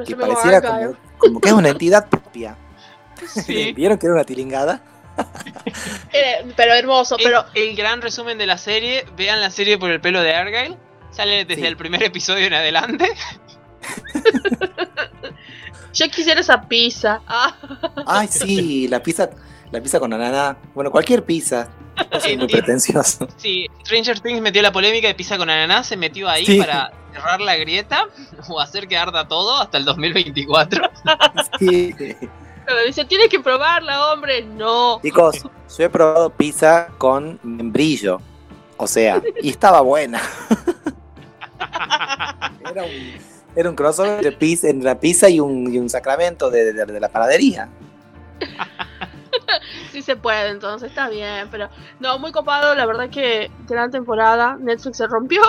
que 0.07 0.17
pareciera 0.17 0.63
como, 0.63 0.97
como 1.19 1.41
que 1.41 1.49
es 1.49 1.55
una 1.55 1.71
entidad 1.71 2.09
propia. 2.09 2.57
sí. 3.27 3.73
¿Vieron 3.77 3.99
que 3.99 4.07
era 4.07 4.15
una 4.15 4.25
tilingada? 4.25 4.83
Eh, 6.13 6.53
pero 6.57 6.75
hermoso, 6.75 7.17
pero 7.23 7.45
El, 7.55 7.71
el 7.71 7.77
gran 7.77 8.03
resumen 8.03 8.39
de 8.39 8.47
la 8.47 8.59
serie, 8.59 9.05
vean 9.17 9.41
la 9.41 9.51
serie 9.51 9.79
por 9.79 9.91
el 9.91 10.01
pelo 10.01 10.23
de 10.23 10.35
Argyle. 10.35 10.77
Sale 11.11 11.45
desde 11.45 11.63
Sí. 11.63 11.67
el 11.67 11.77
primer 11.77 12.03
episodio 12.03 12.47
en 12.47 12.55
adelante. 12.55 13.09
yo 15.93 16.09
quisiera 16.11 16.41
esa 16.41 16.63
pizza. 16.69 17.21
Ah, 17.27 17.57
Ay, 18.07 18.29
sí, 18.29 18.89
la 18.89 19.03
pizza, 19.03 19.31
la 19.71 19.81
pizza 19.81 19.99
con 19.99 20.13
ananá. 20.13 20.57
Bueno, 20.75 20.91
cualquier 20.91 21.25
pizza. 21.25 21.69
No 22.13 22.19
soy 22.21 22.37
muy 22.39 22.47
pretencioso. 22.47 23.29
Sí, 23.37 23.67
Stranger 23.85 24.21
Things 24.21 24.41
metió 24.41 24.63
la 24.63 24.73
polémica 24.73 25.09
de 25.09 25.15
pizza 25.15 25.37
con 25.37 25.51
ananá, 25.51 25.85
se 25.85 25.99
metió 25.99 26.31
ahí 26.31 26.47
Sí. 26.47 26.57
para 26.59 26.91
cerrar 27.13 27.43
la 27.43 27.57
grieta 27.57 28.07
o 28.49 28.59
hacer 28.59 28.89
que 28.89 28.97
arda 28.97 29.29
todo 29.29 29.61
hasta 29.61 29.77
el 29.77 29.85
2024. 29.85 30.91
Sí. 31.59 31.95
Pero 32.75 32.87
dice, 32.87 33.05
tienes 33.05 33.29
que 33.29 33.41
probarla, 33.41 34.13
hombre. 34.13 34.43
No. 34.43 35.01
Chicos, 35.03 35.43
yo 35.43 35.85
he 35.85 35.89
probado 35.89 36.31
pizza 36.31 36.89
con 36.99 37.39
membrillo. 37.43 38.21
O 38.77 38.87
sea, 38.87 39.21
y 39.43 39.51
estaba 39.51 39.81
buena. 39.83 40.21
Era 42.71 42.85
un, 42.85 42.91
era 43.57 43.69
un 43.71 43.75
crossover 43.77 44.13
entre 44.13 44.33
pizza, 44.33 44.69
entre 44.69 44.85
la 44.87 44.99
pizza 44.99 45.29
y 45.29 45.41
un, 45.41 45.73
y 45.75 45.79
un 45.79 45.91
sacramento 45.91 46.51
de, 46.51 46.73
de- 46.73 46.87
de 46.87 47.01
la 47.01 47.09
panadería. 47.09 47.69
Sí 49.93 50.03
se 50.03 50.15
puede, 50.15 50.51
entonces 50.51 50.89
está 50.91 51.09
bien, 51.09 51.49
pero 51.51 51.69
no, 51.99 52.19
muy 52.21 52.31
copado, 52.31 52.75
la 52.77 52.87
verdad 52.87 53.11
que 53.11 53.51
gran 53.69 53.91
temporada, 53.91 54.57
Netflix 54.61 54.99
se 54.99 55.07
rompió, 55.09 55.43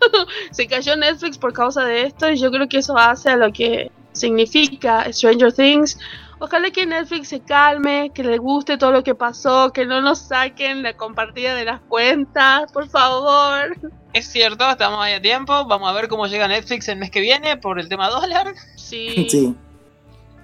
se 0.52 0.68
cayó 0.68 0.94
Netflix 0.96 1.36
por 1.38 1.52
causa 1.52 1.84
de 1.84 2.02
esto 2.02 2.30
y 2.30 2.36
yo 2.38 2.52
creo 2.52 2.68
que 2.68 2.78
eso 2.78 2.96
hace 2.96 3.30
a 3.30 3.36
lo 3.36 3.52
que 3.52 3.90
significa 4.12 5.12
Stranger 5.12 5.52
Things. 5.52 5.98
Ojalá 6.40 6.70
que 6.70 6.86
Netflix 6.86 7.28
se 7.28 7.40
calme, 7.40 8.10
que 8.14 8.22
le 8.22 8.38
guste 8.38 8.78
todo 8.78 8.92
lo 8.92 9.02
que 9.02 9.14
pasó, 9.14 9.72
que 9.72 9.84
no 9.86 10.00
nos 10.00 10.18
saquen 10.20 10.82
la 10.82 10.96
compartida 10.96 11.54
de 11.54 11.64
las 11.64 11.80
cuentas, 11.80 12.70
por 12.72 12.88
favor. 12.88 13.76
Es 14.12 14.28
cierto, 14.28 14.70
estamos 14.70 15.00
ahí 15.02 15.14
a 15.14 15.22
tiempo. 15.22 15.66
Vamos 15.66 15.88
a 15.88 15.92
ver 15.92 16.08
cómo 16.08 16.26
llega 16.26 16.46
Netflix 16.46 16.88
el 16.88 16.98
mes 16.98 17.10
que 17.10 17.20
viene 17.20 17.56
por 17.56 17.80
el 17.80 17.88
tema 17.88 18.08
dólar. 18.08 18.54
Sí. 18.76 19.26
Sí. 19.30 19.54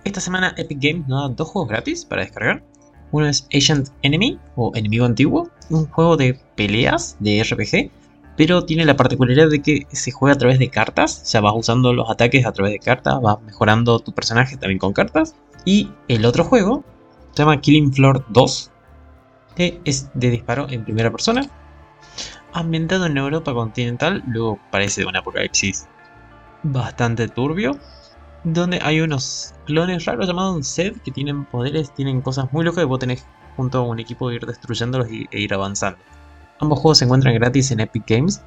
Esta 0.05 0.20
semana 0.20 0.55
Epic 0.59 0.78
Games 0.82 1.09
nos 1.09 1.30
da 1.30 1.34
dos 1.34 1.49
juegos 1.49 1.70
gratis 1.70 2.05
para 2.05 2.22
descargar. 2.22 2.62
Uno 3.11 3.26
es 3.26 3.49
Ancient 3.55 3.88
Enemy 4.03 4.38
o 4.57 4.72
Enemigo 4.74 5.07
Antiguo, 5.07 5.49
un 5.70 5.86
juego 5.86 6.16
de 6.16 6.38
peleas 6.57 7.16
de 7.20 7.42
RPG, 7.42 7.90
pero 8.36 8.64
tiene 8.64 8.84
la 8.84 8.97
particularidad 8.97 9.49
de 9.49 9.62
que 9.62 9.86
se 9.92 10.11
juega 10.11 10.34
a 10.34 10.38
través 10.38 10.59
de 10.59 10.68
cartas, 10.68 11.22
o 11.22 11.26
sea, 11.26 11.40
vas 11.40 11.55
usando 11.57 11.95
los 11.95 12.11
ataques 12.11 12.45
a 12.45 12.53
través 12.53 12.72
de 12.72 12.80
cartas, 12.80 13.20
vas 13.22 13.40
mejorando 13.42 13.99
tu 14.01 14.12
personaje 14.12 14.57
también 14.57 14.78
con 14.78 14.92
cartas. 14.92 15.34
Y 15.64 15.90
el 16.08 16.24
otro 16.24 16.44
juego 16.44 16.84
se 17.32 17.42
llama 17.42 17.60
Killing 17.60 17.92
Floor 17.92 18.24
2, 18.28 18.70
que 19.56 19.80
es 19.84 20.10
de 20.14 20.30
disparo 20.30 20.66
en 20.68 20.84
primera 20.84 21.10
persona, 21.10 21.48
ambientado 22.52 23.06
en 23.06 23.16
Europa 23.16 23.52
continental, 23.52 24.22
luego 24.26 24.58
parece 24.70 25.02
de 25.02 25.06
un 25.08 25.16
apocalipsis 25.16 25.86
bastante 26.62 27.28
turbio, 27.28 27.78
donde 28.44 28.78
hay 28.82 29.00
unos 29.00 29.54
clones 29.66 30.04
raros 30.04 30.26
llamados 30.26 30.74
Zed 30.74 30.96
que 31.04 31.10
tienen 31.10 31.44
poderes, 31.46 31.92
tienen 31.94 32.20
cosas 32.20 32.52
muy 32.52 32.64
locas 32.64 32.84
y 32.84 32.86
vos 32.86 32.98
tenés 32.98 33.26
junto 33.56 33.78
a 33.78 33.82
un 33.82 33.98
equipo 33.98 34.30
ir 34.30 34.44
destruyéndolos 34.44 35.08
e 35.08 35.40
ir 35.40 35.54
avanzando. 35.54 35.98
Ambos 36.60 36.78
juegos 36.78 36.98
se 36.98 37.04
encuentran 37.04 37.34
gratis 37.34 37.70
en 37.70 37.80
Epic 37.80 38.04
Games 38.06 38.42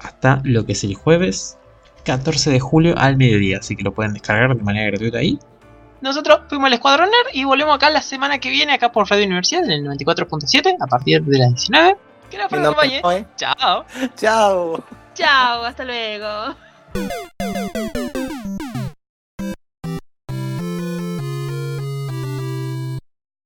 hasta 0.00 0.40
lo 0.44 0.64
que 0.64 0.72
es 0.72 0.84
el 0.84 0.94
jueves 0.94 1.58
14 2.04 2.50
de 2.50 2.60
julio 2.60 2.94
al 2.98 3.16
mediodía, 3.16 3.58
así 3.58 3.76
que 3.76 3.82
lo 3.82 3.94
pueden 3.94 4.12
descargar 4.12 4.56
de 4.56 4.62
manera 4.62 4.90
gratuita 4.90 5.18
ahí. 5.18 5.38
Nosotros 6.06 6.40
fuimos 6.48 6.68
al 6.68 6.74
Escuadrón 6.74 7.10
Nerd 7.10 7.34
y 7.34 7.42
volvemos 7.44 7.74
acá 7.74 7.90
la 7.90 8.00
semana 8.00 8.38
que 8.38 8.48
viene, 8.48 8.72
acá 8.72 8.92
por 8.92 9.10
Radio 9.10 9.24
Universidad, 9.26 9.64
en 9.64 9.70
el 9.72 9.84
94.7, 9.84 10.76
a 10.80 10.86
partir 10.86 11.20
de 11.22 11.38
las 11.38 11.48
19. 11.48 11.96
Que 12.30 12.38
la 12.38 12.44
acompañe. 12.44 13.02
me- 13.04 13.26
Chao. 13.36 13.84
Chao. 14.16 14.84
Chao, 15.14 15.64
hasta 15.64 15.84
luego. 15.84 16.54